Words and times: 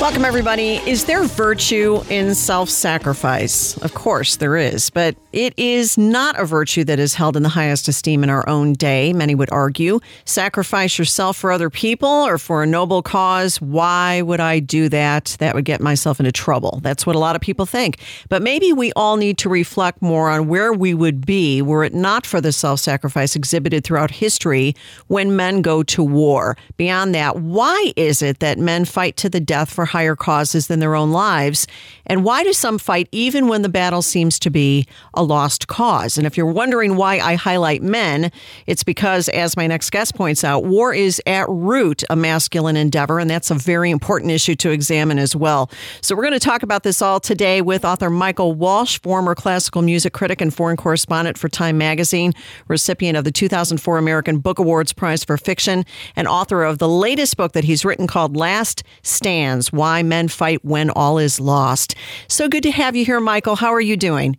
Welcome, 0.00 0.24
everybody. 0.24 0.80
Is 0.88 1.04
there 1.04 1.22
virtue 1.22 2.02
in 2.10 2.34
self 2.34 2.68
sacrifice? 2.68 3.76
Of 3.78 3.94
course, 3.94 4.36
there 4.36 4.56
is, 4.56 4.90
but 4.90 5.16
it 5.32 5.54
is 5.56 5.96
not 5.96 6.38
a 6.38 6.44
virtue 6.44 6.84
that 6.84 6.98
is 6.98 7.14
held 7.14 7.36
in 7.36 7.44
the 7.44 7.48
highest 7.48 7.86
esteem 7.86 8.22
in 8.22 8.28
our 8.28 8.46
own 8.48 8.72
day, 8.72 9.12
many 9.12 9.34
would 9.34 9.50
argue. 9.52 10.00
Sacrifice 10.24 10.98
yourself 10.98 11.36
for 11.36 11.52
other 11.52 11.70
people 11.70 12.08
or 12.08 12.38
for 12.38 12.62
a 12.62 12.66
noble 12.66 13.02
cause. 13.02 13.60
Why 13.60 14.20
would 14.22 14.40
I 14.40 14.58
do 14.58 14.88
that? 14.90 15.36
That 15.38 15.54
would 15.54 15.64
get 15.64 15.80
myself 15.80 16.18
into 16.18 16.32
trouble. 16.32 16.80
That's 16.82 17.06
what 17.06 17.16
a 17.16 17.20
lot 17.20 17.34
of 17.36 17.40
people 17.40 17.64
think. 17.64 17.98
But 18.28 18.42
maybe 18.42 18.72
we 18.72 18.92
all 18.96 19.16
need 19.16 19.38
to 19.38 19.48
reflect 19.48 20.02
more 20.02 20.28
on 20.28 20.48
where 20.48 20.72
we 20.72 20.92
would 20.92 21.24
be 21.24 21.62
were 21.62 21.84
it 21.84 21.94
not 21.94 22.26
for 22.26 22.40
the 22.40 22.52
self 22.52 22.80
sacrifice 22.80 23.36
exhibited 23.36 23.84
throughout 23.84 24.10
history 24.10 24.74
when 25.06 25.34
men 25.34 25.62
go 25.62 25.82
to 25.84 26.02
war. 26.02 26.56
Beyond 26.76 27.14
that, 27.14 27.36
why 27.38 27.92
is 27.96 28.22
it 28.22 28.40
that 28.40 28.58
men 28.58 28.84
fight 28.84 29.16
to 29.18 29.30
the 29.30 29.40
death 29.40 29.72
for 29.72 29.83
higher 29.84 30.16
causes 30.16 30.66
than 30.66 30.80
their 30.80 30.94
own 30.94 31.10
lives? 31.10 31.66
And 32.06 32.24
why 32.24 32.42
do 32.42 32.52
some 32.52 32.78
fight 32.78 33.08
even 33.12 33.48
when 33.48 33.62
the 33.62 33.68
battle 33.68 34.02
seems 34.02 34.38
to 34.40 34.50
be 34.50 34.86
a 35.14 35.22
lost 35.22 35.68
cause? 35.68 36.18
And 36.18 36.26
if 36.26 36.36
you're 36.36 36.46
wondering 36.46 36.96
why 36.96 37.18
I 37.18 37.34
highlight 37.34 37.82
men, 37.82 38.30
it's 38.66 38.84
because, 38.84 39.28
as 39.30 39.56
my 39.56 39.66
next 39.66 39.90
guest 39.90 40.14
points 40.14 40.44
out, 40.44 40.64
war 40.64 40.92
is 40.92 41.20
at 41.26 41.48
root 41.48 42.04
a 42.10 42.16
masculine 42.16 42.76
endeavor, 42.76 43.18
and 43.18 43.30
that's 43.30 43.50
a 43.50 43.54
very 43.54 43.90
important 43.90 44.32
issue 44.32 44.54
to 44.56 44.70
examine 44.70 45.18
as 45.18 45.34
well. 45.34 45.70
So, 46.00 46.14
we're 46.14 46.22
going 46.22 46.34
to 46.34 46.40
talk 46.40 46.62
about 46.62 46.82
this 46.82 47.00
all 47.00 47.20
today 47.20 47.62
with 47.62 47.84
author 47.84 48.10
Michael 48.10 48.52
Walsh, 48.52 49.00
former 49.00 49.34
classical 49.34 49.82
music 49.82 50.12
critic 50.12 50.40
and 50.40 50.52
foreign 50.52 50.76
correspondent 50.76 51.38
for 51.38 51.48
Time 51.48 51.78
Magazine, 51.78 52.32
recipient 52.68 53.16
of 53.16 53.24
the 53.24 53.32
2004 53.32 53.98
American 53.98 54.38
Book 54.38 54.58
Awards 54.58 54.92
Prize 54.92 55.24
for 55.24 55.36
Fiction, 55.36 55.84
and 56.16 56.28
author 56.28 56.62
of 56.64 56.78
the 56.78 56.88
latest 56.88 57.36
book 57.36 57.52
that 57.52 57.64
he's 57.64 57.84
written 57.84 58.06
called 58.06 58.36
Last 58.36 58.82
Stands 59.02 59.72
Why 59.74 60.02
Men 60.02 60.28
Fight 60.28 60.64
When 60.64 60.90
All 60.90 61.18
Is 61.18 61.40
Lost. 61.40 61.94
So 62.28 62.48
good 62.48 62.62
to 62.62 62.70
have 62.70 62.96
you 62.96 63.04
here, 63.04 63.20
Michael. 63.20 63.56
How 63.56 63.72
are 63.72 63.80
you 63.80 63.96
doing? 63.96 64.38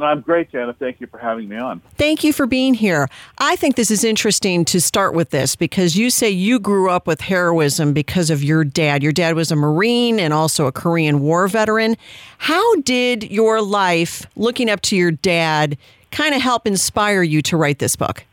I'm 0.00 0.20
great, 0.20 0.52
Janet. 0.52 0.76
Thank 0.78 1.00
you 1.00 1.08
for 1.08 1.18
having 1.18 1.48
me 1.48 1.56
on. 1.56 1.80
Thank 1.96 2.22
you 2.22 2.32
for 2.32 2.46
being 2.46 2.74
here. 2.74 3.08
I 3.38 3.56
think 3.56 3.74
this 3.74 3.90
is 3.90 4.04
interesting 4.04 4.64
to 4.66 4.80
start 4.80 5.12
with 5.12 5.30
this 5.30 5.56
because 5.56 5.96
you 5.96 6.10
say 6.10 6.30
you 6.30 6.60
grew 6.60 6.88
up 6.88 7.06
with 7.06 7.20
heroism 7.20 7.92
because 7.92 8.30
of 8.30 8.42
your 8.42 8.62
dad. 8.62 9.02
Your 9.02 9.12
dad 9.12 9.34
was 9.34 9.50
a 9.50 9.56
Marine 9.56 10.20
and 10.20 10.32
also 10.32 10.66
a 10.66 10.72
Korean 10.72 11.20
War 11.20 11.48
veteran. 11.48 11.96
How 12.38 12.76
did 12.82 13.28
your 13.30 13.60
life, 13.60 14.24
looking 14.36 14.70
up 14.70 14.82
to 14.82 14.96
your 14.96 15.10
dad, 15.10 15.76
kind 16.12 16.34
of 16.34 16.40
help 16.40 16.66
inspire 16.66 17.22
you 17.22 17.42
to 17.42 17.56
write 17.56 17.80
this 17.80 17.96
book? 17.96 18.24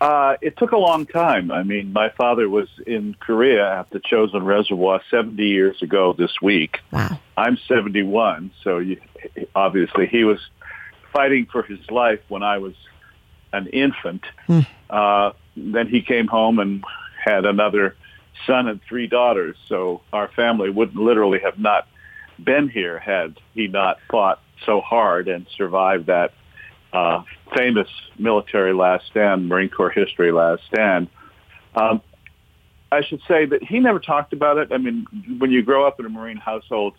Uh, 0.00 0.36
it 0.40 0.56
took 0.56 0.72
a 0.72 0.78
long 0.78 1.04
time. 1.04 1.50
I 1.50 1.62
mean, 1.62 1.92
my 1.92 2.08
father 2.10 2.48
was 2.48 2.68
in 2.86 3.14
Korea 3.20 3.80
at 3.80 3.90
the 3.90 4.00
Chosin 4.00 4.46
Reservoir 4.46 5.02
70 5.10 5.42
years 5.42 5.82
ago 5.82 6.14
this 6.16 6.32
week. 6.40 6.78
Wow. 6.90 7.20
I'm 7.36 7.58
71, 7.68 8.50
so 8.64 8.78
you, 8.78 8.98
obviously 9.54 10.06
he 10.06 10.24
was 10.24 10.38
fighting 11.12 11.46
for 11.52 11.62
his 11.62 11.78
life 11.90 12.20
when 12.28 12.42
I 12.42 12.58
was 12.58 12.74
an 13.52 13.66
infant. 13.66 14.24
Hmm. 14.46 14.60
Uh, 14.88 15.32
then 15.56 15.88
he 15.88 16.00
came 16.00 16.28
home 16.28 16.58
and 16.60 16.82
had 17.22 17.44
another 17.44 17.94
son 18.46 18.68
and 18.68 18.80
three 18.88 19.06
daughters. 19.06 19.56
So 19.68 20.00
our 20.12 20.28
family 20.28 20.70
would 20.70 20.96
literally 20.96 21.40
have 21.40 21.58
not 21.58 21.86
been 22.42 22.70
here 22.70 22.98
had 22.98 23.38
he 23.54 23.68
not 23.68 23.98
fought 24.10 24.40
so 24.64 24.80
hard 24.80 25.28
and 25.28 25.46
survived 25.56 26.06
that 26.06 26.32
uh, 26.92 27.22
famous 27.56 27.88
military 28.18 28.72
last 28.72 29.06
stand, 29.06 29.48
Marine 29.48 29.68
Corps 29.68 29.90
history 29.90 30.32
last 30.32 30.62
stand. 30.72 31.08
Um, 31.74 32.02
I 32.92 33.02
should 33.02 33.20
say 33.28 33.46
that 33.46 33.62
he 33.62 33.78
never 33.78 34.00
talked 34.00 34.32
about 34.32 34.58
it. 34.58 34.72
I 34.72 34.78
mean, 34.78 35.06
when 35.38 35.50
you 35.50 35.62
grow 35.62 35.86
up 35.86 36.00
in 36.00 36.06
a 36.06 36.08
Marine 36.08 36.36
household, 36.36 36.94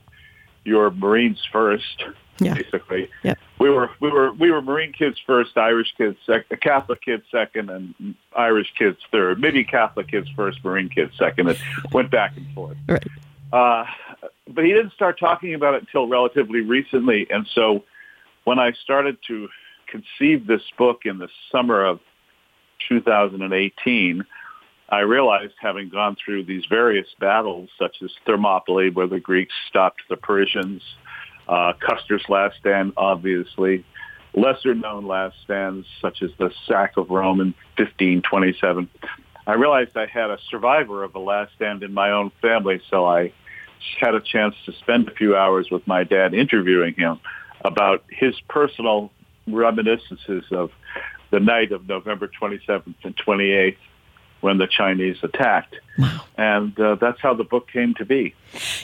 you're 0.63 0.91
Marines 0.91 1.41
first, 1.51 2.03
Yeah. 2.39 2.53
basically. 2.53 3.09
Yep. 3.23 3.38
We 3.59 3.69
were 3.69 3.89
we 4.00 4.09
were 4.09 4.31
we 4.34 4.51
were 4.51 4.62
Marine 4.62 4.94
kids 4.94 5.19
first, 5.25 5.57
Irish 5.57 5.94
kids 5.97 6.17
second, 6.25 6.62
Catholic 6.62 7.01
kids 7.01 7.23
second, 7.31 7.69
and 7.69 8.16
Irish 8.35 8.73
kids 8.78 8.97
third. 9.12 9.39
Maybe 9.39 9.63
Catholic 9.63 10.07
kids 10.07 10.29
first, 10.35 10.63
Marine 10.63 10.89
kids 10.89 11.12
second. 11.18 11.50
It 11.50 11.57
went 11.91 12.09
back 12.09 12.38
and 12.38 12.51
forth. 12.53 12.78
Right. 12.88 13.06
Uh, 13.51 13.85
but 14.47 14.63
he 14.63 14.72
didn't 14.72 14.94
start 14.94 15.19
talking 15.19 15.53
about 15.53 15.73
it 15.75 15.81
until 15.81 16.07
relatively 16.07 16.62
recently, 16.62 17.28
and 17.29 17.47
so 17.53 17.83
when 18.45 18.59
I 18.59 18.72
started 18.83 19.18
to 19.28 19.50
conceive 19.91 20.47
this 20.47 20.63
book 20.78 21.02
in 21.06 21.18
the 21.18 21.28
summer 21.52 21.85
of 21.85 22.00
2018, 22.88 24.25
I 24.90 25.00
realized, 25.02 25.53
having 25.59 25.90
gone 25.90 26.18
through 26.24 26.46
these 26.46 26.66
various 26.69 27.07
battles, 27.19 27.69
such 27.78 27.97
as 28.03 28.12
Thermopylae, 28.25 28.90
where 28.90 29.07
the 29.07 29.19
Greeks 29.19 29.53
stopped 29.68 30.01
the 30.09 30.18
Persians, 30.18 30.81
uh, 31.47 31.74
Custer's 31.80 32.25
last 32.28 32.57
stand, 32.59 32.94
obviously, 32.97 33.85
lesser-known 34.34 35.06
last 35.07 35.35
stands, 35.44 35.88
such 36.01 36.22
as 36.22 36.31
the 36.40 36.51
sack 36.68 36.97
of 36.97 37.09
Rome 37.09 37.40
in 37.40 37.53
1527. 37.78 38.90
I 39.47 39.53
realized 39.53 39.97
I 39.97 40.07
had 40.07 40.30
a 40.30 40.38
survivor 40.50 41.03
of 41.03 41.16
a 41.16 41.19
last 41.19 41.53
stand 41.56 41.84
in 41.84 41.94
my 41.94 42.12
own 42.12 42.31
family, 42.41 42.81
so 42.90 43.06
I 43.06 43.34
had 44.00 44.13
a 44.13 44.22
chance 44.22 44.56
to 44.66 44.74
spend 44.74 45.07
a 45.07 45.12
few 45.12 45.35
hours 45.35 45.69
with 45.72 45.85
my 45.88 46.03
dad 46.03 46.34
interviewing 46.34 46.94
him 46.96 47.19
about 47.63 48.03
his 48.09 48.35
personal 48.47 49.12
reminiscences 49.47 50.46
of 50.52 50.72
the 51.31 51.40
night 51.40 51.72
of 51.72 51.88
November 51.88 52.29
27th 52.41 52.96
and 53.03 53.16
28th 53.18 53.78
when 54.41 54.57
the 54.57 54.68
Chinese 54.68 55.18
attacked. 55.24 55.75
And 56.38 56.78
uh, 56.79 56.96
that's 56.96 57.19
how 57.22 57.34
the 57.34 57.44
book 57.44 57.69
came 57.72 57.94
to 57.96 58.06
be. 58.06 58.34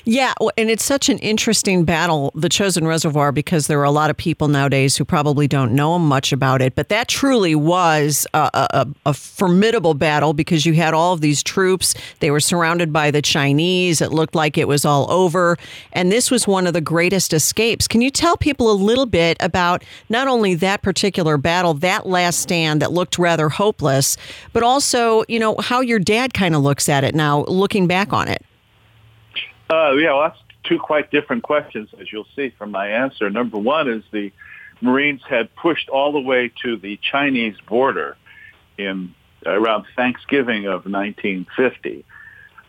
Yeah, 0.06 0.34
and 0.58 0.70
it's 0.70 0.84
such 0.84 1.10
an 1.10 1.18
interesting 1.20 1.84
battle, 1.84 2.32
the 2.36 2.50
Chosin 2.50 2.88
Reservoir, 2.88 3.32
because 3.32 3.68
there 3.68 3.80
are 3.80 3.86
a 3.86 3.92
lot 3.92 4.10
of 4.10 4.18
people 4.18 4.48
nowadays 4.48 4.96
who 4.96 5.06
probably 5.06 5.48
don't 5.48 5.74
know 5.74 6.00
much 6.00 6.32
about 6.32 6.62
it. 6.62 6.76
But 6.76 6.90
that 6.90 7.08
truly 7.08 7.56
was 7.56 8.26
a, 8.34 8.50
a, 8.54 8.88
a 9.06 9.14
formidable 9.14 9.94
battle 9.94 10.34
because 10.34 10.66
you 10.66 10.74
had 10.74 10.94
all 10.94 11.14
of 11.14 11.22
these 11.22 11.44
troops. 11.44 11.96
They 12.20 12.32
were 12.32 12.40
surrounded 12.40 12.94
by 12.94 13.12
the 13.12 13.22
Chinese. 13.22 14.02
It 14.02 14.12
looked 14.12 14.36
like 14.36 14.58
it 14.58 14.68
was 14.68 14.86
all 14.86 15.10
over. 15.12 15.58
And 15.94 16.12
this 16.12 16.32
was 16.32 16.48
one 16.48 16.68
of 16.68 16.74
the 16.74 16.82
greatest 16.82 17.34
escapes. 17.34 17.88
Can 17.88 18.02
you 18.02 18.10
tell 18.10 18.38
people 18.38 18.72
a 18.72 18.74
little 18.74 19.06
bit 19.06 19.38
about 19.40 19.84
not 20.10 20.28
only 20.28 20.56
that 20.56 20.82
particular 20.82 21.38
battle, 21.38 21.74
that 21.76 22.08
last 22.08 22.40
stand 22.40 22.82
that 22.82 22.92
looked 22.92 23.18
rather 23.20 23.50
hopeless, 23.50 24.18
but 24.54 24.64
also, 24.64 25.24
you 25.28 25.40
know, 25.40 25.56
how 25.60 25.82
your 25.82 26.00
dad 26.00 26.34
kind 26.34 26.56
of 26.56 26.62
looks 26.62 26.88
at 26.88 27.04
it 27.04 27.14
now, 27.16 27.44
looking 27.46 27.88
back 27.88 28.14
on 28.14 28.28
it? 28.28 28.44
Uh, 29.70 29.94
yeah, 29.94 30.14
well, 30.14 30.30
that's 30.30 30.40
two 30.64 30.80
quite 30.80 31.12
different 31.12 31.44
questions, 31.44 31.90
as 32.00 32.12
you'll 32.12 32.28
see 32.36 32.54
from 32.58 32.72
my 32.72 32.88
answer. 32.90 33.30
Number 33.30 33.58
one 33.58 33.90
is 33.90 34.04
the 34.12 34.32
Marines 34.82 35.22
had 35.28 35.54
pushed 35.56 35.90
all 35.90 36.12
the 36.12 36.20
way 36.20 36.52
to 36.64 36.78
the 36.78 37.00
Chinese 37.02 37.56
border 37.68 38.16
in 38.78 39.14
around 39.46 39.86
Thanksgiving 39.96 40.66
of 40.66 40.86
1950. 40.86 42.06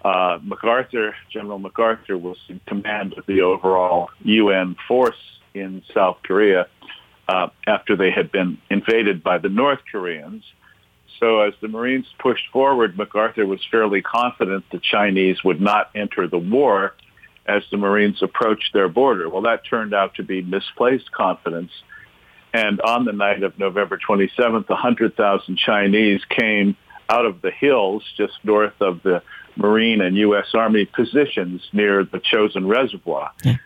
Uh, 0.05 0.39
MacArthur, 0.43 1.15
General 1.31 1.59
MacArthur, 1.59 2.17
was 2.17 2.39
in 2.49 2.61
command 2.67 3.15
of 3.19 3.27
the 3.27 3.43
overall 3.43 4.11
UN 4.23 4.77
force 4.87 5.41
in 5.55 5.83
South 5.93 6.19
Korea 6.23 6.67
uh, 7.29 7.49
after 7.67 7.97
they 7.97 8.11
had 8.11 8.31
been 8.31 8.59
invaded 8.71 9.23
by 9.23 9.39
the 9.39 9.49
North 9.49 9.81
Koreans. 9.91 10.45
So 11.21 11.41
as 11.41 11.55
the 11.61 11.69
Marines 11.69 12.07
pushed 12.19 12.49
forward, 12.53 12.97
MacArthur 12.97 13.47
was 13.47 13.61
fairly 13.71 14.03
confident 14.03 14.65
the 14.71 14.79
Chinese 14.79 15.43
would 15.45 15.61
not 15.61 15.91
enter 15.95 16.29
the 16.29 16.39
war 16.39 16.95
as 17.47 17.63
the 17.71 17.77
Marines 17.77 18.23
approached 18.23 18.73
their 18.73 18.89
border. 18.89 19.29
Well, 19.29 19.43
that 19.43 19.63
turned 19.69 19.95
out 19.95 20.15
to 20.17 20.23
be 20.23 20.43
misplaced 20.43 21.11
confidence. 21.11 21.73
And 22.53 22.81
on 22.81 23.05
the 23.05 23.13
night 23.13 23.43
of 23.43 23.59
November 23.59 23.99
27th, 23.99 24.69
100,000 24.69 25.59
Chinese 25.59 26.21
came 26.29 26.77
out 27.09 27.25
of 27.25 27.41
the 27.41 27.51
hills 27.51 28.05
just 28.17 28.35
north 28.45 28.81
of 28.81 29.03
the 29.03 29.23
Marine 29.57 30.01
and 30.01 30.17
U.S. 30.17 30.47
Army 30.55 30.85
positions 30.85 31.63
near 31.73 32.05
the 32.05 32.21
Chosin 32.21 32.69
reservoir. 32.69 33.33
Yeah. 33.45 33.57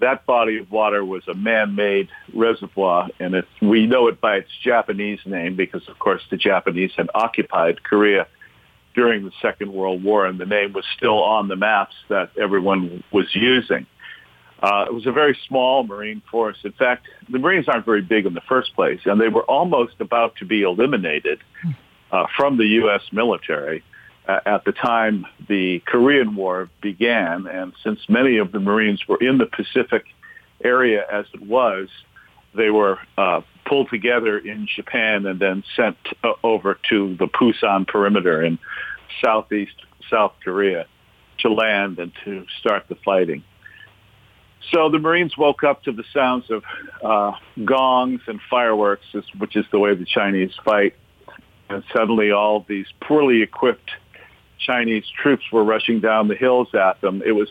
That 0.00 0.24
body 0.24 0.58
of 0.58 0.70
water 0.70 1.04
was 1.04 1.22
a 1.28 1.34
man-made 1.34 2.08
reservoir, 2.34 3.08
and 3.18 3.42
we 3.60 3.86
know 3.86 4.08
it 4.08 4.20
by 4.20 4.36
its 4.36 4.50
Japanese 4.62 5.20
name 5.26 5.56
because, 5.56 5.86
of 5.88 5.98
course, 5.98 6.22
the 6.30 6.38
Japanese 6.38 6.90
had 6.96 7.10
occupied 7.14 7.82
Korea 7.82 8.26
during 8.94 9.24
the 9.24 9.32
Second 9.42 9.72
World 9.72 10.02
War, 10.02 10.26
and 10.26 10.38
the 10.38 10.46
name 10.46 10.72
was 10.72 10.84
still 10.96 11.22
on 11.22 11.48
the 11.48 11.56
maps 11.56 11.94
that 12.08 12.30
everyone 12.40 13.04
was 13.12 13.26
using. 13.34 13.86
Uh, 14.62 14.84
it 14.88 14.92
was 14.92 15.06
a 15.06 15.12
very 15.12 15.38
small 15.48 15.84
Marine 15.84 16.22
force. 16.30 16.56
In 16.64 16.72
fact, 16.72 17.06
the 17.28 17.38
Marines 17.38 17.68
aren't 17.68 17.84
very 17.84 18.02
big 18.02 18.26
in 18.26 18.34
the 18.34 18.42
first 18.42 18.74
place, 18.74 19.00
and 19.04 19.20
they 19.20 19.28
were 19.28 19.44
almost 19.44 19.94
about 20.00 20.36
to 20.36 20.44
be 20.44 20.62
eliminated 20.62 21.40
uh, 22.10 22.26
from 22.36 22.56
the 22.58 22.66
U.S. 22.66 23.02
military 23.12 23.82
at 24.46 24.64
the 24.64 24.72
time 24.72 25.26
the 25.48 25.80
Korean 25.86 26.34
War 26.34 26.68
began. 26.80 27.46
And 27.46 27.72
since 27.82 28.00
many 28.08 28.38
of 28.38 28.52
the 28.52 28.60
Marines 28.60 29.06
were 29.08 29.18
in 29.18 29.38
the 29.38 29.46
Pacific 29.46 30.04
area 30.62 31.04
as 31.10 31.26
it 31.32 31.42
was, 31.42 31.88
they 32.54 32.70
were 32.70 32.98
uh, 33.16 33.42
pulled 33.64 33.88
together 33.90 34.38
in 34.38 34.66
Japan 34.74 35.26
and 35.26 35.38
then 35.38 35.62
sent 35.76 35.96
uh, 36.24 36.32
over 36.42 36.78
to 36.90 37.16
the 37.16 37.26
Pusan 37.26 37.86
perimeter 37.86 38.42
in 38.42 38.58
southeast 39.24 39.76
South 40.10 40.32
Korea 40.42 40.86
to 41.38 41.52
land 41.52 41.98
and 41.98 42.12
to 42.24 42.44
start 42.58 42.86
the 42.88 42.96
fighting. 42.96 43.44
So 44.72 44.90
the 44.90 44.98
Marines 44.98 45.36
woke 45.36 45.64
up 45.64 45.82
to 45.84 45.92
the 45.92 46.04
sounds 46.12 46.50
of 46.50 46.62
uh, 47.02 47.32
gongs 47.64 48.20
and 48.26 48.40
fireworks, 48.50 49.06
which 49.38 49.56
is 49.56 49.64
the 49.72 49.78
way 49.78 49.94
the 49.94 50.04
Chinese 50.04 50.52
fight. 50.64 50.94
And 51.68 51.82
suddenly 51.94 52.30
all 52.30 52.64
these 52.68 52.86
poorly 53.00 53.42
equipped 53.42 53.90
Chinese 54.60 55.04
troops 55.22 55.44
were 55.50 55.64
rushing 55.64 56.00
down 56.00 56.28
the 56.28 56.34
hills 56.34 56.68
at 56.74 57.00
them. 57.00 57.22
It 57.24 57.32
was 57.32 57.48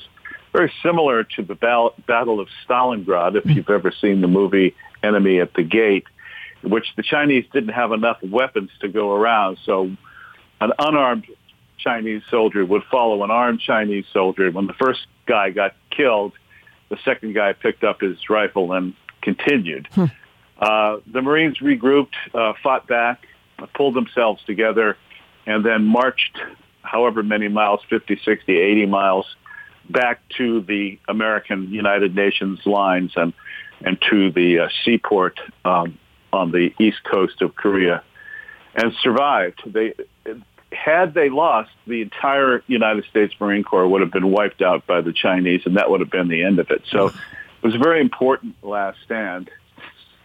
very 0.54 0.72
similar 0.82 1.24
to 1.24 1.44
the 1.44 1.56
Battle 1.56 2.40
of 2.40 2.48
Stalingrad, 2.68 3.36
if 3.36 3.46
you've 3.46 3.70
ever 3.70 3.92
seen 3.92 4.22
the 4.22 4.28
movie 4.28 4.76
Enemy 5.04 5.40
at 5.40 5.54
the 5.54 5.64
Gate, 5.64 6.06
which 6.64 6.88
the 6.96 7.04
Chinese 7.04 7.46
didn't 7.54 7.74
have 7.74 7.92
enough 7.92 8.18
weapons 8.24 8.70
to 8.82 8.88
go 8.88 9.14
around. 9.14 9.58
So 9.66 9.92
an 10.60 10.72
unarmed 10.80 11.26
Chinese 11.78 12.24
soldier 12.30 12.66
would 12.66 12.84
follow 12.92 13.24
an 13.24 13.32
armed 13.32 13.62
Chinese 13.62 14.06
soldier. 14.12 14.52
When 14.52 14.68
the 14.68 14.74
first 14.74 15.02
guy 15.26 15.52
got 15.52 15.76
killed, 15.92 16.34
the 16.90 16.98
second 17.06 17.34
guy 17.34 17.54
picked 17.54 17.84
up 17.84 18.02
his 18.02 18.18
rifle 18.30 18.74
and 18.74 18.94
continued. 19.22 19.88
Hmm. 19.92 20.06
Uh, 20.60 20.98
the 21.08 21.22
Marines 21.22 21.60
regrouped, 21.60 22.16
uh, 22.34 22.54
fought 22.62 22.88
back, 22.88 23.26
pulled 23.76 23.94
themselves 23.94 24.44
together, 24.46 24.98
and 25.46 25.66
then 25.66 25.86
marched 25.86 26.38
however 26.90 27.24
many 27.24 27.48
miles, 27.48 27.82
50, 27.90 28.20
60, 28.24 28.58
80 28.58 28.86
miles, 28.88 29.26
back 29.90 30.22
to 30.38 30.62
the 30.62 31.00
American 31.08 31.72
United 31.72 32.16
Nations 32.16 32.60
lines 32.66 33.12
and, 33.16 33.34
and 33.82 33.98
to 34.10 34.32
the 34.32 34.60
uh, 34.60 34.70
seaport 34.84 35.40
um, 35.66 35.98
on 36.32 36.52
the 36.52 36.74
east 36.80 37.04
coast 37.04 37.42
of 37.42 37.56
Korea 37.56 38.04
and 38.76 38.94
survived. 39.02 39.62
They, 39.66 39.94
had 40.72 41.14
they 41.14 41.30
lost, 41.30 41.72
the 41.88 42.02
entire 42.02 42.64
United 42.68 43.06
States 43.06 43.34
Marine 43.40 43.64
Corps 43.64 43.88
would 43.88 44.02
have 44.02 44.12
been 44.12 44.32
wiped 44.32 44.62
out 44.62 44.86
by 44.86 45.02
the 45.02 45.14
Chinese, 45.14 45.62
and 45.66 45.78
that 45.78 45.90
would 45.90 46.00
have 46.00 46.12
been 46.12 46.28
the 46.28 46.44
end 46.44 46.60
of 46.60 46.70
it. 46.70 46.84
So 46.92 47.08
it 47.08 47.16
was 47.64 47.76
a 47.76 47.80
very 47.80 48.02
important 48.02 48.56
last 48.64 49.00
stand. 49.04 49.50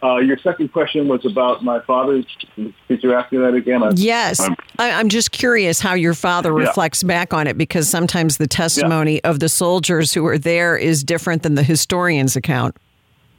Uh, 0.05 0.17
your 0.17 0.37
second 0.37 0.71
question 0.71 1.07
was 1.07 1.25
about 1.25 1.63
my 1.63 1.79
father. 1.81 2.23
Did 2.55 2.73
you 3.03 3.13
ask 3.13 3.31
me 3.31 3.39
that 3.39 3.55
again? 3.55 3.81
I, 3.81 3.91
yes. 3.95 4.39
I'm, 4.39 4.55
I'm, 4.77 5.09
just 5.09 5.31
curious 5.31 5.79
how 5.79 5.95
your 5.95 6.13
father 6.13 6.53
reflects 6.53 7.01
yeah. 7.01 7.07
back 7.07 7.33
on 7.33 7.47
it 7.47 7.57
because 7.57 7.89
sometimes 7.89 8.37
the 8.37 8.45
testimony 8.45 9.15
yeah. 9.15 9.29
of 9.29 9.39
the 9.39 9.49
soldiers 9.49 10.13
who 10.13 10.21
were 10.21 10.37
there 10.37 10.77
is 10.77 11.03
different 11.03 11.41
than 11.41 11.55
the 11.55 11.63
historian's 11.63 12.35
account. 12.35 12.77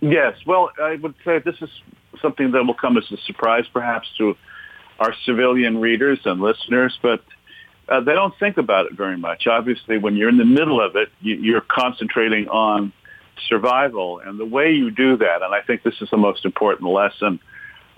Yes. 0.01 0.35
Well, 0.45 0.71
I 0.83 0.97
would 0.97 1.15
say 1.25 1.39
this 1.39 1.55
is 1.61 1.71
something 2.21 2.51
that 2.51 2.65
will 2.65 2.75
come 2.75 2.97
as 2.97 3.05
a 3.13 3.17
surprise 3.19 3.67
perhaps 3.73 4.09
to 4.19 4.37
our 4.99 5.15
civilian 5.25 5.81
readers 5.81 6.19
and 6.25 6.41
listeners, 6.41 6.99
but 7.01 7.23
uh, 7.89 8.01
they 8.01 8.15
don't 8.15 8.35
think 8.41 8.57
about 8.57 8.87
it 8.87 8.95
very 8.95 9.17
much. 9.17 9.47
Obviously, 9.47 9.99
when 9.99 10.17
you're 10.17 10.31
in 10.31 10.39
the 10.39 10.45
middle 10.45 10.85
of 10.85 10.97
it, 10.97 11.11
you, 11.21 11.37
you're 11.37 11.61
concentrating 11.61 12.49
on 12.49 12.93
survival. 13.49 14.21
And 14.25 14.39
the 14.39 14.47
way 14.47 14.73
you 14.73 14.91
do 14.91 15.17
that, 15.19 15.43
and 15.43 15.55
I 15.55 15.61
think 15.63 15.83
this 15.83 15.95
is 16.01 16.09
the 16.11 16.17
most 16.17 16.45
important 16.45 16.91
lesson 16.91 17.41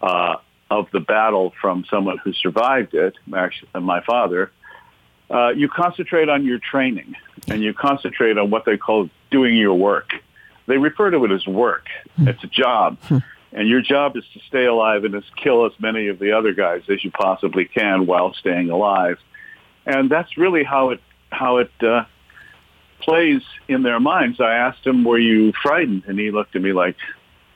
uh, 0.02 0.36
of 0.70 0.88
the 0.92 1.00
battle 1.00 1.52
from 1.60 1.84
someone 1.90 2.18
who 2.18 2.32
survived 2.32 2.94
it, 2.94 3.14
my 3.26 4.00
father, 4.02 4.50
uh, 5.30 5.50
you 5.50 5.68
concentrate 5.68 6.28
on 6.28 6.44
your 6.44 6.58
training 6.58 7.14
and 7.48 7.62
you 7.62 7.74
concentrate 7.74 8.38
on 8.38 8.50
what 8.50 8.64
they 8.64 8.76
call 8.76 9.10
doing 9.30 9.56
your 9.56 9.74
work. 9.74 10.10
They 10.66 10.78
refer 10.78 11.10
to 11.10 11.24
it 11.24 11.30
as 11.30 11.46
work. 11.46 11.86
Hmm. 12.16 12.28
It's 12.28 12.42
a 12.44 12.46
job. 12.46 12.98
Hmm. 13.02 13.18
And 13.52 13.68
your 13.68 13.80
job 13.80 14.16
is 14.16 14.24
to 14.34 14.40
stay 14.48 14.66
alive 14.66 15.04
and 15.04 15.14
to 15.14 15.22
kill 15.42 15.64
as 15.66 15.72
many 15.78 16.08
of 16.08 16.18
the 16.18 16.32
other 16.32 16.52
guys 16.52 16.82
as 16.90 17.02
you 17.02 17.10
possibly 17.10 17.64
can 17.64 18.06
while 18.06 18.34
staying 18.34 18.68
alive. 18.70 19.18
And 19.86 20.10
that's 20.10 20.36
really 20.36 20.64
how 20.64 20.90
it 20.90 21.00
how 21.30 21.58
it 21.58 21.70
uh, 21.82 22.04
plays 23.00 23.42
in 23.68 23.82
their 23.82 24.00
minds. 24.00 24.40
I 24.40 24.54
asked 24.54 24.86
him, 24.86 25.04
"Were 25.04 25.18
you 25.18 25.52
frightened?" 25.62 26.04
And 26.06 26.18
he 26.18 26.30
looked 26.30 26.56
at 26.56 26.62
me 26.62 26.72
like 26.72 26.96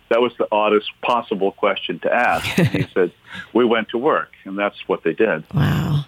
that 0.08 0.20
was 0.20 0.32
the 0.38 0.46
oddest 0.52 0.90
possible 1.02 1.52
question 1.52 1.98
to 2.00 2.12
ask. 2.12 2.44
he 2.44 2.82
said, 2.94 3.12
"We 3.52 3.64
went 3.64 3.88
to 3.90 3.98
work, 3.98 4.32
and 4.44 4.58
that's 4.58 4.88
what 4.88 5.02
they 5.02 5.12
did." 5.12 5.44
Wow. 5.54 6.04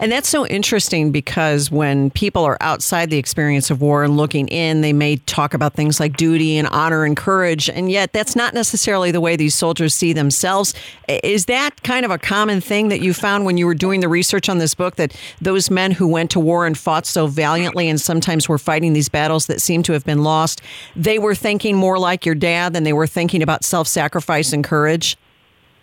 And 0.00 0.10
that's 0.10 0.28
so 0.28 0.46
interesting 0.46 1.10
because 1.10 1.70
when 1.70 2.10
people 2.10 2.44
are 2.44 2.56
outside 2.60 3.10
the 3.10 3.18
experience 3.18 3.70
of 3.70 3.80
war 3.80 4.04
and 4.04 4.16
looking 4.16 4.48
in, 4.48 4.80
they 4.80 4.92
may 4.92 5.16
talk 5.16 5.54
about 5.54 5.74
things 5.74 6.00
like 6.00 6.16
duty 6.16 6.56
and 6.56 6.68
honor 6.68 7.04
and 7.04 7.16
courage, 7.16 7.68
and 7.68 7.90
yet 7.90 8.12
that's 8.12 8.36
not 8.36 8.54
necessarily 8.54 9.10
the 9.10 9.20
way 9.20 9.36
these 9.36 9.54
soldiers 9.54 9.94
see 9.94 10.12
themselves. 10.12 10.74
Is 11.08 11.46
that 11.46 11.82
kind 11.82 12.04
of 12.04 12.10
a 12.10 12.18
common 12.18 12.60
thing 12.60 12.88
that 12.88 13.00
you 13.00 13.12
found 13.12 13.44
when 13.44 13.56
you 13.56 13.66
were 13.66 13.74
doing 13.74 14.00
the 14.00 14.08
research 14.08 14.48
on 14.48 14.58
this 14.58 14.74
book 14.74 14.96
that 14.96 15.14
those 15.40 15.70
men 15.70 15.92
who 15.92 16.06
went 16.06 16.30
to 16.32 16.40
war 16.40 16.66
and 16.66 16.76
fought 16.76 17.06
so 17.06 17.26
valiantly 17.26 17.88
and 17.88 18.00
sometimes 18.00 18.48
were 18.48 18.58
fighting 18.58 18.92
these 18.92 19.08
battles 19.08 19.46
that 19.46 19.60
seem 19.60 19.82
to 19.84 19.92
have 19.92 20.04
been 20.04 20.22
lost, 20.22 20.60
they 20.96 21.18
were 21.18 21.34
thinking 21.34 21.76
more 21.76 21.98
like 21.98 22.24
your 22.24 22.34
dad 22.34 22.72
than 22.72 22.84
they 22.84 22.92
were 22.92 23.06
thinking 23.06 23.42
about 23.42 23.64
self 23.64 23.88
sacrifice 23.88 24.52
and 24.52 24.64
courage? 24.64 25.16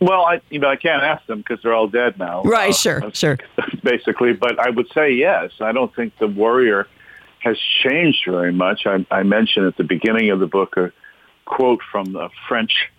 Well, 0.06 0.24
I 0.24 0.40
you 0.52 0.60
know 0.60 0.70
I 0.70 0.76
can't 0.76 1.02
ask 1.02 1.26
them 1.26 1.40
because 1.40 1.64
they're 1.64 1.74
all 1.74 1.88
dead 1.88 2.20
now. 2.20 2.44
Right, 2.44 2.70
uh, 2.70 2.74
sure, 2.74 3.02
sure. 3.14 3.40
Basically, 3.84 4.34
but 4.34 4.60
I 4.60 4.70
would 4.70 4.88
say 4.94 5.12
yes. 5.12 5.52
I 5.60 5.72
don't 5.72 5.94
think 5.96 6.16
the 6.20 6.28
warrior 6.28 6.88
has 7.40 7.58
changed 7.82 8.24
very 8.28 8.54
much. 8.54 8.86
I, 8.86 9.04
I 9.10 9.24
mentioned 9.24 9.66
at 9.66 9.78
the 9.78 9.84
beginning 9.84 10.30
of 10.30 10.40
the 10.40 10.46
book 10.46 10.78
a 10.78 10.92
quote 11.46 11.82
from 11.92 12.14
the 12.14 12.30
French 12.48 12.92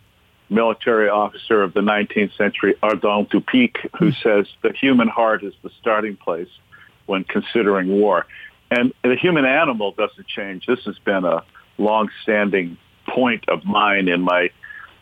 military 0.50 1.08
officer 1.08 1.62
of 1.62 1.74
the 1.74 1.80
19th 1.80 2.36
century, 2.36 2.74
Ardant 2.82 3.30
du 3.30 3.40
Picq, 3.40 3.76
who 3.98 4.10
hmm. 4.10 4.16
says 4.22 4.46
the 4.62 4.72
human 4.72 5.06
heart 5.06 5.44
is 5.44 5.54
the 5.62 5.70
starting 5.80 6.16
place 6.16 6.48
when 7.06 7.22
considering 7.22 7.88
war. 7.88 8.26
And 8.68 8.92
the 9.04 9.14
human 9.14 9.44
animal 9.44 9.92
doesn't 9.92 10.26
change. 10.26 10.66
This 10.66 10.80
has 10.86 10.98
been 10.98 11.24
a 11.24 11.44
long-standing 11.78 12.78
point 13.08 13.48
of 13.48 13.64
mine 13.64 14.08
in 14.08 14.22
my 14.22 14.50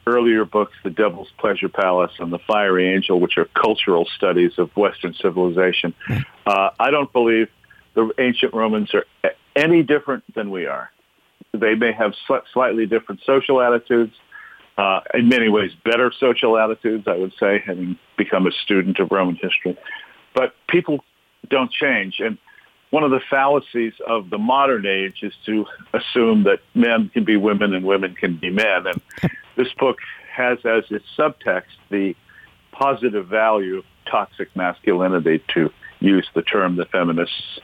earlier 0.07 0.45
books, 0.45 0.73
The 0.83 0.91
Devil's 0.91 1.31
Pleasure 1.39 1.69
Palace 1.69 2.13
and 2.19 2.33
The 2.33 2.39
Fiery 2.41 2.93
Angel, 2.95 3.19
which 3.21 3.39
are 3.39 3.47
cultural 3.47 4.07
studies 4.17 4.53
of 4.59 4.71
Western 4.77 5.15
civilization. 5.15 5.95
Uh, 6.47 6.71
I 6.79 6.91
don't 6.91 7.13
believe 7.13 7.49
the 7.95 8.11
ancient 8.19 8.55
Romans 8.55 8.93
are 8.95 9.05
any 9.57 9.83
different 9.83 10.25
than 10.35 10.51
we 10.51 10.67
are. 10.67 10.91
They 11.53 11.75
may 11.75 11.93
have 11.93 12.15
sl- 12.27 12.45
slightly 12.53 12.87
different 12.87 13.21
social 13.25 13.61
attitudes, 13.63 14.15
uh, 14.77 15.01
in 15.15 15.29
many 15.29 15.49
ways 15.49 15.71
better 15.85 16.13
social 16.19 16.59
attitudes, 16.59 17.07
I 17.07 17.17
would 17.17 17.33
say, 17.39 17.63
having 17.65 17.97
become 18.19 18.47
a 18.47 18.53
student 18.53 18.99
of 18.99 19.11
Roman 19.11 19.37
history. 19.37 19.79
But 20.35 20.55
people 20.69 21.05
don't 21.49 21.71
change. 21.71 22.17
And 22.19 22.39
one 22.91 23.05
of 23.05 23.11
the 23.11 23.21
fallacies 23.31 23.93
of 24.07 24.31
the 24.31 24.39
modern 24.39 24.87
age 24.87 25.23
is 25.23 25.33
to 25.47 25.67
assume 25.93 26.45
that 26.45 26.61
men 26.75 27.11
can 27.13 27.25
be 27.25 27.37
women 27.37 27.75
and 27.75 27.85
women 27.85 28.15
can 28.15 28.37
be 28.37 28.51
men. 28.51 28.87
And 28.87 29.03
this 29.57 29.73
book 29.79 29.99
has 30.35 30.59
as 30.65 30.85
its 30.91 31.05
subtext 31.19 31.77
the 31.91 32.15
positive 32.73 33.27
value 33.29 33.79
of 33.79 33.85
toxic 34.11 34.55
masculinity, 34.57 35.43
to 35.55 35.71
use 36.01 36.29
the 36.35 36.43
term 36.43 36.77
the 36.77 36.85
feminists 36.87 37.61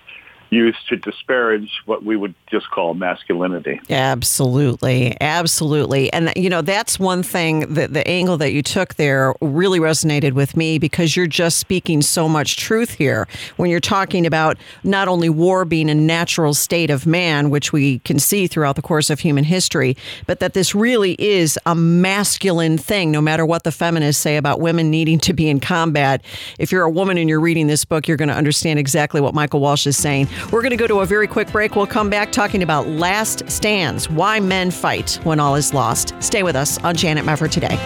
used 0.51 0.89
to 0.89 0.97
disparage 0.97 1.81
what 1.87 2.03
we 2.05 2.17
would 2.17 2.35
just 2.51 2.71
call 2.71 2.95
masculinity. 2.95 3.81
Absolutely. 3.89 5.17
Absolutely. 5.21 6.13
And, 6.13 6.33
you 6.37 6.51
know, 6.51 6.61
that's 6.61 6.99
one 6.99 7.23
thing 7.23 7.73
that 7.75 7.93
the 7.93 8.07
angle 8.07 8.37
that 8.39 8.53
you 8.53 8.63
took 8.63 8.97
there 8.97 9.33
really 9.41 9.79
resonated 9.79 10.33
with 10.33 10.57
me 10.57 10.79
because 10.79 11.17
you're 11.17 11.27
just 11.29 11.59
speaking 11.59 12.03
so 12.03 12.29
much 12.29 12.57
truth 12.57 12.95
here 12.95 13.29
when 13.57 13.71
you're 13.71 13.81
talking 13.81 14.27
about 14.27 14.59
not 14.83 15.07
only 15.07 15.29
war 15.29 15.65
being 15.65 15.89
a 15.89 15.95
natural 15.95 16.53
state 16.53 16.91
of 16.91 17.07
man, 17.07 17.51
which 17.51 17.73
we 17.73 18.01
can 18.01 18.19
see 18.19 18.47
throughout 18.47 18.77
the 18.77 18.83
course 18.83 19.09
of 19.09 19.21
human 19.21 19.45
history, 19.45 19.97
but 20.27 20.41
that 20.41 20.55
this 20.55 20.75
really 20.75 21.15
is 21.19 21.59
a 21.67 21.75
masculine 21.75 22.77
thing, 22.77 23.11
no 23.11 23.21
matter 23.21 23.47
what 23.47 23.63
the 23.63 23.73
feminists 23.73 24.21
say 24.21 24.37
about 24.37 24.61
women 24.61 24.91
needing 24.91 25.19
to 25.21 25.33
be 25.33 25.49
in 25.49 25.61
combat. 25.61 26.23
If 26.59 26.73
you're 26.73 26.85
a 26.85 26.91
woman 26.91 27.19
and 27.19 27.29
you're 27.29 27.41
reading 27.41 27.69
this 27.69 27.85
book, 27.85 28.09
you're 28.09 28.17
going 28.17 28.29
to 28.29 28.35
understand 28.35 28.79
exactly 28.79 29.21
what 29.21 29.35
Michael 29.35 29.61
Walsh 29.61 29.87
is 29.87 29.97
saying. 29.97 30.29
We're 30.51 30.63
going 30.63 30.71
to 30.71 30.77
go 30.77 30.87
to 30.87 31.01
a 31.01 31.07
very 31.07 31.27
quick 31.27 31.51
break. 31.53 31.77
We'll 31.77 31.87
come 31.87 32.11
back 32.11 32.33
talking 32.33 32.63
about 32.63 32.89
last 32.89 33.49
stands, 33.51 34.09
why 34.09 34.41
men 34.41 34.71
fight 34.71 35.19
when 35.25 35.41
all 35.41 35.55
is 35.55 35.75
lost. 35.75 36.15
Stay 36.21 36.43
with 36.43 36.57
us 36.57 36.83
on 36.85 36.97
Janet 36.97 37.25
Mefford 37.25 37.51
today. 37.51 37.79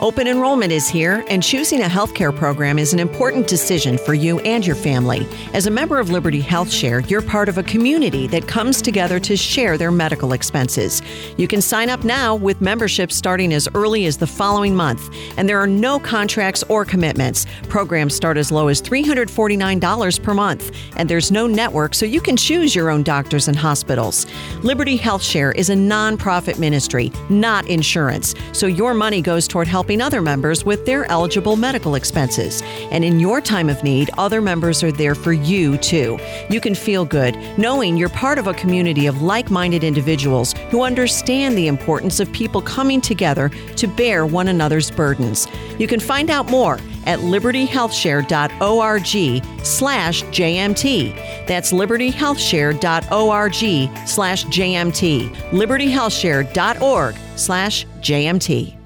Open 0.00 0.26
enrollment 0.26 0.72
is 0.72 0.88
here, 0.88 1.22
and 1.28 1.42
choosing 1.42 1.82
a 1.82 1.86
healthcare 1.86 2.34
program 2.34 2.78
is 2.78 2.94
an 2.94 2.98
important 2.98 3.46
decision 3.46 3.98
for 3.98 4.14
you 4.14 4.40
and 4.40 4.66
your 4.66 4.74
family. 4.74 5.28
As 5.52 5.66
a 5.66 5.70
member 5.70 5.98
of 5.98 6.08
Liberty 6.08 6.40
Health 6.40 6.72
Share, 6.72 7.00
you're 7.00 7.20
part 7.20 7.50
of 7.50 7.58
a 7.58 7.62
community 7.62 8.26
that 8.28 8.48
comes 8.48 8.80
together 8.80 9.20
to 9.20 9.36
share 9.36 9.76
their 9.76 9.90
medical 9.90 10.32
expenses. 10.32 11.02
You 11.36 11.46
can 11.46 11.60
sign 11.60 11.90
up 11.90 12.02
now 12.02 12.34
with 12.34 12.62
membership 12.62 13.12
starting 13.12 13.52
as 13.52 13.68
early 13.74 14.06
as 14.06 14.16
the 14.16 14.26
following 14.26 14.74
month, 14.74 15.14
and 15.36 15.46
there 15.46 15.60
are 15.60 15.66
no 15.66 15.98
contracts 15.98 16.64
or 16.70 16.86
commitments. 16.86 17.44
Programs 17.68 18.14
start 18.14 18.38
as 18.38 18.50
low 18.50 18.68
as 18.68 18.80
$349 18.80 20.22
per 20.22 20.32
month, 20.32 20.74
and 20.96 21.10
there's 21.10 21.30
no 21.30 21.46
network, 21.46 21.94
so 21.94 22.06
you 22.06 22.22
can 22.22 22.38
choose 22.38 22.74
your 22.74 22.88
own 22.88 23.02
doctors 23.02 23.48
and 23.48 23.56
hospitals. 23.56 24.26
Liberty 24.62 24.96
Health 24.96 25.22
Share 25.22 25.52
is 25.52 25.68
a 25.68 25.74
nonprofit 25.74 26.58
ministry, 26.58 27.12
not 27.28 27.66
insurance, 27.66 28.34
so 28.52 28.66
your 28.66 28.94
money 28.94 29.20
goes 29.20 29.46
toward 29.46 29.68
helping 29.68 29.89
helping 29.90 30.06
other 30.06 30.22
members 30.22 30.64
with 30.64 30.86
their 30.86 31.04
eligible 31.10 31.56
medical 31.56 31.96
expenses. 31.96 32.62
And 32.92 33.04
in 33.04 33.18
your 33.18 33.40
time 33.40 33.68
of 33.68 33.82
need, 33.82 34.08
other 34.18 34.40
members 34.40 34.84
are 34.84 34.92
there 34.92 35.16
for 35.16 35.32
you 35.32 35.76
too. 35.78 36.16
You 36.48 36.60
can 36.60 36.76
feel 36.76 37.04
good 37.04 37.36
knowing 37.58 37.96
you're 37.96 38.08
part 38.10 38.38
of 38.38 38.46
a 38.46 38.54
community 38.54 39.08
of 39.08 39.20
like 39.20 39.50
minded 39.50 39.82
individuals 39.82 40.52
who 40.70 40.84
understand 40.84 41.58
the 41.58 41.66
importance 41.66 42.20
of 42.20 42.30
people 42.30 42.62
coming 42.62 43.00
together 43.00 43.48
to 43.74 43.88
bear 43.88 44.26
one 44.26 44.46
another's 44.46 44.92
burdens. 44.92 45.48
You 45.76 45.88
can 45.88 45.98
find 45.98 46.30
out 46.30 46.48
more 46.48 46.74
at 47.06 47.18
libertyhealthshare.org 47.18 49.64
slash 49.64 50.22
JMT. 50.22 51.46
That's 51.48 51.72
libertyhealthshare.org 51.72 54.08
slash 54.08 54.44
JMT. 54.44 55.30
libertyhealthshare.org 55.50 57.16
slash 57.36 57.86
JMT. 58.00 58.79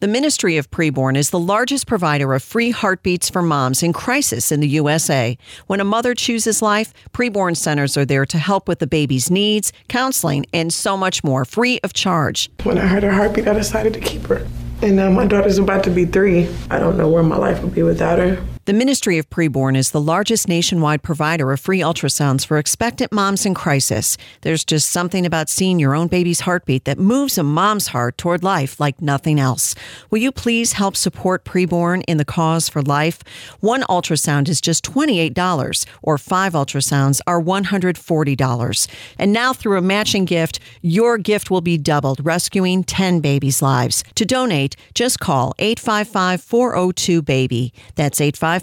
The 0.00 0.06
Ministry 0.06 0.56
of 0.58 0.70
Preborn 0.70 1.16
is 1.16 1.30
the 1.30 1.40
largest 1.40 1.88
provider 1.88 2.32
of 2.32 2.40
free 2.44 2.70
heartbeats 2.70 3.28
for 3.28 3.42
moms 3.42 3.82
in 3.82 3.92
crisis 3.92 4.52
in 4.52 4.60
the 4.60 4.68
USA. 4.68 5.36
When 5.66 5.80
a 5.80 5.84
mother 5.84 6.14
chooses 6.14 6.62
life, 6.62 6.94
preborn 7.12 7.56
centers 7.56 7.96
are 7.96 8.04
there 8.04 8.24
to 8.24 8.38
help 8.38 8.68
with 8.68 8.78
the 8.78 8.86
baby's 8.86 9.28
needs, 9.28 9.72
counseling, 9.88 10.46
and 10.52 10.72
so 10.72 10.96
much 10.96 11.24
more, 11.24 11.44
free 11.44 11.80
of 11.82 11.94
charge. 11.94 12.48
When 12.62 12.78
I 12.78 12.86
heard 12.86 13.02
her 13.02 13.10
heartbeat, 13.10 13.48
I 13.48 13.54
decided 13.54 13.92
to 13.94 13.98
keep 13.98 14.24
her. 14.28 14.46
And 14.82 14.94
now 14.94 15.10
my 15.10 15.26
daughter's 15.26 15.58
about 15.58 15.82
to 15.82 15.90
be 15.90 16.04
three. 16.04 16.48
I 16.70 16.78
don't 16.78 16.96
know 16.96 17.08
where 17.08 17.24
my 17.24 17.36
life 17.36 17.60
would 17.64 17.74
be 17.74 17.82
without 17.82 18.20
her. 18.20 18.40
The 18.68 18.74
Ministry 18.74 19.16
of 19.16 19.30
Preborn 19.30 19.78
is 19.78 19.92
the 19.92 19.98
largest 19.98 20.46
nationwide 20.46 21.02
provider 21.02 21.52
of 21.52 21.58
free 21.58 21.80
ultrasounds 21.80 22.44
for 22.44 22.58
expectant 22.58 23.10
moms 23.10 23.46
in 23.46 23.54
crisis. 23.54 24.18
There's 24.42 24.62
just 24.62 24.90
something 24.90 25.24
about 25.24 25.48
seeing 25.48 25.78
your 25.78 25.94
own 25.94 26.06
baby's 26.06 26.40
heartbeat 26.40 26.84
that 26.84 26.98
moves 26.98 27.38
a 27.38 27.42
mom's 27.42 27.86
heart 27.86 28.18
toward 28.18 28.42
life 28.42 28.78
like 28.78 29.00
nothing 29.00 29.40
else. 29.40 29.74
Will 30.10 30.18
you 30.18 30.30
please 30.30 30.74
help 30.74 30.96
support 30.96 31.46
Preborn 31.46 32.04
in 32.06 32.18
the 32.18 32.26
cause 32.26 32.68
for 32.68 32.82
life? 32.82 33.22
One 33.60 33.84
ultrasound 33.84 34.50
is 34.50 34.60
just 34.60 34.84
$28, 34.84 35.86
or 36.02 36.18
five 36.18 36.52
ultrasounds 36.52 37.22
are 37.26 37.40
$140. 37.40 38.88
And 39.18 39.32
now, 39.32 39.54
through 39.54 39.78
a 39.78 39.80
matching 39.80 40.26
gift, 40.26 40.60
your 40.82 41.16
gift 41.16 41.50
will 41.50 41.62
be 41.62 41.78
doubled, 41.78 42.22
rescuing 42.22 42.84
10 42.84 43.20
babies' 43.20 43.62
lives. 43.62 44.04
To 44.16 44.26
donate, 44.26 44.76
just 44.92 45.20
call 45.20 45.54
855 45.58 46.42
402 46.42 47.22
BABY. 47.22 47.72
That's 47.94 48.20
855 48.20 48.57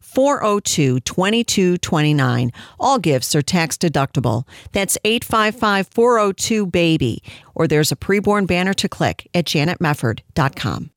402 0.00 1.00
2229. 1.00 2.52
All 2.78 2.98
gifts 2.98 3.34
are 3.34 3.42
tax 3.42 3.76
deductible. 3.76 4.46
That's 4.72 4.98
855 5.04 5.88
402 5.88 6.66
BABY. 6.66 7.22
Or 7.54 7.66
there's 7.68 7.92
a 7.92 7.96
preborn 7.96 8.46
banner 8.46 8.74
to 8.74 8.88
click 8.88 9.28
at 9.34 9.44
janetmefford.com. 9.44 10.90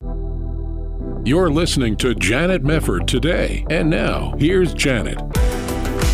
You're 1.26 1.50
listening 1.50 1.96
to 1.96 2.14
Janet 2.14 2.62
Mefford 2.64 3.06
today. 3.06 3.64
And 3.70 3.88
now, 3.88 4.34
here's 4.38 4.74
Janet. 4.74 5.18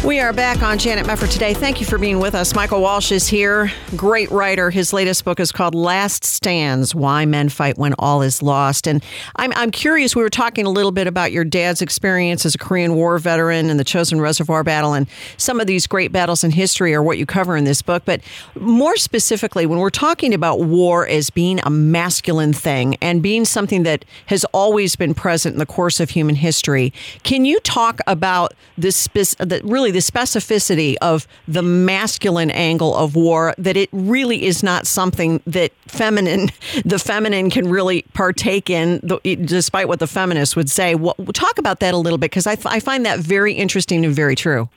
We 0.02 0.18
are 0.18 0.32
back 0.32 0.62
on 0.62 0.78
Janet 0.78 1.04
Mefford 1.04 1.30
today. 1.30 1.52
Thank 1.52 1.78
you 1.78 1.84
for 1.84 1.98
being 1.98 2.20
with 2.20 2.34
us. 2.34 2.54
Michael 2.54 2.80
Walsh 2.80 3.12
is 3.12 3.28
here, 3.28 3.70
great 3.96 4.30
writer. 4.30 4.70
His 4.70 4.94
latest 4.94 5.26
book 5.26 5.38
is 5.38 5.52
called 5.52 5.74
Last 5.74 6.24
Stands 6.24 6.94
Why 6.94 7.26
Men 7.26 7.50
Fight 7.50 7.76
When 7.76 7.92
All 7.98 8.22
Is 8.22 8.42
Lost. 8.42 8.88
And 8.88 9.04
I'm, 9.36 9.52
I'm 9.56 9.70
curious, 9.70 10.16
we 10.16 10.22
were 10.22 10.30
talking 10.30 10.64
a 10.64 10.70
little 10.70 10.90
bit 10.90 11.06
about 11.06 11.32
your 11.32 11.44
dad's 11.44 11.82
experience 11.82 12.46
as 12.46 12.54
a 12.54 12.58
Korean 12.58 12.94
War 12.94 13.18
veteran 13.18 13.68
and 13.68 13.78
the 13.78 13.84
Chosin 13.84 14.22
Reservoir 14.22 14.64
Battle, 14.64 14.94
and 14.94 15.06
some 15.36 15.60
of 15.60 15.66
these 15.66 15.86
great 15.86 16.12
battles 16.12 16.42
in 16.44 16.50
history 16.50 16.94
are 16.94 17.02
what 17.02 17.18
you 17.18 17.26
cover 17.26 17.54
in 17.54 17.64
this 17.64 17.82
book. 17.82 18.02
But 18.06 18.22
more 18.58 18.96
specifically, 18.96 19.66
when 19.66 19.80
we're 19.80 19.90
talking 19.90 20.32
about 20.32 20.60
war 20.60 21.06
as 21.06 21.28
being 21.28 21.60
a 21.64 21.70
masculine 21.70 22.54
thing 22.54 22.96
and 23.02 23.22
being 23.22 23.44
something 23.44 23.82
that 23.82 24.06
has 24.26 24.46
always 24.46 24.96
been 24.96 25.12
present 25.12 25.52
in 25.52 25.58
the 25.58 25.66
course 25.66 26.00
of 26.00 26.08
human 26.08 26.36
history, 26.36 26.90
can 27.22 27.44
you 27.44 27.60
talk 27.60 28.00
about 28.06 28.54
this, 28.78 29.06
the, 29.08 29.60
really 29.62 29.89
the 29.90 29.98
specificity 29.98 30.96
of 31.00 31.26
the 31.46 31.62
masculine 31.62 32.50
angle 32.50 32.94
of 32.94 33.14
war 33.14 33.54
that 33.58 33.76
it 33.76 33.88
really 33.92 34.44
is 34.44 34.62
not 34.62 34.86
something 34.86 35.40
that 35.46 35.72
feminine 35.86 36.50
the 36.84 36.98
feminine 36.98 37.50
can 37.50 37.68
really 37.68 38.02
partake 38.14 38.70
in 38.70 39.00
despite 39.44 39.88
what 39.88 39.98
the 39.98 40.06
feminists 40.06 40.56
would 40.56 40.70
say. 40.70 40.94
Well, 40.94 41.14
talk 41.32 41.58
about 41.58 41.80
that 41.80 41.94
a 41.94 41.96
little 41.96 42.18
bit 42.18 42.30
because 42.30 42.46
I, 42.46 42.56
I 42.64 42.80
find 42.80 43.04
that 43.06 43.20
very 43.20 43.54
interesting 43.54 44.04
and 44.04 44.14
very 44.14 44.34
true. 44.34 44.68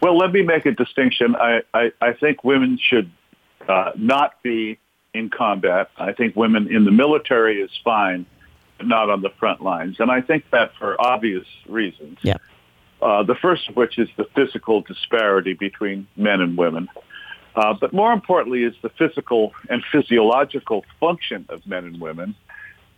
Well 0.00 0.16
let 0.16 0.32
me 0.32 0.42
make 0.42 0.66
a 0.66 0.72
distinction. 0.72 1.36
I, 1.36 1.62
I, 1.74 1.92
I 2.00 2.12
think 2.12 2.44
women 2.44 2.78
should 2.80 3.10
uh, 3.68 3.92
not 3.96 4.42
be 4.42 4.78
in 5.14 5.30
combat. 5.30 5.90
I 5.96 6.12
think 6.12 6.36
women 6.36 6.74
in 6.74 6.84
the 6.84 6.90
military 6.90 7.60
is 7.60 7.70
fine 7.84 8.26
but 8.78 8.86
not 8.86 9.08
on 9.08 9.22
the 9.22 9.30
front 9.38 9.62
lines. 9.62 9.96
And 10.00 10.10
i 10.10 10.20
think 10.20 10.44
that 10.50 10.72
for 10.78 11.00
obvious 11.00 11.46
reasons. 11.66 12.18
Yeah 12.22 12.36
uh, 13.06 13.22
the 13.22 13.36
first 13.36 13.68
of 13.68 13.76
which 13.76 13.98
is 13.98 14.08
the 14.16 14.26
physical 14.34 14.80
disparity 14.80 15.52
between 15.52 16.08
men 16.16 16.40
and 16.40 16.58
women. 16.58 16.88
Uh, 17.54 17.72
but 17.80 17.92
more 17.92 18.12
importantly 18.12 18.64
is 18.64 18.74
the 18.82 18.88
physical 18.88 19.52
and 19.70 19.84
physiological 19.92 20.84
function 20.98 21.46
of 21.48 21.64
men 21.68 21.84
and 21.84 22.00
women. 22.00 22.34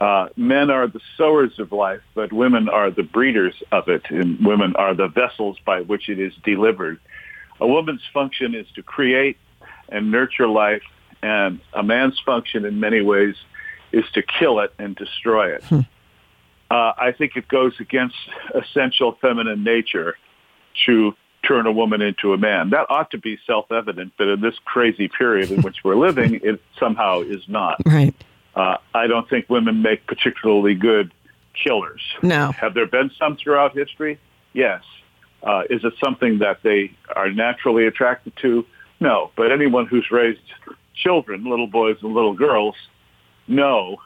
Uh, 0.01 0.29
men 0.35 0.71
are 0.71 0.87
the 0.87 1.01
sowers 1.19 1.59
of 1.59 1.73
life, 1.73 2.01
but 2.15 2.33
women 2.33 2.71
are 2.71 2.91
the 2.91 3.03
breeders 3.03 3.63
of 3.71 3.89
it, 3.89 4.03
and 4.09 4.43
women 4.47 4.75
are 4.77 4.95
the 4.95 5.09
vessels 5.09 5.59
by 5.67 5.83
which 5.83 6.09
it 6.09 6.19
is 6.19 6.33
delivered. 6.43 6.99
A 7.61 7.67
woman's 7.67 8.03
function 8.15 8.55
is 8.55 8.67
to 8.77 8.83
create 8.83 9.37
and 9.91 10.11
nurture 10.11 10.49
life, 10.49 10.83
and 11.23 11.61
a 11.75 11.83
man's 11.83 12.19
function 12.25 12.65
in 12.65 12.81
many 12.81 13.03
ways 13.03 13.35
is 13.93 14.05
to 14.15 14.23
kill 14.23 14.61
it 14.61 14.73
and 14.79 14.97
destroy 14.97 15.55
it. 15.55 15.65
Uh, 16.71 16.93
I 16.99 17.13
think 17.17 17.37
it 17.37 17.49
goes 17.49 17.73
against 17.81 18.17
essential 18.55 19.17
feminine 19.21 19.65
nature 19.65 20.17
to 20.87 21.15
turn 21.47 21.67
a 21.67 21.73
woman 21.73 22.03
into 22.03 22.33
a 22.33 22.39
man. 22.39 22.71
That 22.71 22.87
ought 22.91 23.11
to 23.13 23.19
be 23.19 23.39
self-evident, 23.47 24.13
but 24.19 24.29
in 24.29 24.41
this 24.41 24.55
crazy 24.65 25.09
period 25.09 25.51
in 25.51 25.63
which 25.63 25.77
we're 25.83 25.97
living, 25.97 26.41
it 26.43 26.61
somehow 26.79 27.21
is 27.21 27.43
not. 27.49 27.81
Right. 27.87 28.15
Uh, 28.55 28.77
I 28.95 29.07
don't 29.07 29.29
think 29.31 29.49
women 29.49 29.83
make 29.83 30.07
particularly 30.07 30.75
good 30.75 31.13
killers. 31.55 32.03
No. 32.23 32.53
Have 32.53 32.75
there 32.75 32.87
been 32.87 33.11
some 33.19 33.37
throughout 33.37 33.75
history? 33.75 34.19
Yes. 34.53 34.83
Uh, 35.43 35.63
is 35.71 35.85
it 35.85 35.95
something 36.03 36.41
that 36.41 36.63
they 36.63 36.93
are 37.15 37.31
naturally 37.31 37.87
attracted 37.87 38.35
to? 38.43 38.67
No. 39.01 39.31
But 39.37 39.53
anyone 39.53 39.87
who's 39.87 40.11
raised 40.11 40.41
children, 40.95 41.45
little 41.45 41.69
boys 41.69 41.97
and 42.03 42.13
little 42.13 42.35
girls, 42.35 42.75
know, 43.47 43.99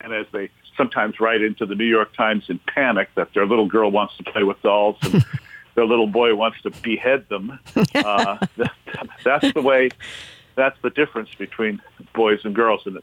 and 0.00 0.12
as 0.12 0.26
they 0.32 0.50
sometimes 0.82 1.20
write 1.20 1.42
into 1.42 1.64
the 1.64 1.76
New 1.76 1.84
York 1.84 2.12
Times 2.16 2.44
in 2.48 2.58
panic 2.66 3.08
that 3.14 3.32
their 3.34 3.46
little 3.46 3.66
girl 3.66 3.90
wants 3.90 4.16
to 4.16 4.24
play 4.24 4.42
with 4.42 4.60
dolls 4.62 4.96
and 5.02 5.24
their 5.76 5.86
little 5.86 6.08
boy 6.08 6.34
wants 6.34 6.60
to 6.62 6.70
behead 6.82 7.28
them. 7.28 7.58
Uh, 7.94 8.36
that, 8.56 8.72
that's 9.24 9.52
the 9.52 9.60
way. 9.60 9.88
That's 10.56 10.76
the 10.82 10.90
difference 10.90 11.28
between 11.36 11.80
boys 12.14 12.40
and 12.44 12.52
girls, 12.54 12.80
and 12.84 13.00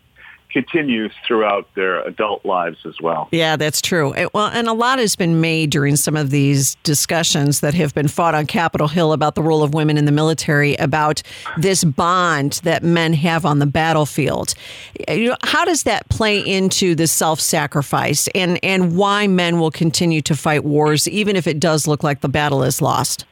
continues 0.52 1.12
throughout 1.28 1.68
their 1.76 2.02
adult 2.08 2.44
lives 2.46 2.78
as 2.86 2.96
well. 3.02 3.30
Yeah, 3.32 3.56
that's 3.56 3.82
true. 3.82 4.14
It, 4.14 4.34
well, 4.34 4.48
and 4.48 4.68
a 4.68 4.74
lot 4.74 5.00
has 5.00 5.16
been 5.16 5.40
made 5.40 5.70
during 5.70 5.96
some 5.96 6.16
of 6.16 6.32
these 6.32 6.76
discussions 6.84 7.60
that 7.60 7.74
have 7.74 7.94
been 7.94 8.08
fought 8.08 8.36
on 8.36 8.48
Capitol 8.48 8.88
Hill 8.88 9.14
about 9.14 9.36
the 9.36 9.44
role 9.44 9.64
of 9.64 9.74
women 9.74 9.98
in 9.98 10.06
the 10.06 10.12
military, 10.12 10.76
about 10.76 11.22
this 11.58 11.84
bond 11.84 12.62
that 12.64 12.84
men 12.84 13.14
have 13.14 13.46
on 13.46 13.60
the 13.60 13.68
battlefield. 13.68 14.54
You 15.08 15.30
know, 15.30 15.38
how 15.44 15.66
does 15.66 15.84
that 15.84 16.10
play 16.10 16.40
into 16.40 16.96
the 16.96 17.08
self-sacrifice 17.08 18.28
and 18.36 18.60
and 18.64 18.96
why 18.96 19.28
men 19.28 19.60
will 19.60 19.72
continue 19.72 20.22
to 20.22 20.36
fight 20.36 20.64
wars 20.64 21.08
even 21.08 21.36
if 21.36 21.48
it 21.48 21.60
does 21.60 21.88
look 21.88 22.04
like 22.04 22.22
the 22.22 22.30
battle 22.30 22.64
is 22.64 22.82
lost? 22.82 23.26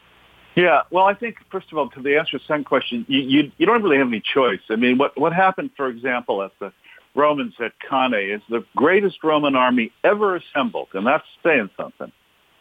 Yeah, 0.55 0.81
well, 0.89 1.05
I 1.05 1.13
think 1.13 1.37
first 1.51 1.71
of 1.71 1.77
all, 1.77 1.87
to 1.91 2.01
the 2.01 2.17
answer 2.17 2.31
to 2.31 2.37
the 2.39 2.43
second 2.45 2.63
question, 2.63 3.05
you, 3.07 3.19
you 3.19 3.51
you 3.57 3.65
don't 3.67 3.83
really 3.83 3.97
have 3.97 4.07
any 4.07 4.21
choice. 4.21 4.61
I 4.69 4.75
mean, 4.75 4.97
what 4.97 5.15
what 5.15 5.31
happened, 5.31 5.69
for 5.77 5.87
example, 5.87 6.41
at 6.41 6.51
the 6.59 6.73
Romans 7.17 7.55
at 7.59 7.73
Cannae 7.79 8.35
is 8.35 8.41
the 8.47 8.63
greatest 8.75 9.23
Roman 9.23 9.55
army 9.55 9.91
ever 10.03 10.35
assembled, 10.35 10.89
and 10.93 11.05
that's 11.05 11.25
saying 11.43 11.69
something, 11.75 12.11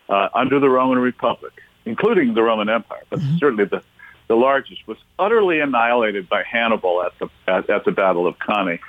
uh, 0.09 0.29
under 0.35 0.59
the 0.59 0.71
Roman 0.71 0.99
Republic, 0.99 1.53
including 1.85 2.35
the 2.35 2.43
Roman 2.43 2.69
Empire, 2.71 3.03
but 3.11 3.21
mm-hmm. 3.21 3.37
certainly 3.37 3.67
the, 3.67 3.83
the 4.29 4.35
largest, 4.35 4.89
was 4.89 4.97
utterly 5.19 5.61
annihilated 5.61 6.29
by 6.29 6.43
Hannibal 6.43 7.03
at 7.03 7.13
the, 7.19 7.29
at, 7.47 7.69
at 7.69 7.85
the 7.85 7.93
Battle 7.93 8.27
of 8.27 8.39
Cannae. 8.39 8.81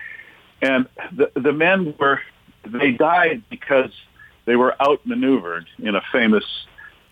And 0.61 0.87
the, 1.11 1.31
the 1.35 1.53
men 1.53 1.93
were, 1.99 2.21
they 2.65 2.91
died 2.91 3.43
because 3.49 3.91
they 4.45 4.55
were 4.55 4.73
outmaneuvered 4.81 5.67
in 5.79 5.95
a 5.95 6.01
famous 6.11 6.45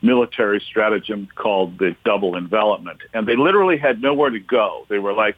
military 0.02 0.62
stratagem 0.62 1.28
called 1.36 1.78
the 1.78 1.96
double 2.06 2.36
envelopment. 2.38 3.02
And 3.14 3.28
they 3.28 3.36
literally 3.36 3.78
had 3.78 4.02
nowhere 4.02 4.30
to 4.30 4.40
go. 4.40 4.86
They 4.88 5.00
were 5.00 5.14
like 5.14 5.36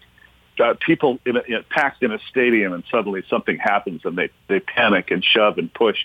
uh, 0.60 0.74
people 0.80 1.20
in 1.26 1.38
a, 1.38 1.42
in, 1.42 1.64
packed 1.70 2.04
in 2.04 2.12
a 2.12 2.20
stadium 2.30 2.74
and 2.74 2.84
suddenly 2.92 3.24
something 3.30 3.58
happens 3.58 4.02
and 4.04 4.18
they, 4.18 4.30
they 4.48 4.60
panic 4.60 5.12
and 5.12 5.24
shove 5.24 5.58
and 5.58 5.74
push. 5.74 5.98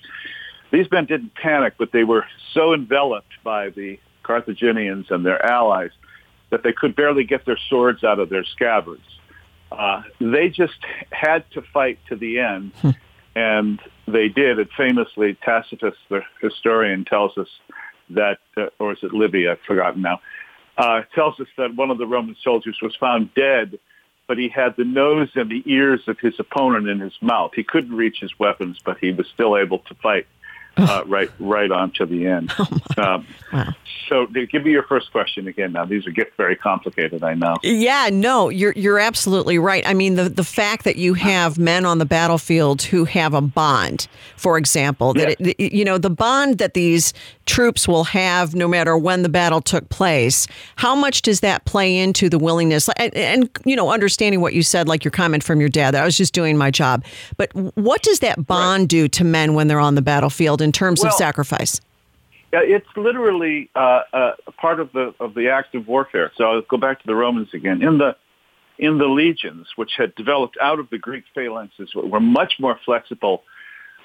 These 0.71 0.91
men 0.91 1.05
didn't 1.05 1.35
panic, 1.35 1.75
but 1.79 1.93
they 1.93 2.05
were 2.05 2.25
so 2.55 2.73
enveloped 2.73 3.33
by 3.45 3.71
the 3.71 3.99
Carthaginians 4.23 5.07
and 5.11 5.25
their 5.25 5.45
allies 5.45 5.91
that 6.51 6.63
they 6.63 6.73
could 6.73 6.95
barely 6.95 7.25
get 7.25 7.45
their 7.45 7.59
swords 7.69 8.05
out 8.05 8.19
of 8.19 8.29
their 8.29 8.45
scabbards. 8.45 9.03
Uh, 9.71 10.03
they 10.21 10.49
just 10.49 10.79
had 11.11 11.45
to 11.53 11.63
fight 11.63 11.99
to 12.09 12.17
the 12.17 12.39
end, 12.39 12.73
hmm. 12.81 12.91
and 13.35 13.81
they 14.07 14.29
did. 14.29 14.59
And 14.59 14.69
famously, 14.77 15.35
Tacitus, 15.43 15.95
the 16.11 16.23
historian, 16.41 17.05
tells 17.05 17.37
us 17.39 17.49
that, 18.11 18.39
uh, 18.57 18.67
or 18.79 18.93
is 18.93 18.99
it 19.03 19.15
Livy? 19.15 19.49
I've 19.49 19.61
forgotten 19.67 20.03
now. 20.03 20.21
Uh, 20.77 21.03
tells 21.15 21.39
us 21.41 21.49
that 21.57 21.75
one 21.75 21.91
of 21.91 21.99
the 21.99 22.07
Roman 22.07 22.37
soldiers 22.43 22.79
was 22.83 22.95
found 22.97 23.33
dead 23.35 23.79
but 24.33 24.39
he 24.39 24.49
had 24.49 24.75
the 24.77 24.85
nose 24.85 25.29
and 25.35 25.51
the 25.51 25.63
ears 25.67 26.01
of 26.09 26.19
his 26.19 26.33
opponent 26.39 26.89
in 26.89 27.01
his 27.01 27.13
mouth. 27.21 27.51
He 27.55 27.63
couldn't 27.63 27.95
reach 27.95 28.21
his 28.21 28.39
weapons, 28.39 28.79
but 28.83 28.97
he 28.99 29.13
was 29.13 29.27
still 29.29 29.59
able 29.59 29.81
to 29.81 29.95
fight 29.97 30.27
uh, 30.77 31.03
right 31.07 31.31
right 31.39 31.71
on 31.71 31.91
to 31.93 32.07
the 32.07 32.27
end. 32.27 32.53
Oh 32.95 33.03
um, 33.03 33.27
wow. 33.53 33.75
So, 34.09 34.27
give 34.27 34.65
me 34.65 34.73
your 34.73 34.83
first 34.83 35.11
question 35.13 35.47
again. 35.47 35.73
Now, 35.73 35.85
these 35.85 36.07
are 36.07 36.11
get 36.11 36.37
very 36.37 36.57
complicated. 36.57 37.23
I 37.23 37.35
know. 37.35 37.57
Yeah, 37.63 38.11
no, 38.13 38.49
you're 38.49 38.73
you're 38.73 38.99
absolutely 38.99 39.59
right. 39.59 39.87
I 39.87 39.95
mean, 39.95 40.17
the 40.17 40.29
the 40.29 40.45
fact 40.45 40.85
that 40.85 40.97
you 40.97 41.15
have 41.15 41.59
men 41.59 41.85
on 41.85 41.99
the 41.99 42.05
battlefield 42.05 42.83
who 42.83 43.05
have 43.05 43.35
a 43.35 43.41
bond, 43.41 44.09
for 44.37 44.59
example, 44.59 45.15
that 45.15 45.37
it, 45.41 45.73
you 45.73 45.85
know 45.85 45.99
the 45.99 46.11
bond 46.11 46.59
that 46.59 46.75
these 46.75 47.13
troops 47.47 47.87
will 47.89 48.05
have 48.05 48.55
no 48.55 48.69
matter 48.69 48.97
when 48.97 49.23
the 49.23 49.29
battle 49.29 49.61
took 49.61 49.89
place. 49.89 50.47
How 50.77 50.95
much 50.95 51.23
does 51.23 51.41
that 51.41 51.65
play 51.65 51.97
into 51.97 52.29
the 52.29 52.39
willingness 52.39 52.89
and, 52.97 53.15
and 53.15 53.51
you 53.65 53.77
know 53.77 53.91
understanding 53.91 54.41
what 54.41 54.55
you 54.55 54.63
said, 54.63 54.89
like 54.89 55.05
your 55.05 55.13
comment 55.13 55.45
from 55.45 55.61
your 55.61 55.69
dad? 55.69 55.93
That 55.93 56.03
I 56.03 56.05
was 56.05 56.17
just 56.17 56.35
doing 56.35 56.57
my 56.57 56.71
job, 56.71 57.05
but 57.37 57.51
what 57.55 58.03
does 58.03 58.21
that 58.21 58.47
bond 58.47 58.83
right. 58.83 58.89
do 58.89 59.09
to 59.09 59.25
men 59.25 59.55
when 59.55 59.69
they're 59.69 59.81
on 59.81 59.95
the 59.95 60.03
battlefield? 60.03 60.62
In 60.63 60.73
terms 60.73 61.01
well, 61.01 61.09
of 61.09 61.15
sacrifice? 61.15 61.81
It's 62.53 62.87
literally 62.97 63.71
uh, 63.75 64.03
uh, 64.13 64.33
part 64.61 64.79
of 64.79 64.93
the 64.93 65.15
of 65.21 65.35
the 65.35 65.49
act 65.49 65.75
of 65.75 65.89
warfare. 65.89 66.31
So 66.37 66.45
I'll 66.45 66.63
go 66.63 66.77
back 66.77 67.01
to 67.01 67.07
the 67.07 67.15
Romans 67.15 67.49
again. 67.55 67.83
In 67.83 67.99
the 67.99 68.15
in 68.79 68.99
the 68.99 69.07
legions, 69.07 69.69
which 69.77 69.93
had 69.97 70.15
developed 70.15 70.57
out 70.61 70.79
of 70.79 70.91
the 70.91 70.99
Greek 70.99 71.25
phalanxes, 71.37 71.95
were 71.95 72.21
much 72.21 72.55
more 72.59 72.79
flexible 72.85 73.43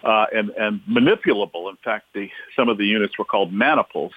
uh, 0.03 0.25
and, 0.31 0.49
and 0.51 0.81
manipulable. 0.89 1.69
In 1.69 1.77
fact, 1.83 2.05
the, 2.13 2.29
some 2.55 2.69
of 2.69 2.77
the 2.77 2.85
units 2.85 3.17
were 3.17 3.25
called 3.25 3.51
maniples. 3.51 4.11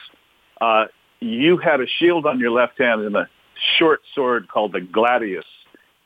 Uh, 0.60 0.86
you 1.20 1.56
had 1.56 1.80
a 1.80 1.86
shield 1.86 2.26
on 2.26 2.38
your 2.38 2.50
left 2.50 2.78
hand 2.78 3.02
and 3.02 3.16
a 3.16 3.28
short 3.78 4.00
sword 4.14 4.48
called 4.48 4.72
the 4.72 4.80
gladius 4.80 5.44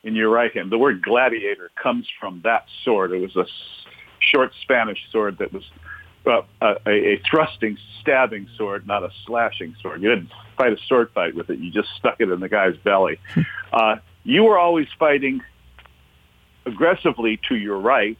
in 0.03 0.15
your 0.15 0.29
right 0.29 0.55
hand. 0.55 0.71
The 0.71 0.77
word 0.77 1.01
gladiator 1.01 1.71
comes 1.81 2.07
from 2.19 2.41
that 2.43 2.65
sword. 2.83 3.11
It 3.11 3.21
was 3.21 3.35
a 3.35 3.45
short 4.19 4.51
Spanish 4.61 4.99
sword 5.11 5.37
that 5.39 5.51
was 5.51 5.63
uh, 6.27 6.41
a, 6.61 6.89
a 6.89 7.21
thrusting, 7.29 7.77
stabbing 8.01 8.47
sword, 8.57 8.87
not 8.87 9.03
a 9.03 9.11
slashing 9.25 9.75
sword. 9.81 10.01
You 10.01 10.09
didn't 10.09 10.31
fight 10.57 10.73
a 10.73 10.77
sword 10.87 11.11
fight 11.13 11.35
with 11.35 11.49
it. 11.49 11.59
You 11.59 11.71
just 11.71 11.89
stuck 11.97 12.19
it 12.19 12.29
in 12.29 12.39
the 12.39 12.49
guy's 12.49 12.77
belly. 12.77 13.19
Uh, 13.73 13.97
you 14.23 14.41
were 14.45 14.57
always 14.57 14.87
fighting 14.97 15.41
aggressively 16.65 17.41
to 17.49 17.55
your 17.55 17.77
right. 17.77 18.15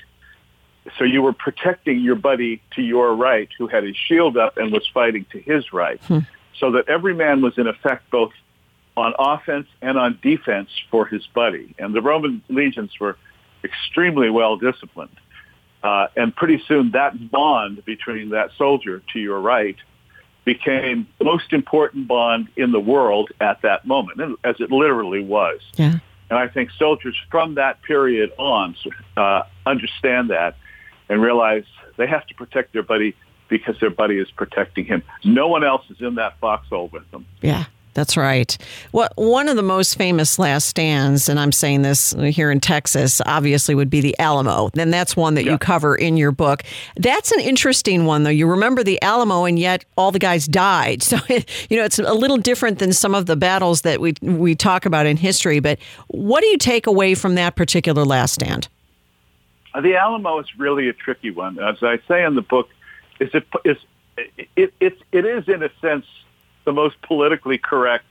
So 0.97 1.05
you 1.05 1.21
were 1.21 1.31
protecting 1.31 2.01
your 2.01 2.15
buddy 2.15 2.61
to 2.75 2.81
your 2.81 3.15
right 3.15 3.47
who 3.57 3.67
had 3.67 3.85
his 3.85 3.95
shield 3.95 4.35
up 4.35 4.57
and 4.57 4.69
was 4.69 4.85
fighting 4.93 5.25
to 5.31 5.39
his 5.39 5.71
right. 5.71 6.03
Hmm. 6.03 6.19
So 6.59 6.71
that 6.71 6.89
every 6.89 7.13
man 7.13 7.41
was 7.41 7.57
in 7.57 7.67
effect 7.67 8.09
both 8.11 8.33
on 8.97 9.13
offense 9.17 9.67
and 9.81 9.97
on 9.97 10.19
defense 10.21 10.69
for 10.91 11.05
his 11.05 11.25
buddy. 11.27 11.73
And 11.79 11.93
the 11.93 12.01
Roman 12.01 12.41
legions 12.49 12.91
were 12.99 13.17
extremely 13.63 14.29
well 14.29 14.57
disciplined. 14.57 15.15
Uh, 15.85 16.07
and 16.15 16.35
pretty 16.35 16.59
soon 16.67 16.89
that 16.93 17.29
bond 17.29 17.85
between 17.85 18.29
that 18.29 18.49
soldier 18.57 19.03
to 19.13 19.19
your 19.19 19.39
right 19.39 19.75
became 20.43 21.07
the 21.19 21.25
most 21.25 21.53
important 21.53 22.07
bond 22.07 22.47
in 22.55 22.71
the 22.71 22.79
world 22.79 23.29
at 23.39 23.61
that 23.61 23.85
moment, 23.85 24.39
as 24.43 24.55
it 24.59 24.71
literally 24.71 25.23
was. 25.23 25.59
Yeah. 25.75 25.99
And 26.31 26.39
I 26.39 26.47
think 26.47 26.71
soldiers 26.79 27.15
from 27.29 27.53
that 27.55 27.83
period 27.83 28.31
on 28.39 28.75
uh, 29.15 29.43
understand 29.67 30.31
that 30.31 30.57
and 31.07 31.21
realize 31.21 31.65
they 31.97 32.07
have 32.07 32.25
to 32.27 32.33
protect 32.33 32.73
their 32.73 32.81
buddy 32.81 33.15
because 33.47 33.79
their 33.79 33.91
buddy 33.91 34.17
is 34.17 34.31
protecting 34.31 34.85
him. 34.85 35.03
No 35.23 35.47
one 35.47 35.63
else 35.63 35.83
is 35.91 36.01
in 36.01 36.15
that 36.15 36.39
foxhole 36.39 36.87
with 36.87 37.09
them. 37.11 37.27
Yeah. 37.43 37.65
That's 37.95 38.17
right. 38.17 38.55
What 38.91 39.13
one 39.15 39.47
of 39.47 39.55
the 39.55 39.63
most 39.63 39.97
famous 39.97 40.37
last 40.37 40.67
stands, 40.67 41.29
and 41.29 41.39
I'm 41.39 41.53
saying 41.53 41.81
this 41.81 42.11
here 42.11 42.51
in 42.51 42.59
Texas, 42.59 43.21
obviously 43.25 43.73
would 43.73 43.89
be 43.89 44.01
the 44.01 44.13
Alamo. 44.19 44.69
And 44.77 44.93
that's 44.93 45.15
one 45.15 45.35
that 45.35 45.45
yeah. 45.45 45.53
you 45.53 45.57
cover 45.57 45.95
in 45.95 46.17
your 46.17 46.33
book. 46.33 46.63
That's 46.97 47.31
an 47.31 47.39
interesting 47.39 48.05
one, 48.05 48.23
though. 48.23 48.29
You 48.29 48.47
remember 48.47 48.83
the 48.83 49.01
Alamo, 49.01 49.45
and 49.45 49.57
yet 49.57 49.85
all 49.97 50.11
the 50.11 50.19
guys 50.19 50.45
died. 50.45 51.03
So 51.15 51.19
you 51.69 51.77
know 51.77 51.85
it's 51.85 51.97
a 51.97 52.13
little 52.13 52.35
different 52.35 52.79
than 52.79 52.91
some 52.91 53.15
of 53.15 53.25
the 53.25 53.37
battles 53.37 53.83
that 53.83 54.01
we 54.01 54.15
we 54.21 54.53
talk 54.53 54.85
about 54.85 55.05
in 55.05 55.15
history. 55.15 55.61
But 55.61 55.79
what 56.07 56.41
do 56.41 56.47
you 56.47 56.57
take 56.57 56.87
away 56.87 57.15
from 57.15 57.35
that 57.35 57.55
particular 57.55 58.03
last 58.03 58.33
stand? 58.33 58.67
Uh, 59.73 59.79
the 59.79 59.95
Alamo 59.95 60.39
is 60.39 60.47
really 60.57 60.89
a 60.89 60.93
tricky 60.93 61.31
one, 61.31 61.57
as 61.59 61.77
I 61.81 61.99
say 62.07 62.25
in 62.25 62.35
the 62.35 62.41
book. 62.41 62.67
Is 63.21 63.29
it 63.33 63.45
is 63.63 63.77
it, 64.17 64.49
it, 64.57 64.73
it, 64.81 64.97
it 65.13 65.25
is 65.25 65.47
in 65.47 65.63
a 65.63 65.69
sense 65.79 66.05
the 66.65 66.73
most 66.73 66.95
politically 67.01 67.57
correct 67.57 68.05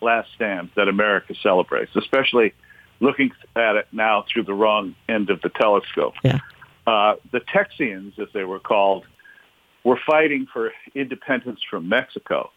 last 0.00 0.28
stand 0.34 0.70
that 0.76 0.88
America 0.88 1.34
celebrates, 1.42 1.94
especially 1.96 2.52
looking 3.00 3.30
at 3.56 3.76
it 3.76 3.88
now 3.92 4.24
through 4.32 4.44
the 4.44 4.54
wrong 4.54 4.94
end 5.08 5.30
of 5.30 5.40
the 5.42 5.48
telescope. 5.48 6.14
Yeah. 6.22 6.38
Uh, 6.86 7.14
the 7.32 7.40
Texians, 7.40 8.18
as 8.18 8.28
they 8.32 8.44
were 8.44 8.58
called, 8.58 9.04
were 9.84 9.98
fighting 10.06 10.46
for 10.52 10.72
independence 10.94 11.60
from 11.68 11.88
Mexico. 11.88 12.50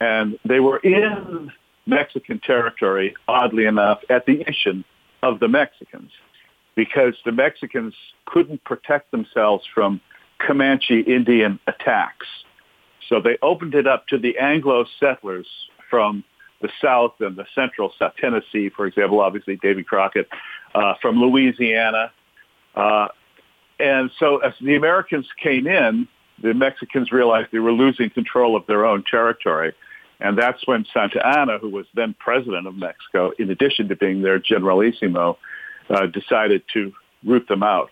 And 0.00 0.38
they 0.44 0.60
were 0.60 0.78
in 0.78 1.50
Mexican 1.86 2.40
territory, 2.40 3.14
oddly 3.28 3.66
enough, 3.66 4.00
at 4.08 4.26
the 4.26 4.42
issue 4.48 4.82
of 5.22 5.40
the 5.40 5.48
Mexicans, 5.48 6.10
because 6.74 7.14
the 7.24 7.32
Mexicans 7.32 7.94
couldn't 8.26 8.62
protect 8.64 9.10
themselves 9.10 9.64
from 9.74 10.00
Comanche 10.38 11.00
Indian 11.00 11.58
attacks. 11.66 12.26
So 13.12 13.20
they 13.20 13.36
opened 13.42 13.74
it 13.74 13.86
up 13.86 14.06
to 14.08 14.16
the 14.16 14.38
Anglo 14.38 14.86
settlers 14.98 15.46
from 15.90 16.24
the 16.62 16.70
South 16.80 17.12
and 17.20 17.36
the 17.36 17.44
Central 17.54 17.92
South, 17.98 18.14
Tennessee, 18.18 18.70
for 18.70 18.86
example, 18.86 19.20
obviously 19.20 19.56
Davy 19.56 19.82
Crockett, 19.82 20.28
uh, 20.74 20.94
from 21.02 21.20
Louisiana. 21.20 22.10
Uh, 22.74 23.08
and 23.78 24.10
so 24.18 24.38
as 24.38 24.54
the 24.62 24.76
Americans 24.76 25.26
came 25.42 25.66
in, 25.66 26.08
the 26.42 26.54
Mexicans 26.54 27.12
realized 27.12 27.50
they 27.52 27.58
were 27.58 27.72
losing 27.72 28.08
control 28.08 28.56
of 28.56 28.66
their 28.66 28.86
own 28.86 29.04
territory. 29.04 29.74
And 30.18 30.38
that's 30.38 30.66
when 30.66 30.86
Santa 30.90 31.20
Anna, 31.26 31.58
who 31.58 31.68
was 31.68 31.84
then 31.92 32.14
president 32.18 32.66
of 32.66 32.76
Mexico, 32.76 33.32
in 33.38 33.50
addition 33.50 33.88
to 33.88 33.96
being 33.96 34.22
their 34.22 34.38
generalissimo, 34.38 35.36
uh, 35.90 36.06
decided 36.06 36.62
to 36.72 36.94
root 37.26 37.46
them 37.46 37.62
out. 37.62 37.90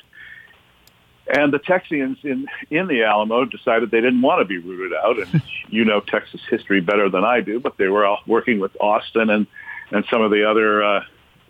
And 1.33 1.53
the 1.53 1.59
Texians 1.59 2.25
in, 2.25 2.47
in 2.71 2.89
the 2.89 3.05
Alamo 3.05 3.45
decided 3.45 3.91
they 3.91 4.01
didn't 4.01 4.23
want 4.23 4.41
to 4.41 4.45
be 4.45 4.59
rooted 4.59 4.97
out. 4.97 5.19
And 5.19 5.43
you 5.69 5.85
know 5.85 6.01
Texas 6.01 6.41
history 6.51 6.81
better 6.81 7.09
than 7.09 7.25
I 7.25 7.41
do, 7.41 7.61
but 7.61 7.77
they 7.77 7.89
were 7.89 8.05
all 8.05 8.21
working 8.27 8.59
with 8.59 8.77
Austin 8.81 9.31
and, 9.31 9.47
and 9.91 10.05
some 10.11 10.23
of 10.23 10.31
the 10.31 10.49
other 10.49 10.83
uh, 10.83 11.05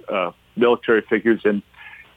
uh, 0.09 0.33
military 0.57 1.03
figures 1.03 1.41
in, 1.45 1.63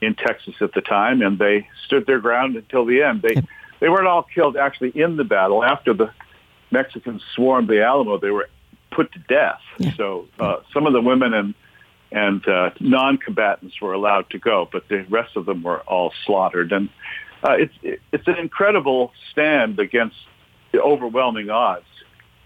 in 0.02 0.16
Texas 0.16 0.56
at 0.60 0.74
the 0.74 0.82
time, 0.82 1.22
and 1.22 1.40
they 1.40 1.68
stood 1.86 2.06
their 2.06 2.20
ground 2.20 2.56
until 2.56 2.86
the 2.86 3.02
end. 3.02 3.22
They 3.22 3.36
they 3.80 3.90
weren't 3.90 4.08
all 4.08 4.24
killed 4.24 4.56
actually 4.56 4.92
in 4.92 5.18
the 5.18 5.24
battle. 5.24 5.64
After 5.64 5.94
the 5.94 6.12
Mexicans 6.72 7.22
swarmed 7.36 7.68
the 7.68 7.84
Alamo, 7.84 8.18
they 8.18 8.32
were 8.32 8.50
put 8.92 9.12
to 9.14 9.20
death. 9.20 9.60
Yeah. 9.78 9.94
So 9.96 10.28
uh, 10.40 10.58
some 10.74 10.86
of 10.88 10.94
the 10.94 11.02
women 11.02 11.34
and 11.34 11.54
and 12.12 12.48
uh, 12.48 12.70
non-combatants 12.80 13.82
were 13.82 13.94
allowed 13.94 14.30
to 14.30 14.38
go, 14.38 14.70
but 14.72 14.88
the 14.88 15.04
rest 15.10 15.36
of 15.36 15.48
them 15.48 15.64
were 15.64 15.80
all 15.82 16.14
slaughtered. 16.26 16.72
And 16.72 16.90
uh, 17.44 17.54
it's 17.54 18.02
it's 18.12 18.28
an 18.28 18.38
incredible 18.38 19.12
stand 19.32 19.80
against 19.80 20.16
the 20.72 20.82
overwhelming 20.82 21.50
odds 21.50 21.86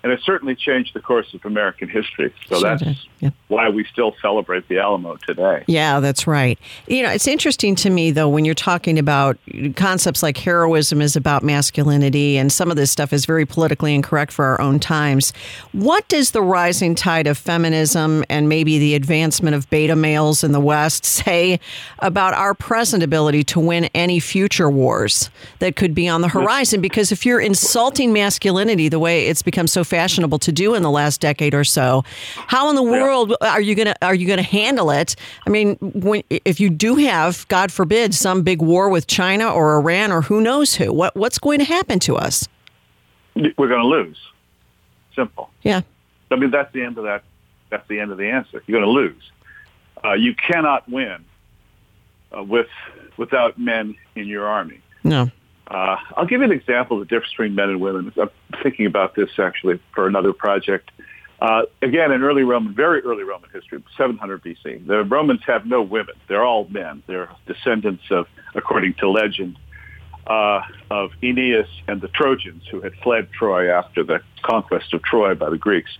and 0.08 0.18
it 0.18 0.24
certainly 0.24 0.56
changed 0.56 0.94
the 0.94 1.02
course 1.02 1.34
of 1.34 1.44
American 1.44 1.90
history. 1.90 2.34
So 2.48 2.60
Sure 2.60 2.78
that's. 2.78 3.06
Yeah. 3.20 3.32
why 3.48 3.68
we 3.68 3.84
still 3.86 4.16
celebrate 4.22 4.68
the 4.68 4.78
Alamo 4.78 5.18
today. 5.18 5.64
Yeah, 5.68 6.00
that's 6.00 6.28
right. 6.28 6.60
You 6.88 7.02
know, 7.02 7.10
it's 7.10 7.28
interesting 7.28 7.76
to 7.78 7.90
me, 7.90 8.12
though, 8.12 8.30
when 8.30 8.46
you're 8.46 8.54
talking 8.54 9.00
about 9.00 9.38
concepts 9.76 10.22
like 10.22 10.38
heroism 10.38 11.02
is 11.02 11.16
about 11.16 11.44
masculinity, 11.44 12.38
and 12.38 12.52
some 12.52 12.70
of 12.70 12.78
this 12.78 12.92
stuff 12.92 13.12
is 13.12 13.26
very 13.26 13.46
politically 13.46 13.96
incorrect 13.96 14.32
for 14.32 14.46
our 14.46 14.62
own 14.62 14.80
times. 14.80 15.34
What 15.72 16.08
does 16.08 16.32
the 16.32 16.44
rising 16.44 16.94
tide 16.94 17.26
of 17.26 17.38
feminism 17.40 18.24
and 18.30 18.48
maybe 18.48 18.78
the 18.78 18.94
advancement 18.94 19.56
of 19.56 19.68
beta 19.70 19.96
males 19.96 20.44
in 20.44 20.52
the 20.52 20.62
West 20.62 21.04
say 21.18 21.60
about 22.00 22.34
our 22.36 22.54
present 22.54 23.02
ability 23.04 23.44
to 23.46 23.60
win 23.60 23.86
any 23.96 24.20
future 24.20 24.70
wars 24.70 25.32
that 25.60 25.76
could 25.76 25.94
be 25.96 26.08
on 26.08 26.22
the 26.22 26.30
horizon? 26.30 26.82
Because 26.82 27.12
if 27.12 27.26
you're 27.26 27.42
insulting 27.42 28.14
masculinity 28.14 28.90
the 28.90 29.00
way 29.00 29.26
it's 29.26 29.42
become 29.42 29.66
so 29.68 29.84
fashionable 29.98 30.38
to 30.38 30.52
do 30.52 30.76
in 30.76 30.84
the 30.84 30.92
last 30.92 31.22
decade 31.22 31.56
or 31.56 31.64
so, 31.64 32.04
how 32.46 32.70
in 32.70 32.76
the 32.76 32.84
world 32.84 33.34
are 33.42 33.62
you 33.62 33.74
gonna 33.74 33.96
are 34.04 34.14
you 34.14 34.28
gonna 34.28 34.44
handle 34.44 34.92
it? 34.92 35.16
I 35.48 35.50
mean, 35.50 35.76
when 35.82 36.22
if 36.30 36.60
you 36.60 36.70
do 36.70 36.96
have, 36.96 37.48
God 37.48 37.72
forbid, 37.72 38.14
some 38.14 38.44
big 38.44 38.62
war 38.62 38.90
with 38.90 39.08
China 39.08 39.52
or 39.52 39.76
Iran 39.80 40.12
or 40.12 40.22
who 40.22 40.40
knows 40.40 40.76
who, 40.76 40.94
what 40.94 41.16
what's 41.16 41.40
going 41.40 41.60
to 41.60 41.66
happen 41.66 41.98
to 42.02 42.16
us? 42.16 42.48
We're 43.36 43.68
going 43.68 43.82
to 43.82 43.88
lose. 43.88 44.20
Simple. 45.16 45.50
Yeah, 45.64 45.82
I 46.30 46.36
mean, 46.36 46.52
that's 46.52 46.72
the 46.74 46.84
end 46.84 46.98
of 47.00 47.06
that. 47.06 47.24
That's 47.72 47.88
the 47.88 48.00
end 48.00 48.12
of 48.12 48.18
the 48.20 48.30
answer. 48.30 48.62
You're 48.68 48.80
going 48.80 48.88
to 48.94 49.02
lose. 49.02 49.32
Uh, 50.06 50.14
you 50.14 50.36
cannot 50.36 50.88
win 50.88 51.26
uh, 52.36 52.44
with 52.44 52.70
without 53.18 53.58
men 53.58 53.96
in 54.16 54.28
your 54.28 54.46
army. 54.48 54.80
no, 55.04 55.32
Uh, 55.70 55.98
I'll 56.16 56.26
give 56.26 56.40
you 56.40 56.46
an 56.46 56.52
example 56.52 57.02
of 57.02 57.08
the 57.08 57.14
difference 57.14 57.34
between 57.34 57.56
men 57.56 57.70
and 57.70 57.82
women. 57.82 58.14
I'm 58.18 58.30
thinking 58.64 58.86
about 58.86 59.16
this 59.16 59.30
actually 59.38 59.80
for 59.94 60.08
another 60.08 60.32
project. 60.32 60.92
Uh, 61.40 61.64
again, 61.82 62.12
in 62.12 62.24
early 62.24 62.44
Roman, 62.44 62.74
very 62.74 63.02
early 63.02 63.24
Roman 63.24 63.50
history, 63.52 63.84
700 63.98 64.44
BC, 64.44 64.88
the 64.88 65.04
Romans 65.04 65.42
have 65.46 65.66
no 65.66 65.82
women. 65.82 66.16
They're 66.28 66.44
all 66.44 66.68
men. 66.70 67.04
They're 67.06 67.30
descendants 67.46 68.04
of, 68.10 68.28
according 68.56 68.96
to 68.96 69.10
legend, 69.10 69.60
uh, 70.26 70.62
of 70.90 71.12
Aeneas 71.22 71.68
and 71.88 72.02
the 72.02 72.08
Trojans 72.08 72.64
who 72.72 72.82
had 72.82 72.94
fled 73.04 73.32
Troy 73.32 73.70
after 73.70 74.04
the 74.04 74.22
conquest 74.42 74.94
of 74.94 75.04
Troy 75.04 75.36
by 75.36 75.50
the 75.50 75.58
Greeks. 75.58 75.92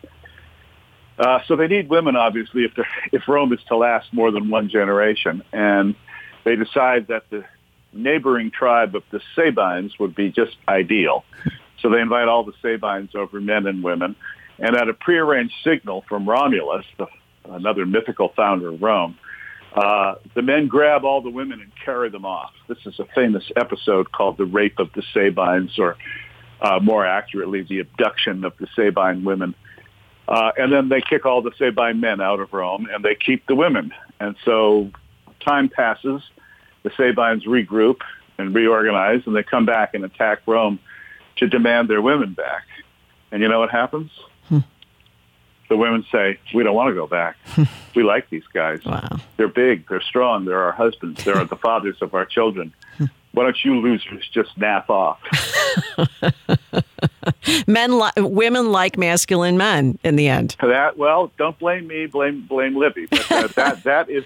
Uh, 1.20 1.40
so 1.48 1.56
they 1.56 1.68
need 1.68 1.90
women, 1.90 2.16
obviously, 2.16 2.64
if, 2.64 2.72
if 3.12 3.28
Rome 3.28 3.52
is 3.54 3.60
to 3.68 3.78
last 3.78 4.14
more 4.14 4.32
than 4.32 4.50
one 4.50 4.70
generation. 4.70 5.44
And 5.52 5.96
they 6.46 6.56
decide 6.56 7.08
that 7.08 7.30
the 7.30 7.44
neighboring 7.98 8.52
tribe 8.52 8.96
of 8.96 9.04
the 9.12 9.20
Sabines 9.36 9.98
would 10.00 10.16
be 10.16 10.32
just 10.32 10.56
ideal. 10.68 11.26
So 11.82 11.90
they 11.90 12.00
invite 12.00 12.28
all 12.28 12.44
the 12.44 12.54
Sabines 12.62 13.16
over, 13.16 13.40
men 13.42 13.68
and 13.68 13.84
women. 13.84 14.16
And 14.60 14.76
at 14.76 14.90
a 14.90 14.94
prearranged 14.94 15.54
signal 15.64 16.04
from 16.08 16.28
Romulus, 16.28 16.86
the, 16.98 17.08
another 17.50 17.86
mythical 17.86 18.30
founder 18.36 18.70
of 18.70 18.82
Rome, 18.82 19.18
uh, 19.74 20.16
the 20.34 20.42
men 20.42 20.68
grab 20.68 21.06
all 21.06 21.22
the 21.22 21.30
women 21.30 21.62
and 21.62 21.72
carry 21.84 22.10
them 22.10 22.26
off. 22.26 22.52
This 22.68 22.80
is 22.86 23.00
a 23.00 23.06
famous 23.14 23.44
episode 23.56 24.12
called 24.12 24.38
the 24.38 24.46
Rape 24.46 24.80
of 24.80 24.92
the 24.94 25.04
Sabines, 25.14 25.78
or 25.78 25.98
uh, 26.62 26.80
more 26.82 27.06
accurately, 27.06 27.62
the 27.62 27.80
abduction 27.80 28.44
of 28.44 28.54
the 28.58 28.68
Sabine 28.76 29.24
women. 29.24 29.54
Uh, 30.28 30.52
and 30.58 30.74
then 30.74 30.90
they 30.90 31.02
kick 31.02 31.26
all 31.26 31.42
the 31.42 31.52
Sabine 31.58 32.00
men 32.00 32.20
out 32.22 32.40
of 32.40 32.52
Rome, 32.54 32.88
and 32.92 33.04
they 33.06 33.16
keep 33.16 33.46
the 33.46 33.56
women. 33.56 33.94
And 34.20 34.36
so 34.44 34.90
time 35.46 35.70
passes, 35.70 36.22
the 36.88 36.96
Sabines 36.96 37.46
regroup 37.46 38.02
and 38.38 38.54
reorganize, 38.54 39.22
and 39.26 39.36
they 39.36 39.44
come 39.44 39.66
back 39.66 39.94
and 39.94 40.06
attack 40.06 40.40
Rome 40.46 40.80
to 41.38 41.48
demand 41.48 41.90
their 41.90 42.02
women 42.02 42.34
back. 42.34 42.64
And 43.32 43.42
you 43.42 43.50
know 43.50 43.60
what 43.60 43.72
happens? 43.72 44.12
The 45.70 45.76
women 45.76 46.06
say, 46.10 46.40
"We 46.56 46.64
don't 46.64 46.76
want 46.76 46.92
to 46.92 46.96
go 46.96 47.08
back. 47.08 47.36
we 47.94 48.02
like 48.02 48.30
these 48.30 48.48
guys. 48.54 48.86
wow. 48.86 49.06
They're 49.36 49.50
big. 49.50 49.86
They're 49.90 50.00
strong. 50.00 50.46
They're 50.46 50.62
our 50.62 50.72
husbands. 50.72 51.26
They're 51.26 51.44
the 51.44 51.58
fathers 51.62 51.98
of 52.00 52.14
our 52.14 52.24
children. 52.26 52.74
Why 53.34 53.44
don't 53.44 53.66
you 53.66 53.76
losers 53.82 54.26
just 54.32 54.58
nap 54.58 54.90
off?" 54.90 55.20
Men, 57.68 58.00
li- 58.00 58.12
women 58.18 58.72
like 58.72 58.98
masculine 58.98 59.58
men 59.58 60.00
in 60.06 60.16
the 60.16 60.30
end. 60.30 60.56
That 60.62 60.98
well, 60.98 61.34
don't 61.38 61.60
blame 61.60 61.86
me. 61.88 62.06
Blame 62.06 62.46
blame 62.48 62.78
Livy. 62.78 63.08
But 63.08 63.30
uh, 63.30 63.48
that 63.58 63.84
that 63.84 64.10
is 64.10 64.24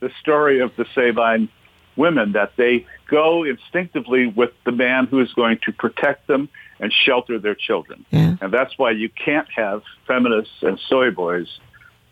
the 0.00 0.10
story 0.20 0.60
of 0.60 0.74
the 0.76 0.86
Sabine 0.94 1.50
women 1.96 2.32
that 2.32 2.52
they 2.56 2.86
go 3.08 3.44
instinctively 3.44 4.26
with 4.26 4.50
the 4.64 4.72
man 4.72 5.06
who 5.06 5.20
is 5.20 5.32
going 5.34 5.58
to 5.64 5.72
protect 5.72 6.26
them 6.26 6.48
and 6.80 6.92
shelter 6.92 7.38
their 7.38 7.54
children. 7.54 8.04
Yeah. 8.10 8.36
And 8.40 8.52
that's 8.52 8.76
why 8.76 8.90
you 8.92 9.08
can't 9.08 9.48
have 9.54 9.82
feminists 10.06 10.54
and 10.62 10.80
soy 10.88 11.10
boys 11.10 11.46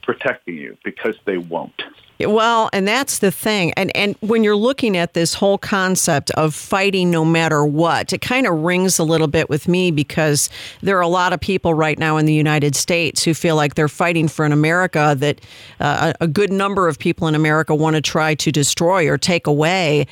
protecting 0.03 0.57
you 0.57 0.77
because 0.85 1.17
they 1.25 1.39
won't. 1.39 1.83
Well, 2.27 2.69
and 2.75 2.87
that's 2.87 3.21
the 3.21 3.31
thing. 3.31 3.73
And 3.75 3.95
and 3.97 4.15
when 4.21 4.45
you're 4.45 4.57
looking 4.57 4.97
at 4.97 5.15
this 5.15 5.33
whole 5.33 5.57
concept 5.57 6.31
of 6.33 6.55
fighting 6.55 7.11
no 7.11 7.25
matter 7.25 7.65
what, 7.65 8.13
it 8.13 8.21
kind 8.21 8.47
of 8.47 8.61
rings 8.61 8.99
a 8.99 9.05
little 9.05 9.27
bit 9.27 9.49
with 9.49 9.69
me 9.69 9.91
because 9.91 10.51
there 10.83 10.99
are 10.99 11.03
a 11.03 11.09
lot 11.09 11.33
of 11.33 11.41
people 11.41 11.73
right 11.73 11.99
now 11.99 12.19
in 12.19 12.27
the 12.27 12.35
United 12.35 12.77
States 12.77 13.25
who 13.25 13.33
feel 13.33 13.57
like 13.57 13.75
they're 13.75 13.89
fighting 13.89 14.29
for 14.29 14.45
an 14.45 14.53
America 14.53 15.15
that 15.19 15.41
uh, 15.81 16.13
a 16.21 16.29
good 16.29 16.53
number 16.53 16.89
of 16.89 16.99
people 16.99 17.27
in 17.27 17.35
America 17.35 17.75
want 17.75 17.97
to 17.97 18.03
try 18.03 18.35
to 18.35 18.53
destroy 18.53 19.09
or 19.09 19.17
take 19.17 19.47
away. 19.47 20.07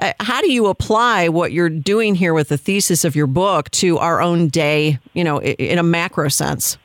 Uh, 0.00 0.12
How 0.18 0.40
do 0.40 0.50
you 0.50 0.66
apply 0.66 1.28
what 1.28 1.52
you're 1.52 1.68
doing 1.68 2.16
here 2.16 2.34
with 2.34 2.48
the 2.48 2.58
thesis 2.58 3.04
of 3.04 3.14
your 3.14 3.28
book 3.28 3.70
to 3.72 3.98
our 3.98 4.20
own 4.20 4.48
day, 4.48 4.98
you 5.14 5.22
know, 5.22 5.40
in 5.40 5.78
a 5.78 5.84
macro 5.84 6.28
sense? 6.28 6.76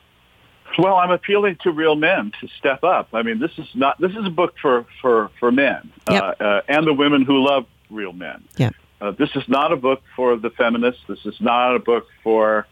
Well, 0.78 0.94
I'm 0.96 1.10
appealing 1.10 1.56
to 1.64 1.72
real 1.72 1.96
men 1.96 2.32
to 2.40 2.48
step 2.58 2.84
up. 2.84 3.08
I 3.12 3.22
mean, 3.22 3.40
this 3.40 3.50
is 3.58 3.66
not 3.74 4.00
this 4.00 4.12
is 4.12 4.24
a 4.24 4.30
book 4.30 4.54
for 4.62 4.86
for 5.02 5.30
for 5.40 5.50
men 5.50 5.90
Yep. 6.10 6.22
uh, 6.22 6.44
uh, 6.44 6.60
and 6.68 6.86
the 6.86 6.94
women 6.94 7.22
who 7.22 7.44
love 7.44 7.66
real 7.90 8.12
men. 8.12 8.44
Yeah. 8.56 8.70
Uh, 9.00 9.10
this 9.12 9.30
is 9.34 9.42
not 9.48 9.72
a 9.72 9.76
book 9.76 10.02
for 10.16 10.36
the 10.36 10.50
feminists. 10.50 11.02
This 11.08 11.24
is 11.26 11.40
not 11.40 11.74
a 11.74 11.78
book 11.80 12.06
for 12.22 12.66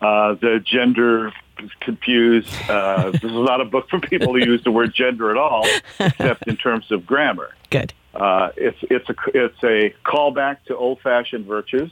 uh, 0.00 0.34
the 0.34 0.60
gender 0.64 1.32
confused. 1.80 2.50
Uh, 2.68 3.10
this 3.12 3.22
is 3.24 3.32
not 3.32 3.60
a 3.60 3.64
book 3.64 3.88
for 3.88 4.00
people 4.00 4.34
who 4.34 4.44
use 4.44 4.62
the 4.64 4.70
word 4.70 4.92
gender 4.94 5.30
at 5.30 5.36
all, 5.38 5.66
except 5.98 6.46
in 6.48 6.56
terms 6.56 6.90
of 6.92 7.06
grammar. 7.06 7.50
Good. 7.70 7.92
Uh, 8.14 8.50
it's 8.56 8.78
it's 8.82 9.08
a 9.10 9.14
it's 9.34 9.62
a 9.62 9.94
callback 10.04 10.58
to 10.66 10.76
old 10.76 11.00
fashioned 11.00 11.46
virtues, 11.46 11.90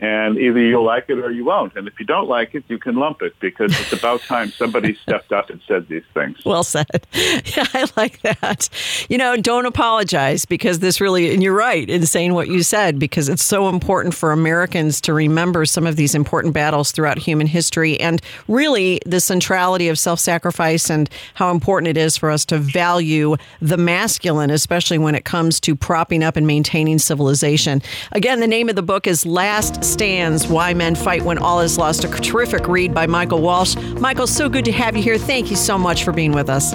and 0.00 0.38
either 0.38 0.58
you'll 0.58 0.84
like 0.84 1.04
it 1.08 1.18
or 1.18 1.30
you 1.30 1.44
won't. 1.44 1.76
And 1.76 1.86
if 1.86 2.00
you 2.00 2.06
don't 2.06 2.26
like 2.26 2.54
it, 2.54 2.64
you 2.68 2.78
can 2.78 2.96
lump 2.96 3.20
it 3.20 3.34
because 3.38 3.78
it's 3.78 3.92
about 3.92 4.22
time 4.22 4.50
somebody 4.50 4.94
stepped 5.02 5.30
up 5.30 5.50
and 5.50 5.60
said 5.68 5.88
these 5.88 6.04
things. 6.14 6.38
Well 6.44 6.64
said. 6.64 6.86
Yeah, 7.56 7.66
I 7.74 7.88
like 7.96 8.22
that. 8.22 8.68
You 9.08 9.18
know, 9.18 9.36
don't 9.36 9.66
apologize 9.66 10.44
because 10.44 10.78
this 10.78 11.00
really, 11.00 11.32
and 11.32 11.42
you're 11.42 11.56
right 11.56 11.88
in 11.88 12.06
saying 12.06 12.34
what 12.34 12.48
you 12.48 12.62
said, 12.62 12.98
because 12.98 13.28
it's 13.28 13.42
so 13.42 13.68
important 13.68 14.14
for 14.14 14.30
Americans 14.30 15.00
to 15.02 15.12
remember 15.12 15.64
some 15.64 15.86
of 15.86 15.96
these 15.96 16.14
important 16.14 16.54
battles 16.54 16.92
throughout 16.92 17.18
human 17.18 17.46
history 17.46 17.98
and 17.98 18.22
really 18.46 19.00
the 19.04 19.20
centrality 19.20 19.88
of 19.88 19.98
self 19.98 20.20
sacrifice 20.20 20.90
and 20.90 21.10
how 21.34 21.50
important 21.50 21.88
it 21.88 21.96
is 21.96 22.16
for 22.16 22.30
us 22.30 22.44
to 22.46 22.58
value 22.58 23.36
the 23.60 23.76
masculine, 23.76 24.50
especially 24.50 24.98
when 24.98 25.14
it 25.14 25.24
comes 25.24 25.58
to 25.60 25.74
propping 25.74 26.22
up 26.22 26.36
and 26.36 26.46
maintaining 26.46 26.98
civilization. 26.98 27.82
Again, 28.12 28.40
the 28.40 28.46
name 28.46 28.68
of 28.68 28.76
the 28.76 28.82
book 28.82 29.06
is 29.06 29.26
Last 29.26 29.82
Stands 29.90 30.46
Why 30.46 30.72
Men 30.72 30.94
Fight 30.94 31.22
When 31.22 31.38
All 31.38 31.60
Is 31.60 31.76
Lost, 31.76 32.04
a 32.04 32.08
terrific 32.08 32.68
read 32.68 32.94
by 32.94 33.06
Michael 33.06 33.42
Walsh. 33.42 33.76
Michael, 33.98 34.26
so 34.26 34.48
good 34.48 34.64
to 34.64 34.72
have 34.72 34.96
you 34.96 35.02
here. 35.02 35.18
Thank 35.18 35.50
you 35.50 35.56
so 35.56 35.76
much 35.76 36.04
for 36.04 36.12
being 36.12 36.32
with 36.32 36.48
us. 36.48 36.72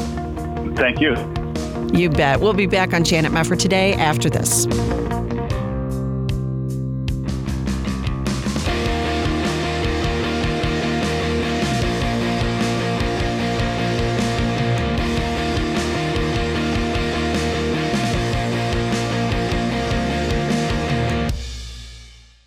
Thank 0.75 0.99
you. 0.99 1.15
You 1.93 2.10
bet. 2.10 2.41
We'll 2.41 2.54
be 2.54 2.67
back 2.67 2.93
on 2.93 3.04
Janet 3.04 3.32
Mefford 3.32 3.60
today 3.60 3.93
after 3.93 4.30
this. 4.30 4.65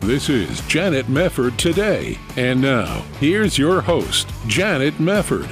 This 0.00 0.30
is 0.30 0.62
Janet 0.62 1.08
Mefford 1.08 1.58
today. 1.58 2.16
And 2.38 2.62
now, 2.62 3.02
here's 3.20 3.58
your 3.58 3.82
host, 3.82 4.32
Janet 4.46 4.94
Mefford. 4.94 5.46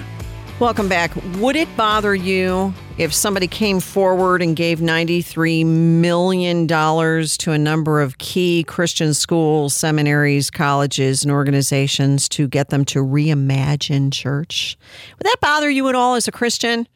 Welcome 0.59 0.89
back. 0.89 1.13
Would 1.37 1.55
it 1.55 1.69
bother 1.77 2.15
you 2.15 2.73
if 2.97 3.13
somebody 3.13 3.47
came 3.47 3.79
forward 3.79 4.41
and 4.41 4.57
gave 4.57 4.81
$93 4.81 5.67
million 5.67 6.67
to 6.67 7.53
a 7.53 7.59
number 7.59 8.01
of 8.01 8.17
key 8.17 8.65
Christian 8.65 9.13
schools, 9.13 9.75
seminaries, 9.75 10.51
colleges, 10.51 11.23
and 11.23 11.31
organizations 11.31 12.27
to 12.31 12.49
get 12.49 12.71
them 12.71 12.87
to 12.87 13.01
reimagine 13.01 14.11
church? 14.11 14.79
Would 15.19 15.27
that 15.27 15.37
bother 15.43 15.69
you 15.69 15.91
at 15.91 15.95
all 15.95 16.15
as 16.15 16.27
a 16.27 16.33
Christian? 16.33 16.89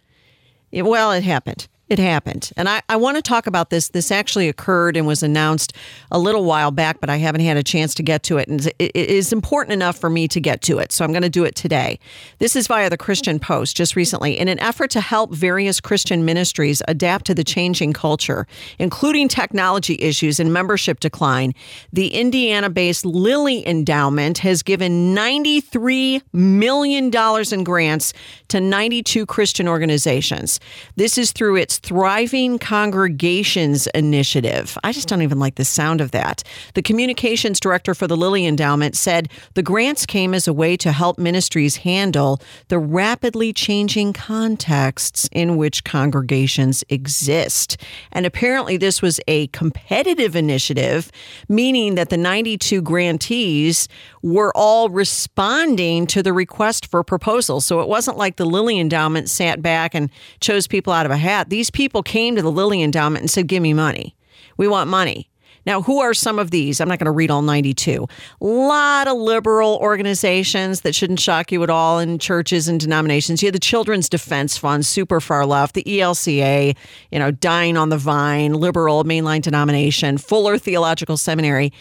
It, 0.70 0.86
well, 0.86 1.12
it 1.12 1.22
happened. 1.22 1.68
It 1.92 1.98
happened. 1.98 2.52
And 2.56 2.70
I, 2.70 2.80
I 2.88 2.96
want 2.96 3.18
to 3.18 3.22
talk 3.22 3.46
about 3.46 3.68
this. 3.68 3.90
This 3.90 4.10
actually 4.10 4.48
occurred 4.48 4.96
and 4.96 5.06
was 5.06 5.22
announced 5.22 5.74
a 6.10 6.18
little 6.18 6.46
while 6.46 6.70
back, 6.70 7.00
but 7.00 7.10
I 7.10 7.18
haven't 7.18 7.42
had 7.42 7.58
a 7.58 7.62
chance 7.62 7.94
to 7.96 8.02
get 8.02 8.22
to 8.22 8.38
it. 8.38 8.48
And 8.48 8.66
it 8.78 8.96
is 8.96 9.30
important 9.30 9.74
enough 9.74 9.98
for 9.98 10.08
me 10.08 10.26
to 10.28 10.40
get 10.40 10.62
to 10.62 10.78
it. 10.78 10.90
So 10.90 11.04
I'm 11.04 11.12
going 11.12 11.20
to 11.20 11.28
do 11.28 11.44
it 11.44 11.54
today. 11.54 11.98
This 12.38 12.56
is 12.56 12.66
via 12.66 12.88
the 12.88 12.96
Christian 12.96 13.38
Post 13.38 13.76
just 13.76 13.94
recently. 13.94 14.38
In 14.38 14.48
an 14.48 14.58
effort 14.60 14.90
to 14.92 15.02
help 15.02 15.34
various 15.34 15.80
Christian 15.80 16.24
ministries 16.24 16.80
adapt 16.88 17.26
to 17.26 17.34
the 17.34 17.44
changing 17.44 17.92
culture, 17.92 18.46
including 18.78 19.28
technology 19.28 19.98
issues 20.00 20.40
and 20.40 20.50
membership 20.50 20.98
decline, 20.98 21.52
the 21.92 22.14
Indiana 22.14 22.70
based 22.70 23.04
Lilly 23.04 23.68
Endowment 23.68 24.38
has 24.38 24.62
given 24.62 25.14
$93 25.14 26.22
million 26.32 27.10
in 27.52 27.64
grants 27.64 28.14
to 28.48 28.62
92 28.62 29.26
Christian 29.26 29.68
organizations. 29.68 30.58
This 30.96 31.18
is 31.18 31.32
through 31.32 31.56
its 31.56 31.81
Thriving 31.82 32.60
Congregations 32.60 33.88
Initiative. 33.88 34.78
I 34.84 34.92
just 34.92 35.08
don't 35.08 35.22
even 35.22 35.40
like 35.40 35.56
the 35.56 35.64
sound 35.64 36.00
of 36.00 36.12
that. 36.12 36.44
The 36.74 36.82
communications 36.82 37.58
director 37.58 37.92
for 37.92 38.06
the 38.06 38.16
Lilly 38.16 38.46
Endowment 38.46 38.96
said 38.96 39.28
the 39.54 39.64
grants 39.64 40.06
came 40.06 40.32
as 40.32 40.46
a 40.46 40.52
way 40.52 40.76
to 40.76 40.92
help 40.92 41.18
ministries 41.18 41.76
handle 41.76 42.40
the 42.68 42.78
rapidly 42.78 43.52
changing 43.52 44.12
contexts 44.12 45.28
in 45.32 45.56
which 45.56 45.82
congregations 45.82 46.84
exist. 46.88 47.76
And 48.12 48.26
apparently, 48.26 48.76
this 48.76 49.02
was 49.02 49.20
a 49.26 49.48
competitive 49.48 50.36
initiative, 50.36 51.10
meaning 51.48 51.96
that 51.96 52.10
the 52.10 52.16
92 52.16 52.80
grantees 52.82 53.88
were 54.22 54.52
all 54.56 54.88
responding 54.88 56.06
to 56.06 56.22
the 56.22 56.32
request 56.32 56.86
for 56.86 57.02
proposals. 57.02 57.66
So 57.66 57.80
it 57.80 57.88
wasn't 57.88 58.18
like 58.18 58.36
the 58.36 58.44
Lilly 58.44 58.78
Endowment 58.78 59.28
sat 59.28 59.60
back 59.60 59.96
and 59.96 60.10
chose 60.40 60.68
people 60.68 60.92
out 60.92 61.06
of 61.06 61.12
a 61.12 61.16
hat. 61.16 61.50
These 61.50 61.61
people 61.70 62.02
came 62.02 62.36
to 62.36 62.42
the 62.42 62.50
Lilly 62.50 62.82
Endowment 62.82 63.22
and 63.22 63.30
said, 63.30 63.46
Give 63.46 63.62
me 63.62 63.74
money. 63.74 64.16
We 64.56 64.68
want 64.68 64.90
money. 64.90 65.30
Now, 65.64 65.82
who 65.82 66.00
are 66.00 66.12
some 66.12 66.38
of 66.38 66.50
these? 66.50 66.80
I'm 66.80 66.88
not 66.88 66.98
going 66.98 67.06
to 67.06 67.12
read 67.12 67.30
all 67.30 67.42
92. 67.42 68.06
A 68.40 68.44
lot 68.44 69.06
of 69.06 69.16
liberal 69.16 69.78
organizations 69.80 70.80
that 70.80 70.94
shouldn't 70.94 71.20
shock 71.20 71.52
you 71.52 71.62
at 71.62 71.70
all 71.70 72.00
in 72.00 72.18
churches 72.18 72.66
and 72.66 72.80
denominations. 72.80 73.42
You 73.42 73.46
have 73.46 73.52
the 73.52 73.60
Children's 73.60 74.08
Defense 74.08 74.58
Fund, 74.58 74.84
super 74.84 75.20
far 75.20 75.46
left, 75.46 75.74
the 75.74 75.84
ELCA, 75.84 76.76
you 77.12 77.18
know, 77.18 77.30
Dying 77.30 77.76
on 77.76 77.90
the 77.90 77.98
Vine, 77.98 78.54
liberal 78.54 79.04
mainline 79.04 79.42
denomination, 79.42 80.18
Fuller 80.18 80.58
Theological 80.58 81.16
Seminary. 81.16 81.72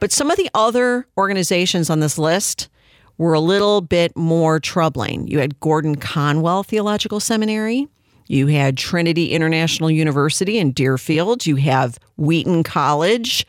But 0.00 0.12
some 0.12 0.30
of 0.30 0.36
the 0.36 0.50
other 0.52 1.06
organizations 1.16 1.88
on 1.88 2.00
this 2.00 2.18
list 2.18 2.68
were 3.16 3.32
a 3.34 3.40
little 3.40 3.80
bit 3.80 4.14
more 4.16 4.60
troubling. 4.60 5.28
You 5.28 5.38
had 5.38 5.60
Gordon 5.60 5.96
Conwell 5.96 6.62
Theological 6.62 7.20
Seminary. 7.20 7.88
You 8.30 8.46
had 8.46 8.76
Trinity 8.76 9.32
International 9.32 9.90
University 9.90 10.58
in 10.58 10.70
Deerfield. 10.70 11.46
You 11.46 11.56
have 11.56 11.98
Wheaton 12.16 12.62
College. 12.62 13.44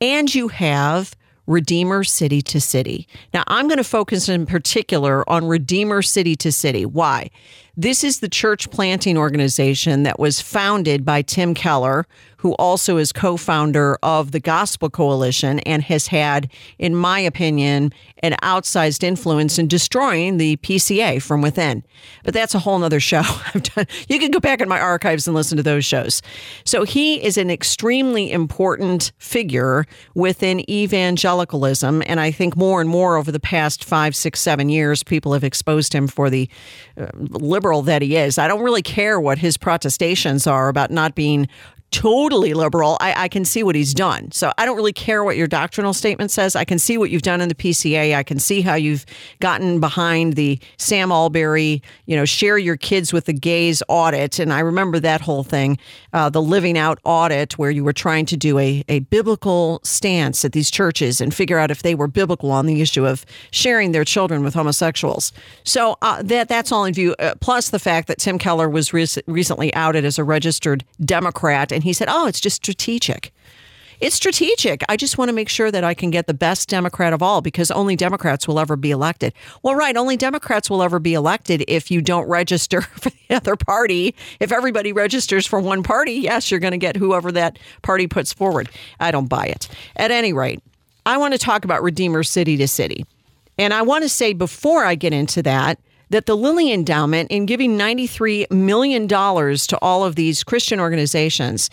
And 0.00 0.34
you 0.34 0.48
have 0.48 1.14
Redeemer 1.46 2.02
City 2.02 2.42
to 2.42 2.60
City. 2.60 3.06
Now, 3.32 3.44
I'm 3.46 3.68
going 3.68 3.78
to 3.78 3.84
focus 3.84 4.28
in 4.28 4.44
particular 4.44 5.28
on 5.30 5.46
Redeemer 5.46 6.02
City 6.02 6.34
to 6.36 6.50
City. 6.50 6.84
Why? 6.84 7.30
This 7.78 8.02
is 8.02 8.20
the 8.20 8.28
church 8.28 8.70
planting 8.70 9.18
organization 9.18 10.04
that 10.04 10.18
was 10.18 10.40
founded 10.40 11.04
by 11.04 11.20
Tim 11.20 11.52
Keller, 11.52 12.06
who 12.38 12.52
also 12.54 12.96
is 12.96 13.12
co 13.12 13.36
founder 13.36 13.98
of 14.02 14.32
the 14.32 14.40
Gospel 14.40 14.88
Coalition 14.88 15.58
and 15.60 15.82
has 15.82 16.06
had, 16.06 16.50
in 16.78 16.94
my 16.94 17.20
opinion, 17.20 17.92
an 18.20 18.34
outsized 18.42 19.02
influence 19.02 19.58
in 19.58 19.68
destroying 19.68 20.38
the 20.38 20.56
PCA 20.58 21.20
from 21.20 21.42
within. 21.42 21.82
But 22.24 22.32
that's 22.32 22.54
a 22.54 22.58
whole 22.58 22.78
nother 22.78 23.00
show. 23.00 23.22
You 24.08 24.18
can 24.18 24.30
go 24.30 24.38
back 24.38 24.60
in 24.60 24.68
my 24.68 24.80
archives 24.80 25.26
and 25.26 25.34
listen 25.34 25.56
to 25.56 25.62
those 25.62 25.84
shows. 25.84 26.22
So 26.64 26.84
he 26.84 27.22
is 27.22 27.36
an 27.36 27.50
extremely 27.50 28.30
important 28.30 29.12
figure 29.18 29.86
within 30.14 30.68
evangelicalism. 30.70 32.02
And 32.06 32.20
I 32.20 32.30
think 32.30 32.56
more 32.56 32.80
and 32.80 32.88
more 32.88 33.16
over 33.16 33.32
the 33.32 33.40
past 33.40 33.84
five, 33.84 34.14
six, 34.14 34.40
seven 34.40 34.68
years, 34.68 35.02
people 35.02 35.32
have 35.32 35.44
exposed 35.44 35.92
him 35.92 36.06
for 36.06 36.30
the 36.30 36.48
uh, 36.98 37.08
liberal 37.14 37.65
that 37.82 38.02
he 38.02 38.16
is. 38.16 38.38
I 38.38 38.48
don't 38.48 38.62
really 38.62 38.82
care 38.82 39.20
what 39.20 39.38
his 39.38 39.56
protestations 39.56 40.46
are 40.46 40.68
about 40.68 40.90
not 40.90 41.14
being 41.14 41.48
totally 41.90 42.52
liberal, 42.52 42.96
I, 43.00 43.24
I, 43.24 43.28
can 43.28 43.44
see 43.44 43.62
what 43.62 43.74
he's 43.74 43.94
done. 43.94 44.30
So 44.32 44.52
I 44.58 44.66
don't 44.66 44.76
really 44.76 44.92
care 44.92 45.22
what 45.22 45.36
your 45.36 45.46
doctrinal 45.46 45.94
statement 45.94 46.30
says. 46.30 46.56
I 46.56 46.64
can 46.64 46.78
see 46.78 46.98
what 46.98 47.10
you've 47.10 47.22
done 47.22 47.40
in 47.40 47.48
the 47.48 47.54
PCA. 47.54 48.14
I 48.14 48.22
can 48.22 48.38
see 48.38 48.60
how 48.60 48.74
you've 48.74 49.06
gotten 49.40 49.78
behind 49.78 50.34
the 50.34 50.58
Sam 50.78 51.10
Allberry, 51.10 51.82
you 52.06 52.16
know, 52.16 52.24
share 52.24 52.58
your 52.58 52.76
kids 52.76 53.12
with 53.12 53.26
the 53.26 53.32
gays 53.32 53.82
audit. 53.88 54.38
And 54.38 54.52
I 54.52 54.60
remember 54.60 54.98
that 55.00 55.20
whole 55.20 55.44
thing, 55.44 55.78
uh, 56.12 56.28
the 56.28 56.42
living 56.42 56.76
out 56.76 56.98
audit, 57.04 57.56
where 57.56 57.70
you 57.70 57.84
were 57.84 57.92
trying 57.92 58.26
to 58.26 58.36
do 58.36 58.58
a, 58.58 58.82
a 58.88 59.00
biblical 59.00 59.80
stance 59.84 60.44
at 60.44 60.52
these 60.52 60.70
churches 60.70 61.20
and 61.20 61.32
figure 61.32 61.58
out 61.58 61.70
if 61.70 61.82
they 61.82 61.94
were 61.94 62.08
biblical 62.08 62.50
on 62.50 62.66
the 62.66 62.82
issue 62.82 63.06
of 63.06 63.24
sharing 63.52 63.92
their 63.92 64.04
children 64.04 64.42
with 64.42 64.54
homosexuals. 64.54 65.32
So 65.62 65.96
uh, 66.02 66.22
that 66.24 66.48
that's 66.48 66.72
all 66.72 66.84
in 66.84 66.94
view. 66.94 67.14
Uh, 67.18 67.34
plus 67.40 67.70
the 67.70 67.78
fact 67.78 68.08
that 68.08 68.18
Tim 68.18 68.38
Keller 68.38 68.68
was 68.68 68.92
re- 68.92 69.06
recently 69.26 69.72
outed 69.74 70.04
as 70.04 70.18
a 70.18 70.24
registered 70.24 70.84
Democrat 71.04 71.72
and 71.76 71.84
he 71.84 71.92
said, 71.92 72.08
Oh, 72.10 72.26
it's 72.26 72.40
just 72.40 72.56
strategic. 72.56 73.32
It's 74.00 74.16
strategic. 74.16 74.82
I 74.88 74.96
just 74.96 75.16
want 75.16 75.30
to 75.30 75.32
make 75.32 75.48
sure 75.48 75.70
that 75.70 75.82
I 75.82 75.94
can 75.94 76.10
get 76.10 76.26
the 76.26 76.34
best 76.34 76.68
Democrat 76.68 77.14
of 77.14 77.22
all 77.22 77.40
because 77.40 77.70
only 77.70 77.96
Democrats 77.96 78.46
will 78.46 78.58
ever 78.58 78.76
be 78.76 78.90
elected. 78.90 79.32
Well, 79.62 79.74
right, 79.74 79.96
only 79.96 80.18
Democrats 80.18 80.68
will 80.68 80.82
ever 80.82 80.98
be 80.98 81.14
elected 81.14 81.64
if 81.66 81.90
you 81.90 82.02
don't 82.02 82.28
register 82.28 82.80
for 83.00 83.10
the 83.10 83.36
other 83.36 83.56
party. 83.56 84.14
If 84.38 84.52
everybody 84.52 84.92
registers 84.92 85.46
for 85.46 85.60
one 85.60 85.82
party, 85.82 86.12
yes, 86.12 86.50
you're 86.50 86.60
going 86.60 86.72
to 86.72 86.78
get 86.78 86.96
whoever 86.96 87.32
that 87.32 87.58
party 87.82 88.06
puts 88.06 88.32
forward. 88.32 88.68
I 89.00 89.10
don't 89.10 89.28
buy 89.28 89.46
it. 89.46 89.68
At 89.96 90.10
any 90.10 90.32
rate, 90.32 90.62
I 91.06 91.16
want 91.16 91.32
to 91.32 91.38
talk 91.38 91.64
about 91.64 91.82
Redeemer 91.82 92.22
City 92.22 92.56
to 92.58 92.68
City. 92.68 93.06
And 93.58 93.72
I 93.72 93.82
want 93.82 94.02
to 94.02 94.08
say 94.08 94.34
before 94.34 94.84
I 94.84 94.94
get 94.94 95.14
into 95.14 95.42
that, 95.44 95.78
that 96.10 96.26
the 96.26 96.36
Lilly 96.36 96.72
Endowment, 96.72 97.30
in 97.30 97.46
giving 97.46 97.76
$93 97.78 98.50
million 98.50 99.08
to 99.08 99.78
all 99.82 100.04
of 100.04 100.14
these 100.14 100.44
Christian 100.44 100.80
organizations, 100.80 101.70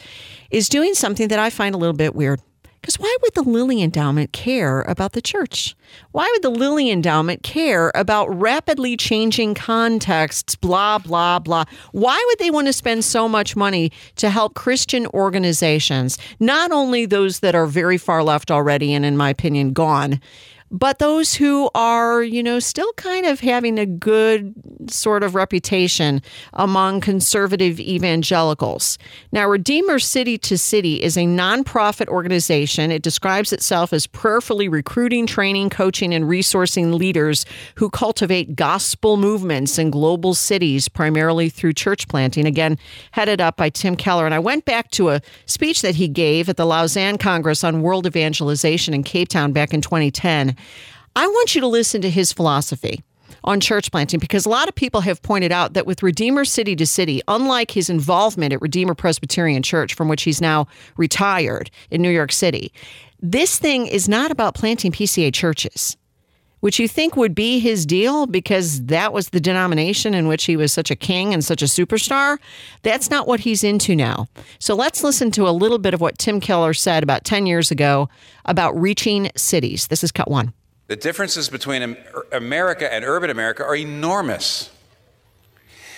is 0.52 0.69
doing 0.69 0.93
something 0.93 1.28
that 1.28 1.39
I 1.39 1.50
find 1.50 1.76
a 1.76 1.78
little 1.78 1.96
bit 1.96 2.15
weird. 2.15 2.41
Because 2.84 3.00
why 3.00 3.15
would 3.22 3.34
the 3.34 3.43
Lilly 3.43 3.82
Endowment 3.82 4.34
care 4.34 4.82
about 4.82 5.13
the 5.13 5.22
church? 5.22 5.74
Why 6.12 6.30
would 6.34 6.41
the 6.41 6.50
Lilly 6.50 6.91
Endowment 6.91 7.41
care 7.41 7.93
about 7.96 8.28
rapidly 8.28 8.98
changing 8.98 9.54
contexts, 9.54 10.56
blah, 10.56 10.98
blah, 10.98 11.39
blah? 11.39 11.63
Why 11.93 12.22
would 12.28 12.39
they 12.39 12.52
want 12.52 12.67
to 12.67 12.74
spend 12.74 13.06
so 13.06 13.30
much 13.30 13.56
money 13.56 13.93
to 14.17 14.30
help 14.30 14.56
Christian 14.56 15.08
organizations, 15.08 16.17
not 16.41 16.74
only 16.74 17.06
those 17.06 17.39
that 17.39 17.56
are 17.56 17.67
very 17.67 17.98
far 17.98 18.22
left 18.22 18.52
already 18.52 18.93
and, 18.93 19.06
in 19.06 19.15
my 19.15 19.30
opinion, 19.30 19.72
gone, 19.72 20.19
but 20.74 20.98
those 20.98 21.36
who 21.36 21.70
are, 21.76 22.24
you 22.24 22.42
know, 22.42 22.60
still 22.60 22.92
kind 22.94 23.28
of 23.28 23.40
having 23.40 23.78
a 23.78 23.86
good 23.86 24.56
sort 24.90 25.22
of 25.22 25.36
reputation 25.36 26.20
among 26.54 27.00
conservative 27.00 27.80
evangelicals. 27.80 28.98
Now, 29.32 29.48
Redeemer 29.48 30.00
City 30.00 30.38
to 30.40 30.58
City 30.58 31.04
is 31.04 31.16
a 31.16 31.22
nonprofit 31.22 32.08
organization. 32.08 32.92
It 32.92 33.04
describes 33.04 33.54
itself 33.54 33.94
as 33.94 34.08
prayerfully 34.08 34.68
recruiting, 34.68 35.28
training, 35.28 35.70
coaching, 35.70 36.12
and 36.12 36.26
resourcing 36.26 36.96
leaders 36.96 37.46
who 37.76 37.92
cultivate 37.92 38.56
gospel 38.56 39.16
movements 39.16 39.78
in 39.78 39.92
global 39.92 40.34
cities, 40.34 40.90
primarily 40.90 41.50
through 41.50 41.74
church 41.74 42.08
planting. 42.08 42.48
Again, 42.48 42.80
headed 43.12 43.40
up 43.40 43.58
by 43.58 43.70
Tim 43.70 43.96
Keller. 43.96 44.26
And 44.26 44.34
I 44.34 44.40
went 44.40 44.66
back 44.66 44.90
to 44.92 45.10
a 45.10 45.22
speech 45.46 45.84
that 45.84 45.96
he 45.96 46.08
gave 46.08 46.50
at 46.50 46.58
the 46.58 46.66
Lausanne 46.66 47.20
Congress 47.20 47.64
on 47.64 47.84
World 47.84 48.08
Evangelization 48.08 48.96
in 48.96 49.04
Cape 49.04 49.30
Town 49.30 49.54
back 49.54 49.72
in 49.72 49.82
2010. 49.82 50.58
I 51.15 51.28
want 51.28 51.56
you 51.56 51.62
to 51.62 51.67
listen 51.67 52.02
to 52.02 52.10
his 52.10 52.34
philosophy 52.34 53.04
on 53.43 53.60
church 53.60 53.91
planting 53.91 54.19
because 54.19 54.45
a 54.45 54.49
lot 54.49 54.67
of 54.67 54.76
people 54.76 55.02
have 55.02 55.21
pointed 55.21 55.52
out 55.52 55.73
that 55.73 55.86
with 55.86 56.04
Redeemer 56.04 56.45
City 56.45 56.76
to 56.78 56.86
City, 56.86 57.21
unlike 57.28 57.71
his 57.71 57.89
involvement 57.89 58.54
at 58.54 58.62
Redeemer 58.62 58.95
Presbyterian 58.95 59.63
Church, 59.63 59.93
from 59.93 60.08
which 60.08 60.23
he's 60.23 60.41
now 60.41 60.67
retired 60.97 61.69
in 61.91 62.02
New 62.02 62.10
York 62.10 62.32
City, 62.32 62.71
this 63.19 63.58
thing 63.58 63.88
is 63.88 64.10
not 64.10 64.32
about 64.32 64.56
planting 64.56 64.91
PCA 64.91 65.34
churches. 65.34 65.97
Which 66.63 66.80
you 66.80 66.88
think 66.88 67.17
would 67.17 67.36
be 67.36 67.60
his 67.60 67.86
deal 67.86 68.26
because 68.26 68.86
that 68.86 69.12
was 69.12 69.32
the 69.32 69.41
denomination 69.41 70.13
in 70.13 70.30
which 70.30 70.45
he 70.45 70.56
was 70.56 70.71
such 70.71 70.89
a 70.89 70.95
king 70.95 71.34
and 71.34 71.43
such 71.43 71.62
a 71.62 71.65
superstar. 71.65 72.38
That's 72.84 73.10
not 73.10 73.28
what 73.28 73.41
he's 73.41 73.65
into 73.65 73.97
now. 73.97 74.30
So 74.60 74.73
let's 74.73 75.04
listen 75.04 75.30
to 75.32 75.45
a 75.45 75.52
little 75.52 75.78
bit 75.78 75.93
of 75.93 75.99
what 75.99 76.17
Tim 76.17 76.39
Keller 76.39 76.73
said 76.73 77.04
about 77.04 77.26
10 77.26 77.47
years 77.47 77.69
ago 77.69 78.08
about 78.45 78.80
reaching 78.80 79.30
cities. 79.36 79.88
This 79.88 80.06
is 80.06 80.12
cut 80.13 80.32
one. 80.32 80.54
The 80.88 80.95
differences 80.95 81.49
between 81.49 81.97
America 82.32 82.93
and 82.93 83.04
urban 83.04 83.30
America 83.30 83.65
are 83.65 83.76
enormous. 83.76 84.71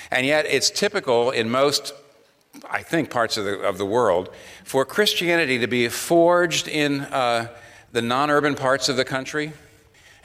And 0.09 0.25
yet, 0.25 0.47
it's 0.47 0.71
typical 0.71 1.29
in 1.29 1.51
most, 1.51 1.93
I 2.67 2.81
think, 2.81 3.11
parts 3.11 3.37
of 3.37 3.45
the, 3.45 3.59
of 3.59 3.77
the 3.77 3.85
world 3.85 4.31
for 4.63 4.83
Christianity 4.83 5.59
to 5.59 5.67
be 5.67 5.89
forged 5.89 6.67
in 6.67 7.01
uh, 7.01 7.49
the 7.91 8.01
non 8.01 8.31
urban 8.31 8.55
parts 8.55 8.89
of 8.89 8.97
the 8.97 9.05
country. 9.05 9.53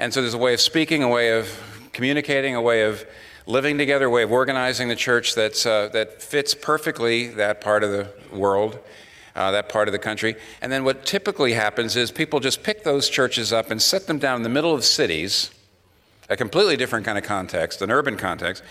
And 0.01 0.13
so 0.13 0.21
there's 0.21 0.35
a 0.35 0.39
way 0.39 0.55
of 0.55 0.61
speaking, 0.61 1.03
a 1.03 1.09
way 1.09 1.39
of 1.39 1.49
communicating, 1.93 2.55
a 2.55 2.63
way 2.63 2.83
of 2.83 3.05
living 3.47 3.79
together, 3.79 4.07
a 4.07 4.11
way 4.11 4.23
of 4.23 4.33
organizing 4.33 4.89
the 4.89 4.97
church 4.97 5.35
that's, 5.35 5.65
uh, 5.67 5.89
that 5.93 6.23
fits 6.23 6.55
perfectly 6.55 7.29
that 7.29 7.61
part 7.61 7.85
of 7.85 7.91
the 7.91 8.09
world 8.37 8.79
uh, 9.35 9.51
that 9.53 9.69
part 9.69 9.89
of 9.89 9.93
the 9.93 9.99
country. 9.99 10.37
And 10.61 10.71
then 10.71 10.85
what 10.85 11.07
typically 11.07 11.53
happens 11.53 11.97
is 11.97 12.11
people 12.11 12.41
just 12.41 12.63
pick 12.63 12.85
those 12.85 13.09
churches 13.09 13.53
up 13.53 13.71
and 13.71 13.81
set 13.81 14.07
them 14.07 14.19
down 14.19 14.37
in 14.37 14.43
the 14.43 14.49
middle 14.49 14.75
of 14.75 14.85
cities, 14.85 15.51
a 16.29 16.37
completely 16.37 16.77
different 16.77 17.07
kind 17.07 17.19
of 17.19 17.25
context, 17.25 17.83
an 17.83 17.91
urban 17.91 18.17
context, 18.17 18.63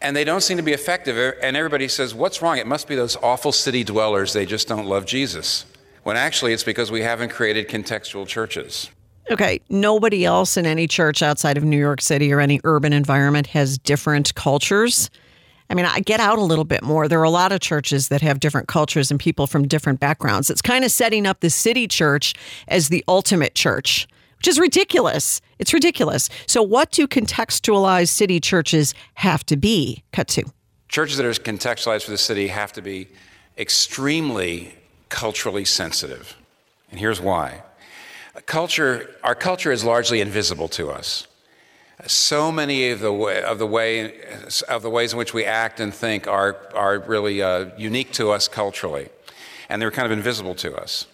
and 0.00 0.16
they 0.16 0.24
don't 0.24 0.42
seem 0.42 0.56
to 0.56 0.62
be 0.62 0.72
effective. 0.72 1.16
And 1.42 1.56
everybody 1.56 1.88
says, 1.88 2.14
What's 2.14 2.42
wrong? 2.42 2.58
It 2.58 2.66
must 2.66 2.88
be 2.88 2.94
those 2.94 3.16
awful 3.16 3.52
city 3.52 3.84
dwellers. 3.84 4.32
They 4.32 4.46
just 4.46 4.68
don't 4.68 4.86
love 4.86 5.06
Jesus. 5.06 5.66
When 6.02 6.16
actually 6.16 6.52
it's 6.52 6.64
because 6.64 6.90
we 6.90 7.02
haven't 7.02 7.30
created 7.30 7.68
contextual 7.68 8.26
churches. 8.26 8.90
Okay, 9.30 9.60
nobody 9.70 10.24
else 10.24 10.56
in 10.56 10.66
any 10.66 10.86
church 10.86 11.22
outside 11.22 11.56
of 11.56 11.64
New 11.64 11.78
York 11.78 12.02
City 12.02 12.32
or 12.32 12.40
any 12.40 12.60
urban 12.64 12.92
environment 12.92 13.46
has 13.48 13.78
different 13.78 14.34
cultures. 14.34 15.10
I 15.70 15.74
mean, 15.74 15.86
I 15.86 16.00
get 16.00 16.20
out 16.20 16.38
a 16.38 16.42
little 16.42 16.64
bit 16.64 16.82
more. 16.82 17.08
There 17.08 17.20
are 17.20 17.24
a 17.24 17.30
lot 17.30 17.50
of 17.50 17.60
churches 17.60 18.08
that 18.08 18.20
have 18.20 18.38
different 18.38 18.68
cultures 18.68 19.10
and 19.10 19.18
people 19.18 19.46
from 19.46 19.66
different 19.66 19.98
backgrounds. 19.98 20.50
It's 20.50 20.60
kind 20.60 20.84
of 20.84 20.90
setting 20.90 21.26
up 21.26 21.40
the 21.40 21.48
city 21.48 21.88
church 21.88 22.34
as 22.68 22.90
the 22.90 23.02
ultimate 23.08 23.54
church, 23.54 24.06
which 24.36 24.46
is 24.46 24.60
ridiculous. 24.60 25.40
It's 25.58 25.72
ridiculous. 25.72 26.28
So, 26.46 26.62
what 26.62 26.90
do 26.90 27.08
contextualized 27.08 28.08
city 28.08 28.40
churches 28.40 28.92
have 29.14 29.44
to 29.46 29.56
be? 29.56 30.04
Cut 30.12 30.28
to. 30.28 30.44
Churches 30.88 31.16
that 31.16 31.24
are 31.24 31.30
contextualized 31.30 32.04
for 32.04 32.10
the 32.10 32.18
city 32.18 32.48
have 32.48 32.72
to 32.74 32.82
be 32.82 33.08
extremely 33.56 34.74
culturally 35.08 35.64
sensitive. 35.64 36.36
And 36.90 37.00
here's 37.00 37.22
why. 37.22 37.62
Culture, 38.46 39.14
our 39.22 39.36
culture 39.36 39.70
is 39.70 39.84
largely 39.84 40.20
invisible 40.20 40.66
to 40.68 40.90
us. 40.90 41.28
So 42.06 42.50
many 42.50 42.90
of 42.90 42.98
the 42.98 43.12
way, 43.12 43.40
of 43.40 43.60
the 43.60 43.66
way 43.66 44.20
of 44.68 44.82
the 44.82 44.90
ways 44.90 45.12
in 45.12 45.18
which 45.18 45.32
we 45.32 45.44
act 45.44 45.78
and 45.78 45.94
think 45.94 46.26
are 46.26 46.56
are 46.74 46.98
really 46.98 47.40
uh, 47.40 47.70
unique 47.78 48.10
to 48.14 48.32
us 48.32 48.48
culturally, 48.48 49.08
and 49.68 49.80
they're 49.80 49.92
kind 49.92 50.04
of 50.04 50.10
invisible 50.10 50.56
to 50.56 50.74
us. 50.74 51.06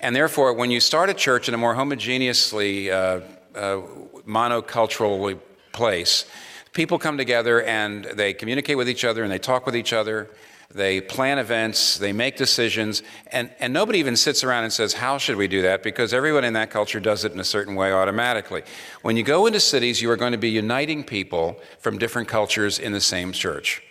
And 0.00 0.16
therefore, 0.16 0.54
when 0.54 0.70
you 0.70 0.80
start 0.80 1.10
a 1.10 1.14
church 1.14 1.48
in 1.48 1.54
a 1.54 1.58
more 1.58 1.74
homogeneously 1.74 2.88
uh, 2.88 3.20
uh, 3.54 3.82
monocultural 4.26 5.38
place, 5.72 6.24
people 6.72 6.98
come 6.98 7.18
together 7.18 7.62
and 7.62 8.04
they 8.04 8.32
communicate 8.32 8.78
with 8.78 8.88
each 8.88 9.04
other 9.04 9.22
and 9.22 9.30
they 9.30 9.38
talk 9.38 9.66
with 9.66 9.76
each 9.76 9.92
other 9.92 10.30
they 10.74 11.00
plan 11.00 11.38
events, 11.38 11.96
they 11.96 12.12
make 12.12 12.36
decisions, 12.36 13.02
and, 13.28 13.50
and 13.58 13.72
nobody 13.72 14.00
even 14.00 14.16
sits 14.16 14.44
around 14.44 14.64
and 14.64 14.72
says, 14.72 14.92
How 14.92 15.16
should 15.16 15.36
we 15.36 15.48
do 15.48 15.62
that? 15.62 15.82
Because 15.82 16.12
everyone 16.12 16.44
in 16.44 16.52
that 16.52 16.70
culture 16.70 17.00
does 17.00 17.24
it 17.24 17.32
in 17.32 17.40
a 17.40 17.44
certain 17.44 17.74
way 17.74 17.90
automatically. 17.90 18.62
When 19.00 19.16
you 19.16 19.22
go 19.22 19.46
into 19.46 19.60
cities, 19.60 20.02
you 20.02 20.10
are 20.10 20.16
going 20.16 20.32
to 20.32 20.38
be 20.38 20.50
uniting 20.50 21.04
people 21.04 21.58
from 21.78 21.96
different 21.96 22.28
cultures 22.28 22.78
in 22.78 22.92
the 22.92 23.00
same 23.00 23.32
church. 23.32 23.82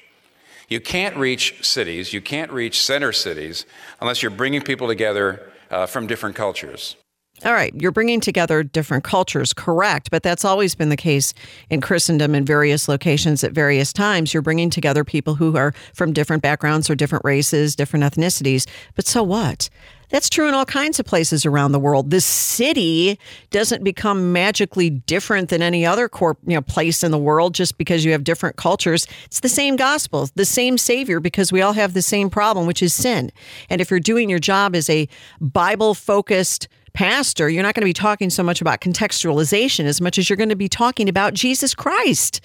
You 0.70 0.80
can't 0.80 1.16
reach 1.18 1.66
cities, 1.66 2.14
you 2.14 2.22
can't 2.22 2.52
reach 2.52 2.80
center 2.80 3.12
cities, 3.12 3.66
unless 4.00 4.22
you're 4.22 4.30
bringing 4.30 4.62
people 4.62 4.88
together 4.88 5.52
uh, 5.72 5.88
from 5.88 6.06
different 6.06 6.36
cultures. 6.36 6.96
All 7.46 7.54
right, 7.54 7.72
you're 7.76 7.92
bringing 7.92 8.20
together 8.20 8.64
different 8.64 9.04
cultures, 9.04 9.54
correct, 9.54 10.10
but 10.10 10.24
that's 10.24 10.44
always 10.44 10.74
been 10.74 10.90
the 10.90 10.98
case 10.98 11.36
in 11.70 11.82
Christendom 11.82 12.34
in 12.34 12.46
various 12.46 12.88
locations 12.88 13.44
at 13.44 13.52
various 13.52 13.94
times. 13.94 14.34
You're 14.34 14.42
bringing 14.42 14.72
together 14.72 15.04
people 15.04 15.36
who 15.36 15.56
are 15.56 15.72
from 15.94 16.14
different 16.14 16.42
backgrounds 16.42 16.90
or 16.90 16.96
different 16.96 17.24
races, 17.24 17.76
different 17.76 18.06
ethnicities. 18.06 18.68
But 18.96 19.06
so 19.06 19.22
what? 19.22 19.70
That's 20.10 20.30
true 20.30 20.48
in 20.48 20.56
all 20.56 20.66
kinds 20.66 21.00
of 21.00 21.06
places 21.06 21.46
around 21.46 21.74
the 21.74 21.80
world. 21.80 22.10
The 22.10 22.22
city 22.22 23.20
doesn't 23.52 23.84
become 23.84 24.32
magically 24.32 24.90
different 24.90 25.50
than 25.50 25.62
any 25.62 25.86
other 25.86 26.10
corp, 26.10 26.40
you 26.48 26.56
know, 26.56 26.62
place 26.62 27.04
in 27.04 27.12
the 27.12 27.20
world 27.20 27.54
just 27.54 27.78
because 27.78 28.04
you 28.04 28.14
have 28.14 28.24
different 28.24 28.56
cultures. 28.56 29.06
It's 29.26 29.42
the 29.42 29.50
same 29.50 29.76
gospel, 29.76 30.28
the 30.34 30.46
same 30.46 30.80
Savior, 30.80 31.20
because 31.20 31.52
we 31.52 31.62
all 31.62 31.74
have 31.74 31.94
the 31.94 32.02
same 32.02 32.32
problem, 32.32 32.66
which 32.66 32.82
is 32.82 32.96
sin. 32.96 33.32
And 33.70 33.80
if 33.80 33.92
you're 33.92 34.00
doing 34.00 34.28
your 34.28 34.40
job 34.40 34.76
as 34.76 34.90
a 34.90 35.08
Bible 35.40 35.94
focused 35.94 36.68
pastor, 36.94 37.50
you're 37.50 37.64
not 37.64 37.76
going 37.76 37.82
to 37.82 37.90
be 37.90 37.94
talking 37.94 38.30
so 38.30 38.44
much 38.44 38.62
about 38.62 38.82
contextualization 38.82 39.86
as 39.86 40.02
much 40.02 40.18
as 40.18 40.30
you're 40.30 40.38
going 40.38 40.50
to 40.50 40.56
be 40.56 40.70
talking 40.70 41.10
about 41.10 41.34
Jesus 41.34 41.74
Christ. 41.76 42.42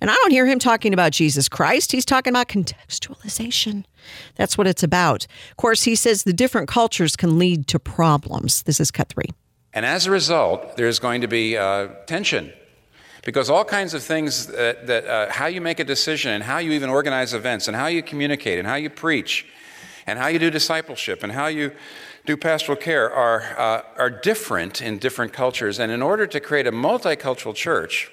And 0.00 0.10
I 0.10 0.14
don't 0.14 0.30
hear 0.30 0.46
him 0.46 0.58
talking 0.58 0.94
about 0.94 1.12
Jesus 1.12 1.48
Christ. 1.48 1.92
He's 1.92 2.06
talking 2.06 2.32
about 2.32 2.48
contextualization. 2.48 3.84
That's 4.36 4.56
what 4.56 4.66
it's 4.66 4.82
about. 4.82 5.26
Of 5.50 5.56
course, 5.58 5.82
he 5.82 5.94
says 5.94 6.22
the 6.22 6.32
different 6.32 6.68
cultures 6.68 7.16
can 7.16 7.38
lead 7.38 7.66
to 7.68 7.78
problems. 7.78 8.62
This 8.62 8.80
is 8.80 8.90
cut 8.90 9.10
three. 9.10 9.28
And 9.72 9.84
as 9.84 10.06
a 10.06 10.10
result, 10.10 10.76
there's 10.76 10.98
going 10.98 11.20
to 11.20 11.28
be 11.28 11.56
uh, 11.56 11.88
tension 12.06 12.52
because 13.24 13.50
all 13.50 13.64
kinds 13.64 13.92
of 13.92 14.02
things 14.02 14.46
that, 14.46 14.86
that 14.86 15.06
uh, 15.06 15.30
how 15.30 15.46
you 15.46 15.60
make 15.60 15.78
a 15.78 15.84
decision 15.84 16.32
and 16.32 16.42
how 16.42 16.58
you 16.58 16.72
even 16.72 16.88
organize 16.88 17.34
events 17.34 17.68
and 17.68 17.76
how 17.76 17.86
you 17.86 18.02
communicate 18.02 18.58
and 18.58 18.66
how 18.66 18.76
you 18.76 18.88
preach 18.88 19.46
and 20.10 20.18
how 20.18 20.26
you 20.26 20.38
do 20.38 20.50
discipleship 20.50 21.22
and 21.22 21.32
how 21.32 21.46
you 21.46 21.70
do 22.26 22.36
pastoral 22.36 22.76
care 22.76 23.10
are, 23.10 23.42
uh, 23.56 23.82
are 23.96 24.10
different 24.10 24.82
in 24.82 24.98
different 24.98 25.32
cultures. 25.32 25.78
And 25.78 25.92
in 25.92 26.02
order 26.02 26.26
to 26.26 26.40
create 26.40 26.66
a 26.66 26.72
multicultural 26.72 27.54
church, 27.54 28.10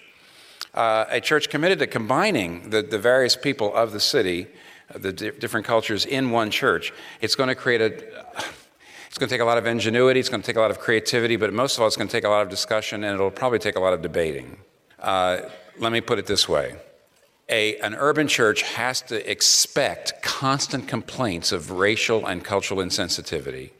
uh, 0.76 1.06
a 1.10 1.20
church 1.20 1.50
committed 1.50 1.80
to 1.80 1.88
combining 1.88 2.70
the, 2.70 2.84
the 2.84 3.00
various 3.00 3.36
people 3.36 3.76
of 3.76 3.92
the 3.92 4.00
city, 4.00 4.48
the 4.94 5.12
di- 5.12 5.32
different 5.32 5.66
cultures 5.66 6.06
in 6.06 6.30
one 6.30 6.52
church, 6.52 6.94
it's 7.20 7.36
going 7.36 7.50
to 7.50 7.56
create 7.56 7.82
a. 7.82 8.44
It's 9.08 9.18
going 9.18 9.30
to 9.30 9.34
take 9.34 9.42
a 9.42 9.46
lot 9.46 9.58
of 9.58 9.66
ingenuity, 9.66 10.20
it's 10.20 10.30
going 10.30 10.42
to 10.44 10.46
take 10.46 10.58
a 10.58 10.60
lot 10.60 10.70
of 10.70 10.80
creativity, 10.80 11.38
but 11.38 11.52
most 11.52 11.76
of 11.76 11.82
all, 11.82 11.88
it's 11.88 11.96
going 11.96 12.08
to 12.08 12.12
take 12.12 12.26
a 12.26 12.30
lot 12.30 12.44
of 12.44 12.50
discussion 12.50 13.04
and 13.04 13.16
it'll 13.16 13.32
probably 13.32 13.58
take 13.58 13.76
a 13.76 13.80
lot 13.80 13.94
of 13.94 14.04
debating. 14.04 14.58
Uh, 15.00 15.40
let 15.80 15.92
me 15.92 16.02
put 16.02 16.20
it 16.20 16.28
this 16.28 16.48
way 16.48 16.76
a, 17.50 17.78
an 17.78 17.96
urban 17.96 18.28
church 18.28 18.62
has 18.64 19.02
to 19.04 19.30
expect 19.30 20.22
constant 20.22 20.88
complaints 20.88 21.52
of 21.52 21.72
racial 21.72 22.26
and 22.26 22.44
cultural 22.44 22.82
insensitivity. 22.82 23.72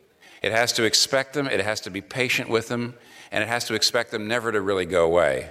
It 0.42 0.52
has 0.52 0.72
to 0.74 0.84
expect 0.84 1.34
them, 1.34 1.48
it 1.48 1.60
has 1.60 1.82
to 1.82 1.90
be 1.90 2.02
patient 2.02 2.50
with 2.50 2.70
them, 2.70 2.96
and 3.32 3.44
it 3.44 3.48
has 3.48 3.66
to 3.66 3.74
expect 3.74 4.12
them 4.12 4.28
never 4.28 4.52
to 4.52 4.62
really 4.62 4.86
go 4.86 5.06
away. 5.06 5.50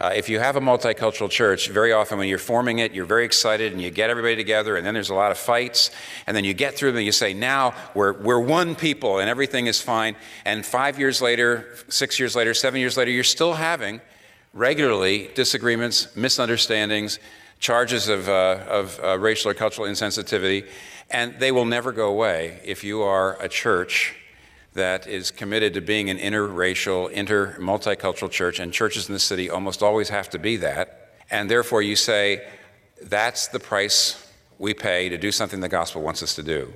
Uh, 0.00 0.12
if 0.14 0.28
you 0.28 0.38
have 0.38 0.54
a 0.54 0.60
multicultural 0.60 1.28
church, 1.28 1.70
very 1.70 1.92
often 1.92 2.18
when 2.18 2.28
you're 2.28 2.38
forming 2.38 2.78
it, 2.78 2.92
you're 2.92 3.04
very 3.04 3.24
excited 3.24 3.72
and 3.72 3.82
you 3.82 3.90
get 3.90 4.10
everybody 4.10 4.36
together, 4.36 4.76
and 4.76 4.86
then 4.86 4.94
there's 4.94 5.10
a 5.10 5.14
lot 5.14 5.32
of 5.32 5.38
fights, 5.38 5.90
and 6.26 6.36
then 6.36 6.44
you 6.44 6.54
get 6.54 6.76
through 6.76 6.90
them 6.90 6.98
and 6.98 7.06
you 7.06 7.10
say, 7.10 7.34
Now 7.34 7.74
we're, 7.94 8.12
we're 8.12 8.38
one 8.38 8.76
people 8.76 9.18
and 9.18 9.28
everything 9.28 9.66
is 9.66 9.80
fine. 9.80 10.14
And 10.44 10.64
five 10.64 11.00
years 11.00 11.20
later, 11.20 11.66
six 11.88 12.20
years 12.20 12.36
later, 12.36 12.54
seven 12.54 12.80
years 12.80 12.96
later, 12.96 13.10
you're 13.10 13.24
still 13.24 13.54
having 13.54 14.00
regularly 14.58 15.30
disagreements, 15.34 16.14
misunderstandings, 16.16 17.20
charges 17.60 18.08
of, 18.08 18.28
uh, 18.28 18.64
of 18.68 19.00
uh, 19.02 19.18
racial 19.18 19.50
or 19.50 19.54
cultural 19.54 19.86
insensitivity. 19.86 20.66
And 21.10 21.38
they 21.38 21.52
will 21.52 21.64
never 21.64 21.92
go 21.92 22.08
away 22.08 22.60
if 22.64 22.84
you 22.84 23.02
are 23.02 23.40
a 23.40 23.48
church 23.48 24.14
that 24.74 25.06
is 25.06 25.30
committed 25.30 25.74
to 25.74 25.80
being 25.80 26.10
an 26.10 26.18
interracial, 26.18 27.10
inter 27.10 27.56
multicultural 27.58 28.30
church, 28.30 28.60
and 28.60 28.72
churches 28.72 29.08
in 29.08 29.12
the 29.12 29.18
city 29.20 29.48
almost 29.48 29.82
always 29.82 30.08
have 30.08 30.28
to 30.30 30.38
be 30.38 30.56
that. 30.56 31.14
And 31.30 31.50
therefore, 31.50 31.82
you 31.82 31.96
say, 31.96 32.46
that's 33.02 33.48
the 33.48 33.60
price 33.60 34.24
we 34.58 34.74
pay 34.74 35.08
to 35.08 35.16
do 35.16 35.32
something 35.32 35.60
the 35.60 35.68
gospel 35.68 36.02
wants 36.02 36.22
us 36.22 36.34
to 36.34 36.42
do 36.42 36.72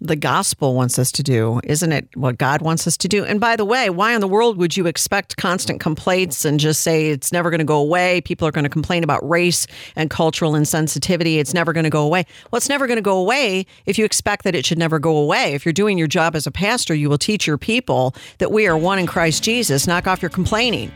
the 0.00 0.16
gospel 0.16 0.74
wants 0.74 0.98
us 0.98 1.12
to 1.12 1.22
do, 1.22 1.60
isn't 1.64 1.92
it? 1.92 2.08
What 2.16 2.38
God 2.38 2.62
wants 2.62 2.86
us 2.86 2.96
to 2.98 3.08
do. 3.08 3.24
And 3.24 3.38
by 3.38 3.56
the 3.56 3.66
way, 3.66 3.90
why 3.90 4.14
in 4.14 4.20
the 4.20 4.28
world 4.28 4.56
would 4.56 4.76
you 4.76 4.86
expect 4.86 5.36
constant 5.36 5.78
complaints 5.78 6.44
and 6.44 6.58
just 6.58 6.80
say 6.80 7.08
it's 7.08 7.32
never 7.32 7.50
going 7.50 7.58
to 7.58 7.64
go 7.64 7.78
away? 7.78 8.22
People 8.22 8.48
are 8.48 8.50
going 8.50 8.64
to 8.64 8.70
complain 8.70 9.04
about 9.04 9.26
race 9.28 9.66
and 9.96 10.08
cultural 10.08 10.52
insensitivity. 10.52 11.38
It's 11.38 11.52
never 11.52 11.72
going 11.74 11.84
to 11.84 11.90
go 11.90 12.04
away. 12.04 12.24
Well, 12.50 12.56
it's 12.56 12.68
never 12.68 12.86
going 12.86 12.96
to 12.96 13.02
go 13.02 13.18
away 13.18 13.66
if 13.84 13.98
you 13.98 14.04
expect 14.06 14.44
that 14.44 14.54
it 14.54 14.64
should 14.64 14.78
never 14.78 14.98
go 14.98 15.16
away. 15.16 15.52
If 15.52 15.66
you're 15.66 15.72
doing 15.74 15.98
your 15.98 16.08
job 16.08 16.34
as 16.34 16.46
a 16.46 16.50
pastor, 16.50 16.94
you 16.94 17.10
will 17.10 17.18
teach 17.18 17.46
your 17.46 17.58
people 17.58 18.14
that 18.38 18.50
we 18.50 18.66
are 18.66 18.78
one 18.78 18.98
in 18.98 19.06
Christ 19.06 19.42
Jesus. 19.42 19.86
Knock 19.86 20.06
off 20.06 20.22
your 20.22 20.30
complaining. 20.30 20.90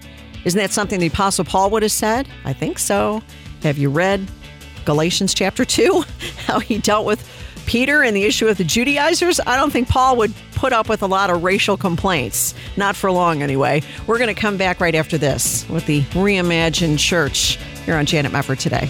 Isn't 0.47 0.59
that 0.59 0.73
something 0.73 0.99
the 0.99 1.07
Apostle 1.09 1.45
Paul 1.45 1.71
would 1.71 1.83
have 1.83 1.93
said? 1.93 2.27
I 2.45 2.55
think 2.55 2.79
so. 2.79 3.23
Have 3.63 3.77
you 3.77 3.91
read 3.91 4.27
Galatians 4.87 5.35
chapter 5.35 5.65
2? 5.65 6.05
How 6.47 6.59
he 6.59 6.79
dealt 6.79 7.07
with 7.07 7.27
Peter 7.67 8.03
and 8.03 8.17
the 8.17 8.25
issue 8.25 8.49
of 8.49 8.59
the 8.59 8.65
Judaizers, 8.65 9.41
I 9.47 9.57
don't 9.57 9.71
think 9.71 9.89
Paul 9.89 10.17
would 10.17 10.33
put 10.55 10.73
up 10.73 10.89
with 10.89 11.03
a 11.03 11.07
lot 11.07 11.31
of 11.31 11.43
racial 11.43 11.77
complaints. 11.77 12.55
Not 12.77 12.97
for 12.97 13.11
long, 13.11 13.43
anyway. 13.43 13.83
We're 14.07 14.19
going 14.19 14.35
to 14.35 14.41
come 14.41 14.57
back 14.57 14.81
right 14.81 14.95
after 14.95 15.19
this 15.19 15.69
with 15.69 15.87
the 15.87 16.03
reimagined 16.13 16.99
church 16.99 17.57
here 17.85 17.97
on 17.97 18.07
Janet 18.07 18.33
Mefford 18.33 18.59
today. 18.59 18.89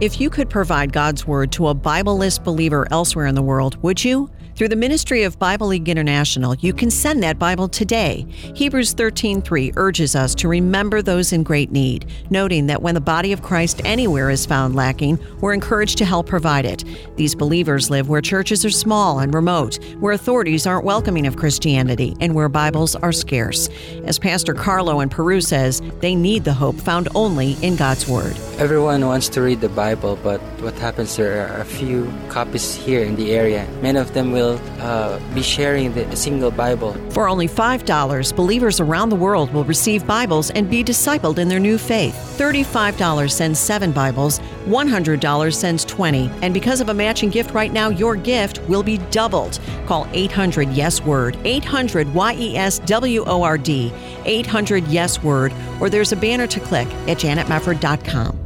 If 0.00 0.20
you 0.20 0.30
could 0.30 0.50
provide 0.50 0.92
God's 0.92 1.28
Word 1.28 1.52
to 1.52 1.68
a 1.68 1.76
Bibleless 1.76 2.42
believer 2.42 2.88
elsewhere 2.90 3.26
in 3.26 3.36
the 3.36 3.42
world, 3.42 3.80
would 3.84 4.02
you? 4.02 4.28
Through 4.62 4.68
the 4.68 4.76
ministry 4.76 5.24
of 5.24 5.40
Bible 5.40 5.66
League 5.66 5.88
International, 5.88 6.54
you 6.54 6.72
can 6.72 6.88
send 6.88 7.20
that 7.24 7.36
Bible 7.36 7.66
today. 7.66 8.24
Hebrews 8.54 8.94
13:3 8.94 9.72
urges 9.74 10.14
us 10.14 10.36
to 10.36 10.46
remember 10.46 11.02
those 11.02 11.32
in 11.32 11.42
great 11.42 11.72
need, 11.72 12.06
noting 12.30 12.68
that 12.68 12.80
when 12.80 12.94
the 12.94 13.00
body 13.00 13.32
of 13.32 13.42
Christ 13.42 13.82
anywhere 13.84 14.30
is 14.30 14.46
found 14.46 14.76
lacking, 14.76 15.18
we're 15.40 15.52
encouraged 15.52 15.98
to 15.98 16.04
help 16.04 16.28
provide 16.28 16.64
it. 16.64 16.84
These 17.16 17.34
believers 17.34 17.90
live 17.90 18.08
where 18.08 18.20
churches 18.20 18.64
are 18.64 18.70
small 18.70 19.18
and 19.18 19.34
remote, 19.34 19.80
where 19.98 20.12
authorities 20.12 20.64
aren't 20.64 20.84
welcoming 20.84 21.26
of 21.26 21.34
Christianity, 21.34 22.16
and 22.20 22.32
where 22.32 22.48
Bibles 22.48 22.94
are 22.94 23.10
scarce. 23.10 23.68
As 24.04 24.20
Pastor 24.20 24.54
Carlo 24.54 25.00
in 25.00 25.08
Peru 25.08 25.40
says, 25.40 25.82
they 25.98 26.14
need 26.14 26.44
the 26.44 26.52
hope 26.52 26.80
found 26.80 27.08
only 27.16 27.56
in 27.62 27.74
God's 27.74 28.06
Word. 28.06 28.36
Everyone 28.60 29.04
wants 29.04 29.28
to 29.30 29.42
read 29.42 29.60
the 29.60 29.68
Bible, 29.70 30.16
but 30.22 30.40
what 30.60 30.78
happens 30.78 31.16
there 31.16 31.48
are 31.48 31.62
a 31.62 31.64
few 31.64 32.06
copies 32.28 32.76
here 32.76 33.02
in 33.02 33.16
the 33.16 33.32
area. 33.32 33.66
Many 33.82 33.98
of 33.98 34.14
them 34.14 34.30
will 34.30 34.51
will 34.52 34.80
uh, 34.80 35.18
be 35.34 35.42
sharing 35.42 35.92
the 35.92 36.16
single 36.16 36.50
Bible. 36.50 36.94
For 37.10 37.28
only 37.28 37.48
$5, 37.48 38.36
believers 38.36 38.80
around 38.80 39.08
the 39.08 39.16
world 39.16 39.52
will 39.52 39.64
receive 39.64 40.06
Bibles 40.06 40.50
and 40.50 40.68
be 40.68 40.82
discipled 40.84 41.38
in 41.38 41.48
their 41.48 41.60
new 41.60 41.78
faith. 41.78 42.14
$35 42.38 43.30
sends 43.30 43.58
seven 43.58 43.92
Bibles, 43.92 44.40
$100 44.66 45.54
sends 45.54 45.84
20. 45.84 46.30
And 46.42 46.54
because 46.54 46.80
of 46.80 46.88
a 46.88 46.94
matching 46.94 47.30
gift 47.30 47.52
right 47.52 47.72
now, 47.72 47.88
your 47.88 48.16
gift 48.16 48.60
will 48.68 48.82
be 48.82 48.98
doubled. 49.10 49.58
Call 49.86 50.06
800 50.12 50.70
Yes 50.70 51.02
Word, 51.02 51.36
800 51.44 52.12
Y 52.14 52.34
E 52.34 52.56
S 52.56 52.78
W 52.80 53.24
O 53.26 53.42
R 53.42 53.58
D, 53.58 53.92
800 54.24 54.86
Yes 54.88 55.22
Word, 55.22 55.52
or 55.80 55.90
there's 55.90 56.12
a 56.12 56.16
banner 56.16 56.46
to 56.46 56.60
click 56.60 56.88
at 57.08 57.18
janetmefford.com. 57.18 58.38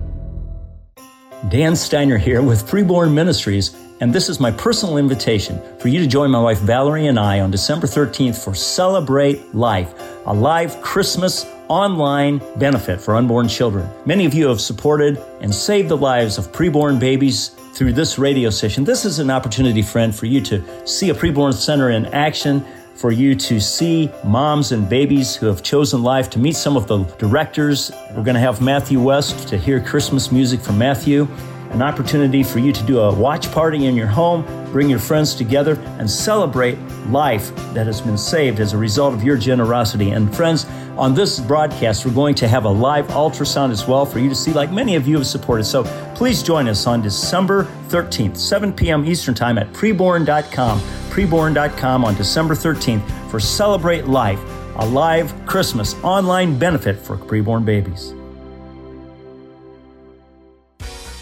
Dan 1.51 1.77
Steiner 1.77 2.17
here 2.19 2.43
with 2.43 2.67
Preborn 2.67 3.13
Ministries 3.13 3.77
and 4.01 4.13
this 4.13 4.29
is 4.29 4.39
my 4.39 4.51
personal 4.51 4.99
invitation 4.99 5.61
for 5.79 5.89
you 5.89 6.01
to 6.01 6.07
join 6.07 6.31
my 6.31 6.41
wife 6.41 6.59
Valerie 6.59 7.07
and 7.07 7.19
I 7.19 7.41
on 7.41 7.51
December 7.51 7.87
13th 7.87 8.43
for 8.43 8.55
Celebrate 8.55 9.55
Life, 9.55 9.95
a 10.27 10.35
live 10.35 10.81
Christmas 10.83 11.47
online 11.69 12.41
benefit 12.57 13.01
for 13.01 13.17
unborn 13.17 13.49
children. 13.49 13.89
Many 14.05 14.27
of 14.27 14.35
you 14.35 14.49
have 14.49 14.61
supported 14.61 15.19
and 15.41 15.55
saved 15.55 15.89
the 15.89 15.97
lives 15.97 16.37
of 16.37 16.53
preborn 16.53 17.01
babies 17.01 17.49
through 17.75 17.95
this 17.95 18.19
radio 18.19 18.51
session. 18.51 18.85
This 18.85 19.05
is 19.05 19.19
an 19.19 19.31
opportunity, 19.31 19.83
friend, 19.83 20.15
for 20.15 20.27
you 20.27 20.41
to 20.43 20.87
see 20.87 21.11
a 21.11 21.15
preborn 21.15 21.55
center 21.55 21.91
in 21.91 22.07
action 22.07 22.65
for 22.95 23.13
you 23.13 23.35
to 23.35 23.61
see 23.61 24.11
moms 24.25 24.73
and 24.73 24.89
babies 24.89 25.37
who 25.37 25.47
have 25.47 25.63
chosen 25.63 26.03
life, 26.03 26.31
to 26.31 26.39
meet 26.39 26.57
some 26.57 26.79
of 26.79 26.87
the 26.87 27.05
directors. 27.19 27.93
We're 28.11 28.23
going 28.23 28.35
to 28.35 28.41
have 28.41 28.63
Matthew 28.63 29.01
West 29.01 29.49
to 29.49 29.59
hear 29.59 29.81
Christmas 29.81 30.33
music 30.33 30.61
from 30.61 30.79
Matthew 30.79 31.29
an 31.71 31.83
opportunity 31.83 32.43
for 32.43 32.59
you 32.59 32.73
to 32.73 32.83
do 32.85 33.01
a 33.01 33.15
watch 33.15 33.51
party 33.53 33.87
in 33.87 33.95
your 33.95 34.07
home, 34.07 34.45
bring 34.73 34.89
your 34.89 34.99
friends 34.99 35.35
together, 35.35 35.79
and 35.99 36.11
celebrate 36.11 36.79
life 37.09 37.55
that 37.75 37.87
has 37.87 38.01
been 38.01 38.19
saved 38.19 38.61
as 38.61 38.73
a 38.73 38.79
result 38.79 39.15
of 39.15 39.23
your 39.23 39.37
generosity. 39.37 40.11
And 40.11 40.35
friends, 40.35 40.67
on 40.97 41.15
this 41.15 41.39
broadcast, 41.39 42.07
we're 42.07 42.15
going 42.15 42.35
to 42.37 42.49
have 42.49 42.65
a 42.65 42.71
live 42.71 43.07
ultrasound 43.09 43.71
as 43.71 43.87
well 43.87 44.07
for 44.07 44.19
you 44.19 44.31
to 44.31 44.35
see, 44.35 44.53
like 44.53 44.73
many 44.73 44.95
of 44.97 45.07
you 45.07 45.19
have 45.19 45.27
supported. 45.27 45.65
So 45.65 45.85
please 46.15 46.43
join 46.43 46.69
us 46.69 46.87
on 46.87 47.03
December 47.03 47.65
13th, 47.89 48.39
7 48.39 48.73
p.m. 48.73 49.05
Eastern 49.05 49.35
Time 49.35 49.59
at 49.59 49.71
preborn.com, 49.73 50.81
preborn.com 51.11 52.05
on 52.05 52.15
December 52.15 52.55
13th 52.55 53.31
for 53.31 53.39
Celebrate 53.39 54.07
Life, 54.07 54.41
a 54.77 54.87
live 54.87 55.35
Christmas 55.45 55.95
online 56.03 56.59
benefit 56.59 56.99
for 56.99 57.19
preborn 57.19 57.65
babies. 57.65 58.16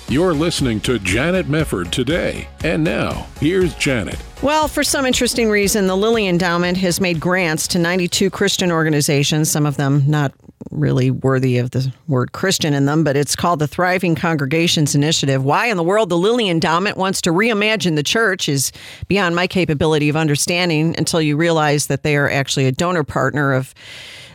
You're 0.07 0.35
listening 0.35 0.81
to 0.81 0.99
Janet 0.99 1.47
Mefford 1.47 1.91
today. 1.91 2.47
And 2.63 2.85
now, 2.85 3.27
here's 3.41 3.75
Janet. 3.75 4.19
Well, 4.43 4.69
for 4.69 4.85
some 4.85 5.07
interesting 5.07 5.49
reason, 5.49 5.87
the 5.87 5.97
Lilly 5.97 6.27
Endowment 6.27 6.77
has 6.77 7.01
made 7.01 7.19
grants 7.19 7.67
to 7.69 7.79
92 7.79 8.29
Christian 8.29 8.71
organizations, 8.71 9.51
some 9.51 9.65
of 9.65 9.79
them 9.79 10.05
not 10.07 10.35
really 10.71 11.11
worthy 11.11 11.57
of 11.57 11.71
the 11.71 11.91
word 12.07 12.33
Christian 12.33 12.75
in 12.75 12.85
them, 12.85 13.03
but 13.03 13.17
it's 13.17 13.35
called 13.35 13.61
the 13.61 13.67
Thriving 13.67 14.15
Congregations 14.15 14.95
Initiative. 14.95 15.43
Why 15.43 15.67
in 15.67 15.79
the 15.79 15.83
world 15.83 16.11
the 16.11 16.19
Lilly 16.19 16.51
Endowment 16.51 16.99
wants 16.99 17.23
to 17.23 17.31
reimagine 17.31 17.97
the 17.97 18.03
church 18.03 18.47
is 18.47 18.73
beyond 19.09 19.35
my 19.35 19.47
capability 19.47 20.11
of 20.11 20.17
understanding 20.17 20.95
until 20.99 21.23
you 21.23 21.39
realize 21.39 21.87
that 21.87 22.03
they 22.03 22.17
are 22.17 22.31
actually 22.31 22.67
a 22.67 22.73
donor 22.73 23.05
partner 23.05 23.55
of 23.55 23.75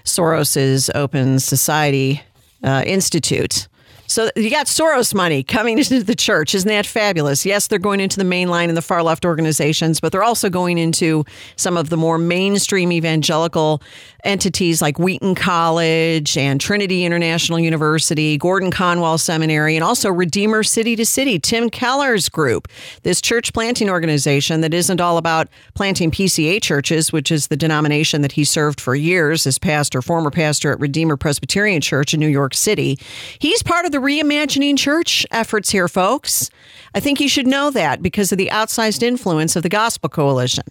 Soros's 0.04 0.90
Open 0.96 1.40
Society 1.40 2.24
uh, 2.64 2.84
Institute. 2.88 3.68
So 4.10 4.32
you 4.36 4.50
got 4.50 4.66
Soros 4.66 5.14
money 5.14 5.44
coming 5.44 5.78
into 5.78 6.04
the 6.04 6.16
church. 6.16 6.56
Isn't 6.56 6.68
that 6.68 6.88
fabulous? 6.88 7.46
Yes, 7.46 7.68
they're 7.68 7.78
going 7.78 8.00
into 8.00 8.18
the 8.18 8.24
mainline 8.24 8.68
and 8.68 8.76
the 8.76 8.82
far 8.82 9.04
left 9.04 9.24
organizations, 9.24 10.00
but 10.00 10.12
they're 10.12 10.24
also 10.24 10.50
going 10.50 10.80
into 10.80 11.24
some 11.56 11.78
of 11.78 11.90
the 11.90 11.98
more 11.98 12.18
mainstream 12.18 12.92
evangelical 12.92 13.82
entities 14.24 14.82
like 14.82 15.00
Wheaton 15.00 15.36
College 15.36 16.38
and 16.38 16.60
Trinity 16.60 17.06
International 17.06 17.60
University, 17.60 18.38
Gordon 18.38 18.72
Conwell 18.72 19.18
Seminary, 19.18 19.76
and 19.76 19.84
also 19.84 20.10
Redeemer 20.10 20.64
City 20.64 20.96
to 20.96 21.06
City, 21.06 21.40
Tim 21.40 21.70
Keller's 21.70 22.28
group, 22.30 22.68
this 23.04 23.22
church 23.22 23.54
planting 23.54 23.90
organization 23.90 24.62
that 24.62 24.74
isn't 24.74 25.00
all 25.00 25.18
about 25.18 25.48
planting 25.74 26.12
PCA 26.12 26.62
churches, 26.62 27.14
which 27.14 27.32
is 27.32 27.48
the 27.48 27.56
denomination 27.56 28.22
that 28.22 28.34
he 28.34 28.44
served 28.44 28.82
for 28.82 28.96
years 28.96 29.46
as 29.48 29.58
pastor, 29.58 30.02
former 30.02 30.32
pastor 30.32 30.72
at 30.72 30.80
Redeemer 30.80 31.16
Presbyterian 31.16 31.82
Church 31.82 32.14
in 32.14 32.20
New 32.20 32.28
York 32.28 32.54
City. 32.54 32.98
He's 33.40 33.64
part 33.64 33.86
of 33.86 33.92
the 33.92 33.99
reimagining 34.00 34.78
church 34.78 35.26
efforts 35.32 35.70
here, 35.70 35.88
folks. 35.88 36.50
I 36.94 37.00
think 37.00 37.20
you 37.20 37.30
should 37.30 37.48
know 37.48 37.70
that 37.72 38.02
because 38.02 38.32
of 38.32 38.38
the 38.38 38.50
outsized 38.52 39.04
influence 39.04 39.56
of 39.56 39.64
the 39.64 39.70
Gospel 39.70 40.10
Coalition. 40.10 40.64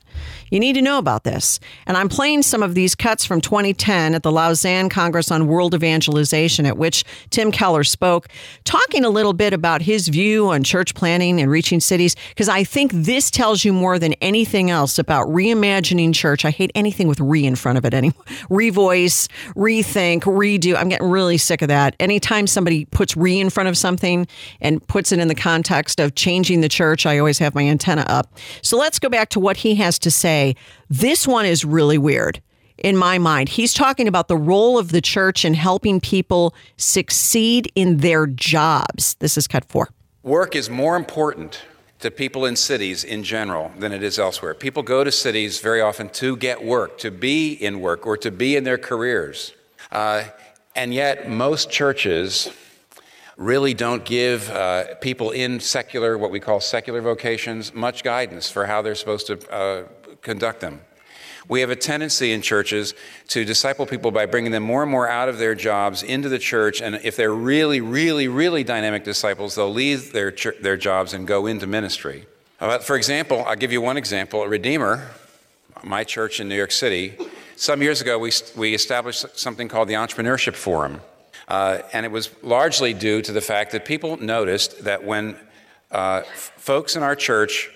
You 0.50 0.60
need 0.60 0.74
to 0.74 0.82
know 0.82 0.98
about 0.98 1.24
this. 1.24 1.60
And 1.86 1.96
I'm 1.96 2.08
playing 2.08 2.42
some 2.42 2.62
of 2.62 2.74
these 2.74 2.94
cuts 2.94 3.24
from 3.24 3.40
2010 3.40 4.14
at 4.14 4.22
the 4.22 4.32
Lausanne 4.32 4.88
Congress 4.88 5.30
on 5.30 5.46
World 5.46 5.74
Evangelization, 5.74 6.66
at 6.66 6.76
which 6.76 7.04
Tim 7.30 7.52
Keller 7.52 7.84
spoke, 7.84 8.28
talking 8.64 9.04
a 9.04 9.10
little 9.10 9.32
bit 9.32 9.52
about 9.52 9.82
his 9.82 10.08
view 10.08 10.48
on 10.48 10.64
church 10.64 10.94
planting 10.94 11.40
and 11.40 11.50
reaching 11.50 11.80
cities, 11.80 12.16
because 12.30 12.48
I 12.48 12.64
think 12.64 12.92
this 12.92 13.30
tells 13.30 13.64
you 13.64 13.72
more 13.72 13.98
than 13.98 14.14
anything 14.14 14.70
else 14.70 14.98
about 14.98 15.28
reimagining 15.28 16.14
church. 16.14 16.44
I 16.44 16.50
hate 16.50 16.72
anything 16.74 17.08
with 17.08 17.20
re 17.20 17.44
in 17.44 17.54
front 17.54 17.78
of 17.78 17.84
it 17.84 17.94
anymore. 17.94 18.24
Revoice, 18.50 19.28
rethink, 19.54 20.22
redo. 20.22 20.76
I'm 20.76 20.88
getting 20.88 21.08
really 21.08 21.38
sick 21.38 21.62
of 21.62 21.68
that. 21.68 21.94
Anytime 22.00 22.46
somebody 22.46 22.86
puts 22.86 23.16
re 23.16 23.38
in 23.38 23.50
front 23.50 23.68
of 23.68 23.76
something 23.76 24.26
and 24.60 24.86
puts 24.86 25.12
it 25.12 25.18
in 25.18 25.28
the 25.28 25.34
context 25.34 26.00
of 26.00 26.07
changing 26.14 26.60
the 26.60 26.68
church, 26.68 27.06
I 27.06 27.18
always 27.18 27.38
have 27.38 27.54
my 27.54 27.62
antenna 27.62 28.04
up. 28.08 28.32
So 28.62 28.76
let's 28.76 28.98
go 28.98 29.08
back 29.08 29.28
to 29.30 29.40
what 29.40 29.58
he 29.58 29.74
has 29.76 29.98
to 30.00 30.10
say. 30.10 30.56
This 30.88 31.26
one 31.26 31.46
is 31.46 31.64
really 31.64 31.98
weird 31.98 32.40
in 32.78 32.96
my 32.96 33.18
mind. 33.18 33.48
He's 33.48 33.74
talking 33.74 34.08
about 34.08 34.28
the 34.28 34.36
role 34.36 34.78
of 34.78 34.92
the 34.92 35.00
church 35.00 35.44
in 35.44 35.54
helping 35.54 36.00
people 36.00 36.54
succeed 36.76 37.70
in 37.74 37.98
their 37.98 38.26
jobs. 38.26 39.14
This 39.18 39.36
is 39.36 39.46
cut 39.46 39.64
four. 39.64 39.88
Work 40.22 40.54
is 40.54 40.70
more 40.70 40.96
important 40.96 41.62
to 42.00 42.10
people 42.10 42.44
in 42.44 42.54
cities 42.54 43.02
in 43.02 43.24
general 43.24 43.72
than 43.78 43.92
it 43.92 44.02
is 44.02 44.18
elsewhere. 44.18 44.54
People 44.54 44.82
go 44.82 45.02
to 45.02 45.10
cities 45.10 45.60
very 45.60 45.80
often 45.80 46.08
to 46.10 46.36
get 46.36 46.64
work, 46.64 46.98
to 46.98 47.10
be 47.10 47.52
in 47.52 47.80
work, 47.80 48.06
or 48.06 48.16
to 48.16 48.30
be 48.30 48.54
in 48.54 48.64
their 48.64 48.78
careers. 48.78 49.52
Uh, 49.90 50.24
and 50.76 50.94
yet, 50.94 51.28
most 51.28 51.70
churches 51.70 52.50
really 53.38 53.72
don't 53.72 54.04
give 54.04 54.50
uh, 54.50 54.96
people 54.96 55.30
in 55.30 55.60
secular, 55.60 56.18
what 56.18 56.32
we 56.32 56.40
call 56.40 56.60
secular 56.60 57.00
vocations, 57.00 57.72
much 57.72 58.02
guidance 58.02 58.50
for 58.50 58.66
how 58.66 58.82
they're 58.82 58.96
supposed 58.96 59.28
to 59.28 59.50
uh, 59.50 59.84
conduct 60.20 60.60
them. 60.60 60.80
We 61.48 61.60
have 61.60 61.70
a 61.70 61.76
tendency 61.76 62.32
in 62.32 62.42
churches 62.42 62.94
to 63.28 63.44
disciple 63.44 63.86
people 63.86 64.10
by 64.10 64.26
bringing 64.26 64.50
them 64.50 64.64
more 64.64 64.82
and 64.82 64.90
more 64.90 65.08
out 65.08 65.30
of 65.30 65.38
their 65.38 65.54
jobs 65.54 66.02
into 66.02 66.28
the 66.28 66.38
church. 66.38 66.82
And 66.82 66.96
if 66.96 67.16
they're 67.16 67.32
really, 67.32 67.80
really, 67.80 68.28
really 68.28 68.64
dynamic 68.64 69.04
disciples, 69.04 69.54
they'll 69.54 69.72
leave 69.72 70.12
their, 70.12 70.30
ch- 70.30 70.60
their 70.60 70.76
jobs 70.76 71.14
and 71.14 71.26
go 71.26 71.46
into 71.46 71.66
ministry. 71.66 72.26
Uh, 72.60 72.80
for 72.80 72.96
example, 72.96 73.44
I'll 73.46 73.56
give 73.56 73.72
you 73.72 73.80
one 73.80 73.96
example. 73.96 74.44
Redeemer, 74.46 75.08
my 75.82 76.04
church 76.04 76.40
in 76.40 76.48
New 76.48 76.56
York 76.56 76.72
City, 76.72 77.16
some 77.56 77.80
years 77.82 78.00
ago 78.00 78.18
we, 78.18 78.32
we 78.56 78.74
established 78.74 79.38
something 79.38 79.68
called 79.68 79.88
the 79.88 79.94
Entrepreneurship 79.94 80.54
Forum. 80.54 81.00
Uh, 81.48 81.80
and 81.94 82.04
it 82.04 82.12
was 82.12 82.30
largely 82.42 82.92
due 82.92 83.22
to 83.22 83.32
the 83.32 83.40
fact 83.40 83.72
that 83.72 83.86
people 83.86 84.18
noticed 84.18 84.84
that 84.84 85.02
when 85.02 85.34
uh, 85.90 86.22
f- 86.26 86.52
folks 86.56 86.94
in 86.94 87.02
our 87.02 87.16
church 87.16 87.70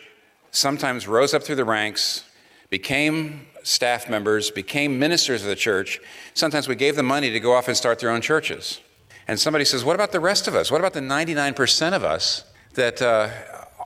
sometimes 0.50 1.08
rose 1.08 1.32
up 1.32 1.42
through 1.42 1.56
the 1.56 1.64
ranks, 1.64 2.24
became 2.68 3.46
staff 3.62 4.10
members, 4.10 4.50
became 4.50 4.98
ministers 4.98 5.42
of 5.42 5.48
the 5.48 5.56
church, 5.56 6.00
sometimes 6.34 6.68
we 6.68 6.74
gave 6.74 6.96
them 6.96 7.06
money 7.06 7.30
to 7.30 7.40
go 7.40 7.54
off 7.54 7.66
and 7.66 7.76
start 7.76 7.98
their 7.98 8.10
own 8.10 8.20
churches. 8.20 8.80
And 9.26 9.40
somebody 9.40 9.64
says, 9.64 9.84
What 9.84 9.94
about 9.94 10.12
the 10.12 10.20
rest 10.20 10.48
of 10.48 10.54
us? 10.54 10.70
What 10.70 10.80
about 10.80 10.92
the 10.92 11.00
99% 11.00 11.94
of 11.94 12.04
us 12.04 12.44
that 12.74 13.00
uh, 13.00 13.30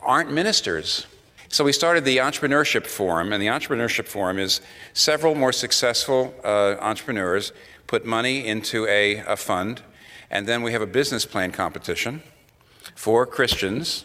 aren't 0.03 0.33
ministers? 0.33 1.07
So 1.49 1.63
we 1.63 1.73
started 1.73 2.05
the 2.05 2.17
Entrepreneurship 2.17 2.87
Forum, 2.87 3.33
and 3.33 3.41
the 3.41 3.47
Entrepreneurship 3.47 4.07
Forum 4.09 4.39
is 4.39 4.61
several 4.95 5.37
more 5.37 5.53
successful 5.53 6.35
uh, 6.43 6.75
entrepreneurs 6.81 7.53
put 7.87 8.05
money 8.05 8.47
into 8.47 8.87
a, 8.87 9.19
a 9.19 9.37
fund, 9.37 9.83
and 10.31 10.47
then 10.47 10.63
we 10.63 10.73
have 10.73 10.83
a 10.83 10.87
business 10.87 11.25
plan 11.25 11.53
competition 11.53 12.23
for 12.95 13.27
Christians 13.27 14.05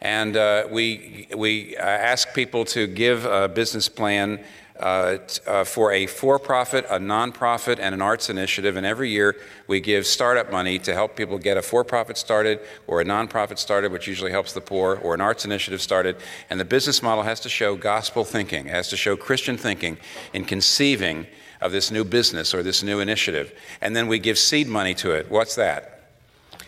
and 0.00 0.36
uh, 0.36 0.66
we, 0.70 1.26
we 1.36 1.76
uh, 1.76 1.82
ask 1.82 2.34
people 2.34 2.64
to 2.66 2.86
give 2.86 3.24
a 3.24 3.48
business 3.48 3.88
plan 3.88 4.44
uh, 4.80 5.18
uh, 5.46 5.64
for 5.64 5.92
a 5.92 6.06
for 6.06 6.38
profit, 6.38 6.86
a 6.90 6.98
non-profit, 6.98 7.78
and 7.78 7.94
an 7.94 8.02
arts 8.02 8.30
initiative. 8.30 8.76
And 8.76 8.86
every 8.86 9.10
year 9.10 9.36
we 9.66 9.80
give 9.80 10.06
startup 10.06 10.50
money 10.50 10.78
to 10.80 10.94
help 10.94 11.16
people 11.16 11.38
get 11.38 11.56
a 11.56 11.62
for 11.62 11.84
profit 11.84 12.16
started 12.16 12.60
or 12.86 13.00
a 13.00 13.04
non-profit 13.04 13.58
started, 13.58 13.92
which 13.92 14.06
usually 14.06 14.30
helps 14.30 14.52
the 14.52 14.60
poor, 14.60 14.96
or 14.96 15.14
an 15.14 15.20
arts 15.20 15.44
initiative 15.44 15.80
started. 15.80 16.16
And 16.50 16.60
the 16.60 16.64
business 16.64 17.02
model 17.02 17.24
has 17.24 17.40
to 17.40 17.48
show 17.48 17.76
gospel 17.76 18.24
thinking, 18.24 18.66
has 18.66 18.88
to 18.90 18.96
show 18.96 19.16
Christian 19.16 19.56
thinking 19.56 19.98
in 20.32 20.44
conceiving 20.44 21.26
of 21.60 21.72
this 21.72 21.90
new 21.90 22.04
business 22.04 22.54
or 22.54 22.62
this 22.62 22.82
new 22.82 23.00
initiative. 23.00 23.52
And 23.80 23.96
then 23.96 24.08
we 24.08 24.18
give 24.18 24.38
seed 24.38 24.68
money 24.68 24.94
to 24.96 25.12
it. 25.12 25.30
What's 25.30 25.54
that? 25.56 26.10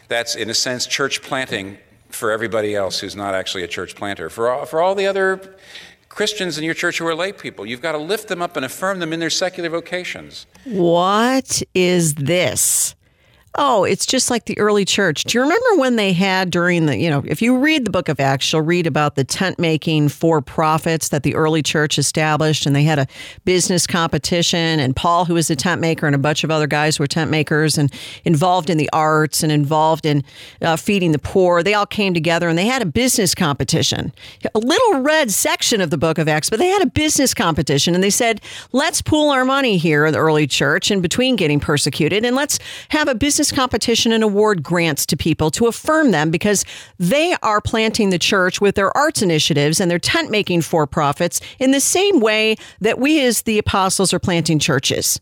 That's, 0.08 0.34
in 0.34 0.48
a 0.48 0.54
sense, 0.54 0.86
church 0.86 1.22
planting 1.22 1.78
for 2.08 2.30
everybody 2.30 2.74
else 2.74 3.00
who's 3.00 3.14
not 3.14 3.34
actually 3.34 3.64
a 3.64 3.68
church 3.68 3.94
planter. 3.94 4.30
For 4.30 4.50
all, 4.50 4.64
for 4.64 4.80
all 4.80 4.94
the 4.94 5.06
other 5.06 5.56
Christians 6.18 6.58
in 6.58 6.64
your 6.64 6.74
church 6.74 6.98
who 6.98 7.06
are 7.06 7.14
lay 7.14 7.30
people, 7.30 7.64
you've 7.64 7.80
got 7.80 7.92
to 7.92 7.98
lift 7.98 8.26
them 8.26 8.42
up 8.42 8.56
and 8.56 8.64
affirm 8.66 8.98
them 8.98 9.12
in 9.12 9.20
their 9.20 9.30
secular 9.30 9.68
vocations. 9.68 10.46
What 10.64 11.62
is 11.76 12.16
this? 12.16 12.96
Oh, 13.60 13.82
it's 13.82 14.06
just 14.06 14.30
like 14.30 14.44
the 14.44 14.56
early 14.56 14.84
church. 14.84 15.24
Do 15.24 15.36
you 15.36 15.42
remember 15.42 15.80
when 15.80 15.96
they 15.96 16.12
had 16.12 16.48
during 16.52 16.86
the, 16.86 16.96
you 16.96 17.10
know, 17.10 17.24
if 17.26 17.42
you 17.42 17.58
read 17.58 17.84
the 17.84 17.90
book 17.90 18.08
of 18.08 18.20
Acts, 18.20 18.52
you'll 18.52 18.62
read 18.62 18.86
about 18.86 19.16
the 19.16 19.24
tent 19.24 19.58
making 19.58 20.10
for 20.10 20.40
profits 20.40 21.08
that 21.08 21.24
the 21.24 21.34
early 21.34 21.60
church 21.60 21.98
established, 21.98 22.66
and 22.66 22.76
they 22.76 22.84
had 22.84 23.00
a 23.00 23.08
business 23.44 23.84
competition. 23.84 24.78
And 24.78 24.94
Paul, 24.94 25.24
who 25.24 25.34
was 25.34 25.50
a 25.50 25.56
tent 25.56 25.80
maker, 25.80 26.06
and 26.06 26.14
a 26.14 26.18
bunch 26.18 26.44
of 26.44 26.52
other 26.52 26.68
guys 26.68 27.00
were 27.00 27.08
tent 27.08 27.32
makers 27.32 27.76
and 27.76 27.92
involved 28.24 28.70
in 28.70 28.78
the 28.78 28.88
arts 28.92 29.42
and 29.42 29.50
involved 29.50 30.06
in 30.06 30.22
uh, 30.62 30.76
feeding 30.76 31.10
the 31.10 31.18
poor. 31.18 31.64
They 31.64 31.74
all 31.74 31.84
came 31.84 32.14
together 32.14 32.48
and 32.48 32.56
they 32.56 32.66
had 32.66 32.80
a 32.80 32.86
business 32.86 33.34
competition. 33.34 34.12
A 34.54 34.58
little 34.60 35.00
read 35.00 35.32
section 35.32 35.80
of 35.80 35.90
the 35.90 35.98
book 35.98 36.18
of 36.18 36.28
Acts, 36.28 36.48
but 36.48 36.60
they 36.60 36.68
had 36.68 36.82
a 36.82 36.86
business 36.86 37.34
competition. 37.34 37.96
And 37.96 38.04
they 38.04 38.10
said, 38.10 38.40
let's 38.70 39.02
pool 39.02 39.30
our 39.30 39.44
money 39.44 39.78
here 39.78 40.06
in 40.06 40.12
the 40.12 40.20
early 40.20 40.46
church 40.46 40.92
in 40.92 41.00
between 41.00 41.34
getting 41.34 41.58
persecuted, 41.58 42.24
and 42.24 42.36
let's 42.36 42.60
have 42.90 43.08
a 43.08 43.16
business 43.16 43.47
competition 43.52 44.12
and 44.12 44.22
award 44.22 44.62
grants 44.62 45.06
to 45.06 45.16
people 45.16 45.50
to 45.52 45.66
affirm 45.66 46.10
them 46.10 46.30
because 46.30 46.64
they 46.98 47.34
are 47.42 47.60
planting 47.60 48.10
the 48.10 48.18
church 48.18 48.60
with 48.60 48.74
their 48.74 48.96
arts 48.96 49.22
initiatives 49.22 49.80
and 49.80 49.90
their 49.90 49.98
tent 49.98 50.30
making 50.30 50.62
for 50.62 50.86
profits 50.86 51.40
in 51.58 51.70
the 51.70 51.80
same 51.80 52.20
way 52.20 52.56
that 52.80 52.98
we 52.98 53.24
as 53.24 53.42
the 53.42 53.58
apostles 53.58 54.12
are 54.12 54.18
planting 54.18 54.58
churches. 54.58 55.20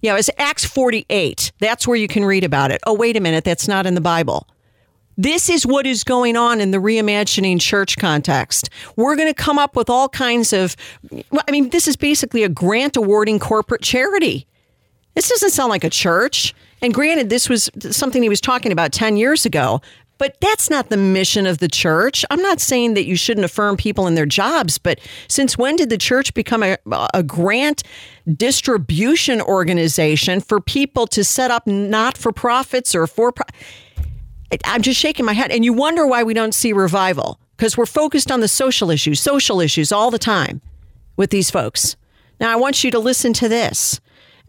Yeah, 0.00 0.16
it's 0.16 0.30
Acts 0.36 0.64
48. 0.64 1.52
That's 1.60 1.86
where 1.86 1.96
you 1.96 2.08
can 2.08 2.24
read 2.24 2.42
about 2.42 2.72
it. 2.72 2.80
Oh, 2.86 2.94
wait 2.94 3.16
a 3.16 3.20
minute, 3.20 3.44
that's 3.44 3.68
not 3.68 3.86
in 3.86 3.94
the 3.94 4.00
Bible. 4.00 4.48
This 5.16 5.48
is 5.48 5.66
what 5.66 5.86
is 5.86 6.04
going 6.04 6.36
on 6.36 6.60
in 6.60 6.70
the 6.70 6.78
reimagining 6.78 7.60
church 7.60 7.98
context. 7.98 8.70
We're 8.96 9.14
going 9.14 9.28
to 9.28 9.34
come 9.34 9.58
up 9.58 9.76
with 9.76 9.90
all 9.90 10.08
kinds 10.08 10.52
of, 10.52 10.74
I 11.12 11.50
mean, 11.50 11.68
this 11.68 11.86
is 11.86 11.96
basically 11.96 12.42
a 12.42 12.48
grant 12.48 12.96
awarding 12.96 13.38
corporate 13.38 13.82
charity. 13.82 14.46
This 15.14 15.28
doesn't 15.28 15.50
sound 15.50 15.68
like 15.70 15.84
a 15.84 15.90
church. 15.90 16.54
And 16.82 16.92
granted, 16.92 17.30
this 17.30 17.48
was 17.48 17.70
something 17.90 18.22
he 18.22 18.28
was 18.28 18.40
talking 18.40 18.72
about 18.72 18.92
10 18.92 19.16
years 19.16 19.46
ago, 19.46 19.80
but 20.18 20.36
that's 20.40 20.68
not 20.68 20.88
the 20.88 20.96
mission 20.96 21.46
of 21.46 21.58
the 21.58 21.68
church. 21.68 22.24
I'm 22.30 22.42
not 22.42 22.60
saying 22.60 22.94
that 22.94 23.06
you 23.06 23.16
shouldn't 23.16 23.44
affirm 23.44 23.76
people 23.76 24.06
in 24.06 24.14
their 24.14 24.26
jobs, 24.26 24.78
but 24.78 25.00
since 25.28 25.56
when 25.56 25.76
did 25.76 25.90
the 25.90 25.98
church 25.98 26.34
become 26.34 26.62
a, 26.62 26.76
a 27.14 27.22
grant 27.22 27.82
distribution 28.36 29.40
organization 29.40 30.40
for 30.40 30.60
people 30.60 31.06
to 31.08 31.24
set 31.24 31.50
up 31.50 31.66
not 31.66 32.18
for 32.18 32.32
profits 32.32 32.94
or 32.94 33.06
for 33.06 33.32
I'm 34.64 34.82
just 34.82 35.00
shaking 35.00 35.24
my 35.24 35.32
head. 35.32 35.50
And 35.50 35.64
you 35.64 35.72
wonder 35.72 36.06
why 36.06 36.22
we 36.22 36.34
don't 36.34 36.54
see 36.54 36.72
revival 36.72 37.40
because 37.56 37.76
we're 37.76 37.86
focused 37.86 38.30
on 38.30 38.40
the 38.40 38.48
social 38.48 38.90
issues, 38.90 39.20
social 39.20 39.60
issues 39.60 39.92
all 39.92 40.10
the 40.10 40.18
time 40.18 40.60
with 41.16 41.30
these 41.30 41.50
folks. 41.50 41.96
Now, 42.38 42.52
I 42.52 42.56
want 42.56 42.84
you 42.84 42.90
to 42.90 42.98
listen 42.98 43.32
to 43.34 43.48
this. 43.48 44.00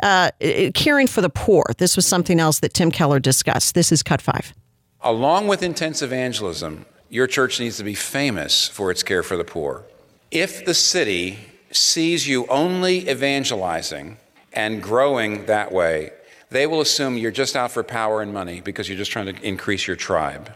Uh, 0.01 0.31
caring 0.73 1.07
for 1.07 1.21
the 1.21 1.29
poor. 1.29 1.63
This 1.77 1.95
was 1.95 2.05
something 2.05 2.39
else 2.39 2.59
that 2.59 2.73
Tim 2.73 2.91
Keller 2.91 3.19
discussed. 3.19 3.75
This 3.75 3.91
is 3.91 4.03
cut 4.03 4.21
five. 4.21 4.53
Along 5.01 5.47
with 5.47 5.61
intense 5.61 6.01
evangelism, 6.01 6.85
your 7.09 7.27
church 7.27 7.59
needs 7.59 7.77
to 7.77 7.83
be 7.83 7.93
famous 7.93 8.67
for 8.67 8.89
its 8.89 9.03
care 9.03 9.21
for 9.21 9.37
the 9.37 9.43
poor. 9.43 9.85
If 10.31 10.65
the 10.65 10.73
city 10.73 11.39
sees 11.71 12.27
you 12.27 12.47
only 12.47 13.09
evangelizing 13.09 14.17
and 14.51 14.81
growing 14.81 15.45
that 15.45 15.71
way, 15.71 16.11
they 16.49 16.65
will 16.67 16.81
assume 16.81 17.17
you're 17.17 17.31
just 17.31 17.55
out 17.55 17.71
for 17.71 17.83
power 17.83 18.21
and 18.21 18.33
money 18.33 18.61
because 18.61 18.87
you're 18.87 18.97
just 18.97 19.11
trying 19.11 19.33
to 19.33 19.47
increase 19.47 19.87
your 19.87 19.95
tribe. 19.95 20.51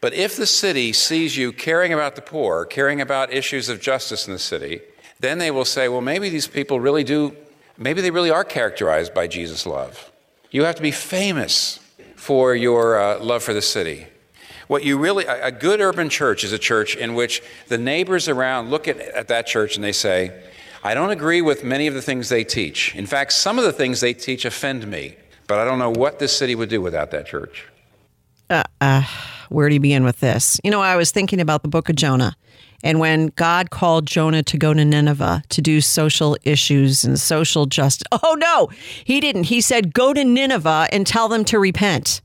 But 0.00 0.12
if 0.12 0.36
the 0.36 0.46
city 0.46 0.92
sees 0.92 1.36
you 1.36 1.52
caring 1.52 1.92
about 1.92 2.16
the 2.16 2.22
poor, 2.22 2.64
caring 2.64 3.00
about 3.00 3.32
issues 3.32 3.68
of 3.68 3.80
justice 3.80 4.26
in 4.26 4.32
the 4.32 4.38
city, 4.38 4.80
then 5.20 5.38
they 5.38 5.50
will 5.50 5.64
say, 5.64 5.88
well, 5.88 6.00
maybe 6.00 6.28
these 6.28 6.48
people 6.48 6.80
really 6.80 7.04
do 7.04 7.36
maybe 7.78 8.00
they 8.00 8.10
really 8.10 8.30
are 8.30 8.44
characterized 8.44 9.14
by 9.14 9.26
Jesus' 9.26 9.66
love. 9.66 10.10
You 10.50 10.64
have 10.64 10.76
to 10.76 10.82
be 10.82 10.90
famous 10.90 11.80
for 12.14 12.54
your 12.54 12.98
uh, 12.98 13.18
love 13.20 13.42
for 13.42 13.52
the 13.52 13.62
city. 13.62 14.06
What 14.68 14.82
you 14.82 14.98
really, 14.98 15.24
a, 15.26 15.52
good 15.52 15.80
urban 15.80 16.08
church 16.08 16.42
is 16.42 16.52
a 16.52 16.58
church 16.58 16.96
in 16.96 17.14
which 17.14 17.42
the 17.68 17.78
neighbors 17.78 18.28
around 18.28 18.70
look 18.70 18.88
at, 18.88 18.98
at 18.98 19.28
that 19.28 19.46
church 19.46 19.76
and 19.76 19.84
they 19.84 19.92
say, 19.92 20.42
I 20.82 20.94
don't 20.94 21.10
agree 21.10 21.40
with 21.40 21.62
many 21.62 21.86
of 21.86 21.94
the 21.94 22.02
things 22.02 22.28
they 22.28 22.42
teach. 22.42 22.94
In 22.94 23.06
fact, 23.06 23.32
some 23.32 23.58
of 23.58 23.64
the 23.64 23.72
things 23.72 24.00
they 24.00 24.12
teach 24.12 24.44
offend 24.44 24.86
me, 24.88 25.16
but 25.46 25.58
I 25.58 25.64
don't 25.64 25.78
know 25.78 25.90
what 25.90 26.18
this 26.18 26.36
city 26.36 26.54
would 26.54 26.68
do 26.68 26.80
without 26.80 27.12
that 27.12 27.26
church. 27.26 27.66
Uh, 28.50 28.64
uh, 28.80 29.02
where 29.48 29.68
do 29.68 29.74
you 29.74 29.80
begin 29.80 30.04
with 30.04 30.20
this? 30.20 30.60
You 30.64 30.70
know, 30.70 30.80
I 30.80 30.96
was 30.96 31.10
thinking 31.10 31.40
about 31.40 31.62
the 31.62 31.68
book 31.68 31.88
of 31.88 31.96
Jonah. 31.96 32.36
And 32.82 33.00
when 33.00 33.28
God 33.36 33.70
called 33.70 34.06
Jonah 34.06 34.42
to 34.44 34.58
go 34.58 34.74
to 34.74 34.84
Nineveh 34.84 35.42
to 35.48 35.62
do 35.62 35.80
social 35.80 36.36
issues 36.44 37.04
and 37.04 37.18
social 37.18 37.66
justice, 37.66 38.06
oh 38.12 38.36
no, 38.38 38.68
he 39.04 39.20
didn't. 39.20 39.44
He 39.44 39.60
said, 39.60 39.94
Go 39.94 40.12
to 40.12 40.24
Nineveh 40.24 40.88
and 40.92 41.06
tell 41.06 41.28
them 41.28 41.44
to 41.46 41.58
repent. 41.58 42.20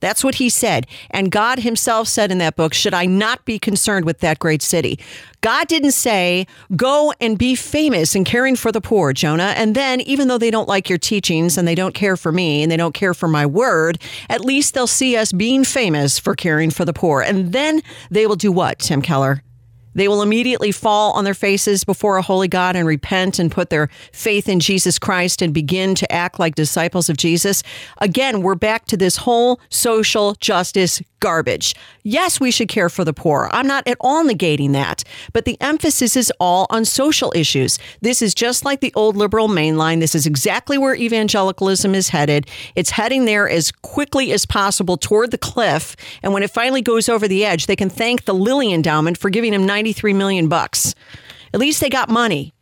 That's 0.00 0.22
what 0.22 0.36
he 0.36 0.48
said. 0.48 0.86
And 1.10 1.30
God 1.30 1.58
himself 1.58 2.08
said 2.08 2.30
in 2.30 2.38
that 2.38 2.56
book, 2.56 2.72
Should 2.72 2.94
I 2.94 3.06
not 3.06 3.44
be 3.44 3.58
concerned 3.58 4.04
with 4.04 4.20
that 4.20 4.38
great 4.38 4.62
city? 4.62 4.98
God 5.40 5.68
didn't 5.68 5.92
say, 5.92 6.46
Go 6.76 7.12
and 7.20 7.38
be 7.38 7.54
famous 7.54 8.14
in 8.14 8.24
caring 8.24 8.56
for 8.56 8.70
the 8.70 8.80
poor, 8.80 9.12
Jonah. 9.12 9.54
And 9.56 9.74
then, 9.74 10.00
even 10.02 10.28
though 10.28 10.38
they 10.38 10.50
don't 10.50 10.68
like 10.68 10.88
your 10.88 10.98
teachings 10.98 11.58
and 11.58 11.66
they 11.66 11.74
don't 11.74 11.94
care 11.94 12.16
for 12.16 12.32
me 12.32 12.62
and 12.62 12.70
they 12.70 12.76
don't 12.76 12.94
care 12.94 13.14
for 13.14 13.28
my 13.28 13.46
word, 13.46 14.00
at 14.28 14.40
least 14.40 14.74
they'll 14.74 14.86
see 14.86 15.16
us 15.16 15.32
being 15.32 15.64
famous 15.64 16.18
for 16.18 16.34
caring 16.34 16.70
for 16.70 16.84
the 16.84 16.92
poor. 16.92 17.20
And 17.20 17.52
then 17.52 17.82
they 18.10 18.26
will 18.26 18.36
do 18.36 18.52
what, 18.52 18.78
Tim 18.78 19.02
Keller? 19.02 19.42
They 19.94 20.08
will 20.08 20.22
immediately 20.22 20.72
fall 20.72 21.12
on 21.12 21.24
their 21.24 21.34
faces 21.34 21.84
before 21.84 22.16
a 22.16 22.22
holy 22.22 22.48
God 22.48 22.76
and 22.76 22.86
repent 22.86 23.38
and 23.38 23.50
put 23.50 23.70
their 23.70 23.88
faith 24.12 24.48
in 24.48 24.60
Jesus 24.60 24.98
Christ 24.98 25.42
and 25.42 25.52
begin 25.52 25.94
to 25.96 26.12
act 26.12 26.38
like 26.38 26.54
disciples 26.54 27.08
of 27.08 27.16
Jesus. 27.16 27.62
Again, 27.98 28.42
we're 28.42 28.54
back 28.54 28.86
to 28.86 28.96
this 28.96 29.16
whole 29.16 29.60
social 29.70 30.34
justice 30.34 31.02
garbage. 31.20 31.74
Yes, 32.04 32.40
we 32.40 32.50
should 32.50 32.68
care 32.68 32.88
for 32.88 33.04
the 33.04 33.12
poor. 33.12 33.48
I'm 33.52 33.66
not 33.66 33.86
at 33.88 33.96
all 34.00 34.24
negating 34.24 34.72
that. 34.72 35.02
But 35.32 35.44
the 35.44 35.60
emphasis 35.60 36.16
is 36.16 36.32
all 36.38 36.66
on 36.70 36.84
social 36.84 37.32
issues. 37.34 37.78
This 38.00 38.22
is 38.22 38.34
just 38.34 38.64
like 38.64 38.80
the 38.80 38.92
old 38.94 39.16
liberal 39.16 39.48
mainline. 39.48 40.00
This 40.00 40.14
is 40.14 40.26
exactly 40.26 40.78
where 40.78 40.94
evangelicalism 40.94 41.94
is 41.94 42.08
headed. 42.08 42.48
It's 42.76 42.90
heading 42.90 43.24
there 43.24 43.48
as 43.48 43.72
quickly 43.72 44.32
as 44.32 44.46
possible 44.46 44.96
toward 44.96 45.30
the 45.30 45.38
cliff. 45.38 45.96
And 46.22 46.32
when 46.32 46.42
it 46.42 46.50
finally 46.50 46.82
goes 46.82 47.08
over 47.08 47.26
the 47.26 47.44
edge, 47.44 47.66
they 47.66 47.76
can 47.76 47.90
thank 47.90 48.24
the 48.24 48.34
Lilly 48.34 48.72
Endowment 48.72 49.18
for 49.18 49.30
giving 49.30 49.52
them 49.52 49.66
93 49.88 50.12
million 50.12 50.48
bucks. 50.48 50.94
At 51.54 51.60
least 51.60 51.80
they 51.80 51.88
got 51.88 52.10
money 52.10 52.52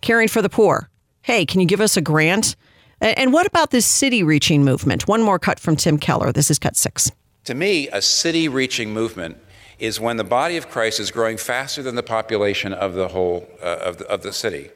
caring 0.00 0.28
for 0.28 0.40
the 0.40 0.48
poor. 0.48 0.88
Hey, 1.20 1.44
can 1.44 1.60
you 1.60 1.66
give 1.66 1.80
us 1.80 1.94
a 1.98 2.00
grant? 2.00 2.56
And 3.02 3.34
what 3.34 3.46
about 3.46 3.70
this 3.70 3.84
city 3.84 4.22
reaching 4.22 4.64
movement? 4.64 5.06
One 5.06 5.22
more 5.22 5.38
cut 5.38 5.60
from 5.60 5.76
Tim 5.76 5.98
Keller. 5.98 6.32
This 6.32 6.50
is 6.50 6.58
cut 6.58 6.74
six. 6.74 7.12
To 7.44 7.54
me, 7.54 7.88
a 7.88 8.00
city 8.00 8.48
reaching 8.48 8.94
movement 8.94 9.36
is 9.78 10.00
when 10.00 10.16
the 10.16 10.24
body 10.24 10.56
of 10.56 10.70
Christ 10.70 11.00
is 11.00 11.10
growing 11.10 11.36
faster 11.36 11.82
than 11.82 11.96
the 11.96 12.02
population 12.02 12.72
of 12.72 12.94
the 12.94 13.08
whole 13.08 13.46
uh, 13.62 13.88
of, 13.88 13.98
the, 13.98 14.06
of 14.08 14.22
the 14.22 14.32
city. 14.32 14.70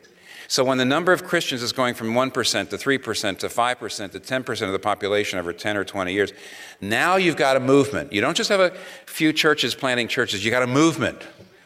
So 0.49 0.63
when 0.63 0.77
the 0.77 0.85
number 0.85 1.13
of 1.13 1.25
Christians 1.25 1.63
is 1.63 1.73
going 1.73 1.95
from 1.95 2.13
1% 2.13 2.69
to 2.69 2.77
3% 2.77 3.39
to 3.39 3.49
5% 3.49 4.11
to 4.13 4.21
10% 4.21 4.67
of 4.67 4.73
the 4.73 4.79
population 4.79 5.39
over 5.39 5.55
10 5.55 5.79
or 5.79 5.85
20 5.85 6.13
years, 6.13 6.35
now 6.83 7.17
you've 7.17 7.37
got 7.37 7.57
a 7.57 7.61
movement. 7.61 8.13
You 8.13 8.21
don't 8.21 8.37
just 8.37 8.51
have 8.51 8.61
a 8.61 8.73
few 9.07 9.33
churches 9.33 9.75
planting 9.75 10.09
churches, 10.09 10.45
you 10.45 10.51
got 10.51 10.63
a 10.63 10.67
movement. 10.67 11.23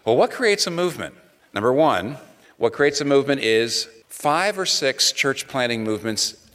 Well, 0.06 0.16
what 0.16 0.30
creates 0.30 0.68
a 0.68 0.70
movement? 0.70 1.16
Number 1.52 1.72
one, 1.72 2.18
what 2.58 2.72
creates 2.72 3.00
a 3.00 3.04
movement 3.04 3.40
is 3.40 3.88
five 4.06 4.56
or 4.56 4.64
six 4.64 5.10
church 5.10 5.48
planting 5.48 5.82
movements 5.82 6.46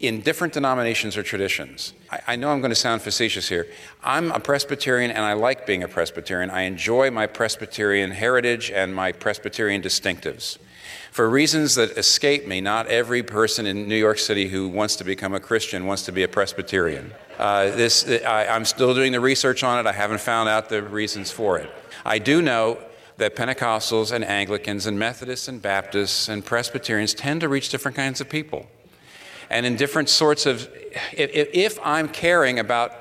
in 0.00 0.22
different 0.22 0.52
denominations 0.52 1.16
or 1.16 1.22
traditions. 1.22 1.92
I, 2.10 2.20
I, 2.26 2.36
know 2.36 2.50
I'm 2.50 2.60
going 2.60 2.72
to 2.72 2.74
sound 2.74 3.02
facetious 3.02 3.48
here. 3.48 3.68
I'm 4.02 4.32
a 4.32 4.40
Presbyterian 4.40 5.12
and 5.12 5.20
I 5.20 5.34
like 5.34 5.68
being 5.68 5.84
a 5.84 5.88
Presbyterian. 5.88 6.50
I 6.50 6.62
enjoy 6.62 7.12
my 7.12 7.28
Presbyterian 7.28 8.10
heritage 8.10 8.72
and 8.72 8.92
my 8.92 9.12
Presbyterian 9.12 9.82
distinctives. 9.82 10.58
For 11.12 11.30
reasons 11.30 11.76
that 11.76 11.96
escape 11.96 12.48
me, 12.48 12.60
not 12.60 12.88
every 12.88 13.22
person 13.22 13.66
in 13.66 13.86
New 13.88 13.94
York 13.94 14.18
City 14.18 14.48
who 14.48 14.68
wants 14.68 14.96
to 14.96 15.04
become 15.04 15.32
a 15.32 15.40
Christian 15.40 15.86
wants 15.86 16.02
to 16.06 16.12
be 16.12 16.24
a 16.24 16.28
Presbyterian. 16.28 17.12
Uh, 17.38 17.66
this, 17.66 18.04
I, 18.04 18.48
I'm 18.48 18.64
still 18.64 18.94
doing 18.94 19.12
the 19.12 19.20
research 19.20 19.62
on 19.62 19.78
it. 19.78 19.88
I 19.88 19.92
haven't 19.92 20.20
found 20.20 20.48
out 20.48 20.68
the 20.68 20.82
reasons 20.82 21.30
for 21.30 21.56
it. 21.56 21.70
I 22.04 22.18
do 22.18 22.42
know 22.42 22.78
that 23.18 23.34
Pentecostals 23.34 24.12
and 24.12 24.24
Anglicans 24.24 24.86
and 24.86 24.98
Methodists 24.98 25.48
and 25.48 25.62
Baptists 25.62 26.28
and 26.28 26.44
Presbyterians 26.44 27.14
tend 27.14 27.40
to 27.40 27.48
reach 27.48 27.70
different 27.70 27.96
kinds 27.96 28.20
of 28.20 28.28
people 28.28 28.66
and 29.50 29.64
in 29.64 29.76
different 29.76 30.08
sorts 30.08 30.46
of. 30.46 30.68
If, 31.12 31.48
if 31.52 31.78
I'm 31.84 32.08
caring 32.08 32.58
about 32.58 32.92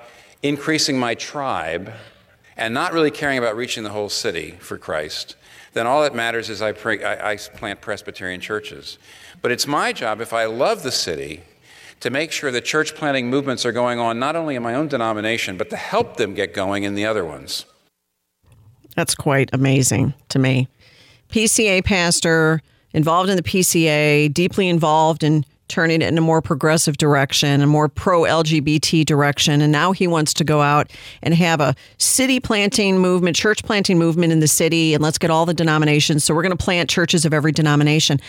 increasing 0.43 0.99
my 0.99 1.15
tribe 1.15 1.91
and 2.57 2.73
not 2.73 2.93
really 2.93 3.11
caring 3.11 3.37
about 3.37 3.55
reaching 3.55 3.83
the 3.83 3.89
whole 3.89 4.09
city 4.09 4.51
for 4.59 4.77
Christ, 4.77 5.35
then 5.73 5.87
all 5.87 6.03
that 6.03 6.15
matters 6.15 6.49
is 6.49 6.61
I, 6.61 6.71
pray, 6.71 7.03
I, 7.03 7.31
I 7.31 7.37
plant 7.37 7.81
Presbyterian 7.81 8.39
churches. 8.39 8.97
But 9.41 9.51
it's 9.51 9.67
my 9.67 9.91
job, 9.91 10.21
if 10.21 10.31
I 10.31 10.45
love 10.45 10.83
the 10.83 10.91
city, 10.91 11.43
to 11.99 12.09
make 12.09 12.31
sure 12.31 12.51
that 12.51 12.63
church 12.63 12.95
planting 12.95 13.29
movements 13.29 13.65
are 13.65 13.71
going 13.71 13.99
on 13.99 14.19
not 14.19 14.35
only 14.35 14.55
in 14.55 14.63
my 14.63 14.75
own 14.75 14.87
denomination, 14.87 15.57
but 15.57 15.69
to 15.71 15.75
help 15.75 16.17
them 16.17 16.33
get 16.33 16.53
going 16.53 16.83
in 16.83 16.95
the 16.95 17.05
other 17.05 17.25
ones. 17.25 17.65
That's 18.95 19.15
quite 19.15 19.49
amazing 19.53 20.13
to 20.29 20.39
me. 20.39 20.67
PCA 21.29 21.83
pastor, 21.83 22.61
involved 22.93 23.29
in 23.29 23.35
the 23.35 23.43
PCA, 23.43 24.33
deeply 24.33 24.69
involved 24.69 25.23
in 25.23 25.45
turning 25.67 26.01
it 26.01 26.07
in 26.07 26.17
a 26.17 26.21
more 26.21 26.41
progressive 26.41 26.97
direction, 26.97 27.61
a 27.61 27.67
more 27.67 27.89
pro 27.89 28.21
LGBT 28.21 29.05
direction. 29.05 29.61
And 29.61 29.71
now 29.71 29.91
he 29.91 30.07
wants 30.07 30.33
to 30.35 30.43
go 30.43 30.61
out 30.61 30.91
and 31.23 31.33
have 31.33 31.59
a 31.59 31.75
city 31.97 32.39
planting 32.39 32.99
movement, 32.99 33.35
church 33.35 33.63
planting 33.63 33.97
movement 33.97 34.31
in 34.31 34.39
the 34.39 34.47
city, 34.47 34.93
and 34.93 35.03
let's 35.03 35.17
get 35.17 35.31
all 35.31 35.45
the 35.45 35.53
denominations. 35.53 36.23
So 36.23 36.33
we're 36.33 36.43
going 36.43 36.55
to 36.55 36.63
plant 36.63 36.89
churches 36.89 37.25
of 37.25 37.33
every 37.33 37.51
denomination. 37.51 38.19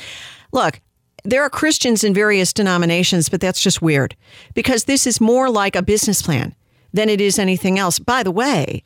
Look, 0.52 0.80
there 1.24 1.42
are 1.42 1.50
Christians 1.50 2.04
in 2.04 2.14
various 2.14 2.52
denominations, 2.52 3.28
but 3.28 3.40
that's 3.40 3.60
just 3.60 3.82
weird 3.82 4.16
because 4.54 4.84
this 4.84 5.06
is 5.06 5.20
more 5.20 5.50
like 5.50 5.76
a 5.76 5.82
business 5.82 6.22
plan 6.22 6.54
than 6.92 7.08
it 7.08 7.20
is 7.20 7.38
anything 7.38 7.78
else. 7.78 7.98
By 7.98 8.22
the 8.22 8.30
way, 8.30 8.82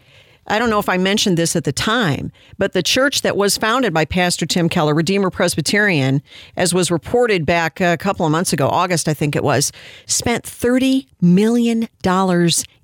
I 0.51 0.59
don't 0.59 0.69
know 0.69 0.81
if 0.81 0.89
I 0.89 0.97
mentioned 0.97 1.39
this 1.39 1.55
at 1.55 1.63
the 1.63 1.73
time, 1.73 2.33
but 2.59 2.73
the 2.73 2.83
church 2.83 3.23
that 3.23 3.37
was 3.37 3.57
founded 3.57 3.95
by 3.95 4.05
Pastor 4.05 4.47
Tim 4.47 4.69
Keller, 4.69 4.95
Redeemer 4.95 5.31
Presbyterian, 5.31 6.23
as 6.57 6.75
was 6.75 6.91
reported 6.91 7.47
back 7.47 7.81
a 7.81 7.97
couple 7.97 8.27
of 8.27 8.33
months 8.33 8.53
ago, 8.53 8.69
August, 8.69 9.07
I 9.07 9.15
think 9.15 9.37
it 9.37 9.45
was, 9.45 9.71
spent 10.07 10.45
$30 10.45 11.07
million 11.21 11.89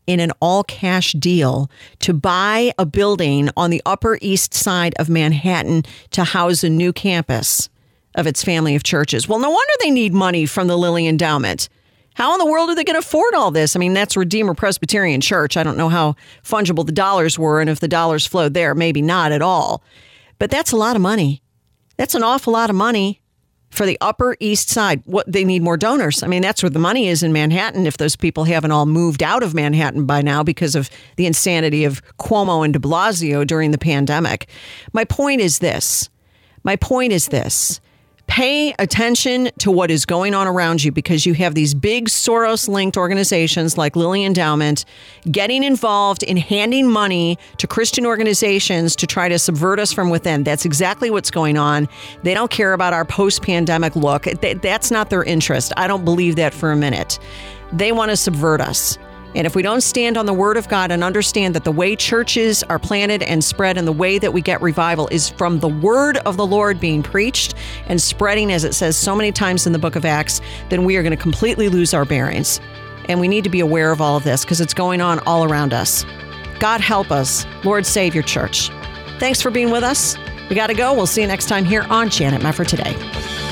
in 0.07 0.21
an 0.21 0.31
all 0.41 0.63
cash 0.63 1.13
deal 1.15 1.69
to 1.99 2.15
buy 2.15 2.73
a 2.79 2.87
building 2.87 3.51
on 3.57 3.71
the 3.71 3.83
Upper 3.85 4.17
East 4.21 4.55
Side 4.55 4.95
of 5.01 5.09
Manhattan 5.09 5.83
to 6.13 6.23
house 6.23 6.63
a 6.63 6.71
new 6.71 6.93
campus 6.93 7.69
of 8.15 8.29
its 8.29 8.45
family 8.45 8.77
of 8.77 8.85
churches. 8.85 9.29
Well, 9.29 9.41
no 9.41 9.51
wonder 9.51 9.73
they 9.81 9.91
need 9.91 10.15
money 10.15 10.47
from 10.47 10.69
the 10.69 10.79
Lilly 10.79 11.09
Endowment. 11.09 11.69
How 12.17 12.33
in 12.33 12.39
the 12.39 12.51
world 12.51 12.71
are 12.71 12.75
they 12.75 12.83
going 12.83 12.95
to 12.95 13.07
afford 13.07 13.35
all 13.35 13.51
this? 13.51 13.77
I 13.77 13.79
mean, 13.79 13.93
that's 13.93 14.17
Redeemer 14.17 14.55
Presbyterian 14.55 15.21
Church. 15.21 15.59
I 15.59 15.63
don't 15.63 15.77
know 15.77 15.91
how 15.91 16.17
fungible 16.43 16.87
the 16.87 16.93
dollars 16.93 17.39
were 17.39 17.61
and 17.61 17.69
if 17.69 17.79
the 17.79 17.89
dollars 17.89 18.27
flowed 18.27 18.55
there, 18.55 18.75
maybe 18.75 19.03
not 19.03 19.33
at 19.33 19.43
all. 19.43 19.83
But 20.39 20.51
that's 20.51 20.73
a 20.73 20.77
lot 20.77 20.97
of 20.97 21.03
money. 21.03 21.43
That's 21.99 22.15
an 22.15 22.23
awful 22.23 22.55
lot 22.55 22.71
of 22.71 22.77
money 22.77 23.21
for 23.69 23.85
the 23.85 23.99
Upper 24.01 24.35
East 24.41 24.71
Side. 24.71 25.03
What 25.05 25.31
they 25.31 25.45
need 25.45 25.61
more 25.61 25.77
donors. 25.77 26.23
I 26.23 26.27
mean, 26.27 26.41
that's 26.41 26.63
where 26.63 26.71
the 26.71 26.79
money 26.79 27.09
is 27.09 27.23
in 27.23 27.35
Manhattan. 27.35 27.87
If 27.87 27.99
those 27.99 28.17
people 28.17 28.45
haven't 28.45 28.73
all 28.73 28.87
moved 28.87 29.23
out 29.23 29.43
of 29.43 29.53
Manhattan 29.53 30.07
by 30.07 30.23
now 30.23 30.43
because 30.43 30.75
of 30.75 30.89
the 31.17 31.27
insanity 31.27 31.85
of 31.85 32.01
Cuomo 32.17 32.65
and 32.65 32.73
De 32.73 32.81
Blasio 32.81 33.47
during 33.47 33.73
the 33.73 33.79
pandemic. 33.79 34.49
My 34.95 35.05
point 35.05 35.43
is 35.43 35.59
this. 35.59 36.09
My 36.65 36.77
point 36.77 37.13
is 37.13 37.29
this. 37.29 37.79
Pay 38.27 38.75
attention 38.79 39.51
to 39.59 39.71
what 39.71 39.91
is 39.91 40.05
going 40.05 40.35
on 40.35 40.47
around 40.47 40.83
you 40.83 40.91
because 40.91 41.25
you 41.27 41.35
have 41.35 41.55
these 41.55 41.75
big 41.75 42.09
Soros 42.09 42.69
linked 42.69 42.97
organizations 42.97 43.79
like 43.79 43.95
Lilly 43.95 44.25
Endowment 44.25 44.85
getting 45.31 45.63
involved 45.63 46.23
in 46.25 46.37
handing 46.37 46.89
money 46.89 47.39
to 47.59 47.67
Christian 47.67 48.05
organizations 48.05 48.97
to 48.97 49.07
try 49.07 49.29
to 49.29 49.39
subvert 49.39 49.79
us 49.79 49.93
from 49.93 50.11
within. 50.11 50.43
That's 50.43 50.65
exactly 50.65 51.09
what's 51.09 51.31
going 51.31 51.57
on. 51.57 51.89
They 52.25 52.35
don't 52.35 52.51
care 52.51 52.73
about 52.73 52.93
our 52.93 53.05
post 53.05 53.43
pandemic 53.43 53.95
look. 53.95 54.25
That's 54.25 54.91
not 54.91 55.09
their 55.09 55.23
interest. 55.23 55.73
I 55.77 55.87
don't 55.87 56.05
believe 56.05 56.37
that 56.37 56.53
for 56.53 56.73
a 56.73 56.77
minute. 56.77 57.19
They 57.73 57.93
want 57.93 58.11
to 58.11 58.17
subvert 58.17 58.61
us. 58.61 58.99
And 59.35 59.47
if 59.47 59.55
we 59.55 59.63
don't 59.63 59.83
stand 59.83 60.17
on 60.17 60.27
the 60.27 60.33
word 60.33 60.57
of 60.57 60.69
God 60.69 60.91
and 60.91 61.05
understand 61.05 61.55
that 61.55 61.65
the 61.65 61.73
way 61.73 61.97
churches 61.97 62.63
are 62.65 62.79
planted 62.79 63.23
and 63.23 63.43
spread 63.45 63.77
and 63.77 63.87
the 63.87 63.93
way 63.93 64.19
that 64.19 64.33
we 64.33 64.41
get 64.41 64.63
revival 64.63 65.09
is 65.09 65.29
from 65.29 65.61
the 65.61 65.69
word 65.69 66.17
of 66.19 66.37
the 66.37 66.47
Lord 66.47 66.81
being 66.81 67.03
preached 67.03 67.55
and 67.87 68.01
spreading, 68.01 68.51
as 68.51 68.65
it 68.65 68.75
says 68.75 68.97
so 68.97 69.15
many 69.15 69.33
times 69.33 69.67
in 69.67 69.73
the 69.73 69.79
book 69.79 69.97
of 69.97 70.05
Acts, 70.05 70.41
then 70.71 70.85
we 70.85 70.97
are 70.97 71.03
going 71.03 71.17
to 71.17 71.23
completely 71.23 71.69
lose 71.69 71.93
our 71.93 72.05
bearings. 72.05 72.61
And 73.09 73.21
we 73.21 73.29
need 73.29 73.45
to 73.45 73.51
be 73.51 73.61
aware 73.61 73.93
of 73.93 74.01
all 74.01 74.17
of 74.17 74.25
this 74.25 74.45
because 74.45 74.61
it's 74.61 74.75
going 74.75 75.01
on 75.01 75.21
all 75.21 75.45
around 75.45 75.73
us. 75.73 76.05
God 76.59 76.81
help 76.81 77.11
us. 77.11 77.47
Lord, 77.65 77.87
save 77.87 78.15
your 78.15 78.25
church. 78.25 78.71
Thanks 79.19 79.41
for 79.41 79.51
being 79.51 79.71
with 79.71 79.85
us. 79.85 80.17
We 80.49 80.57
got 80.57 80.69
to 80.69 80.75
go. 80.75 80.95
We'll 80.95 81.07
see 81.07 81.21
you 81.21 81.27
next 81.27 81.47
time 81.49 81.65
here 81.65 81.83
on 81.89 82.11
Janet 82.11 82.43
Mefford 82.43 82.69
Today. 82.69 83.46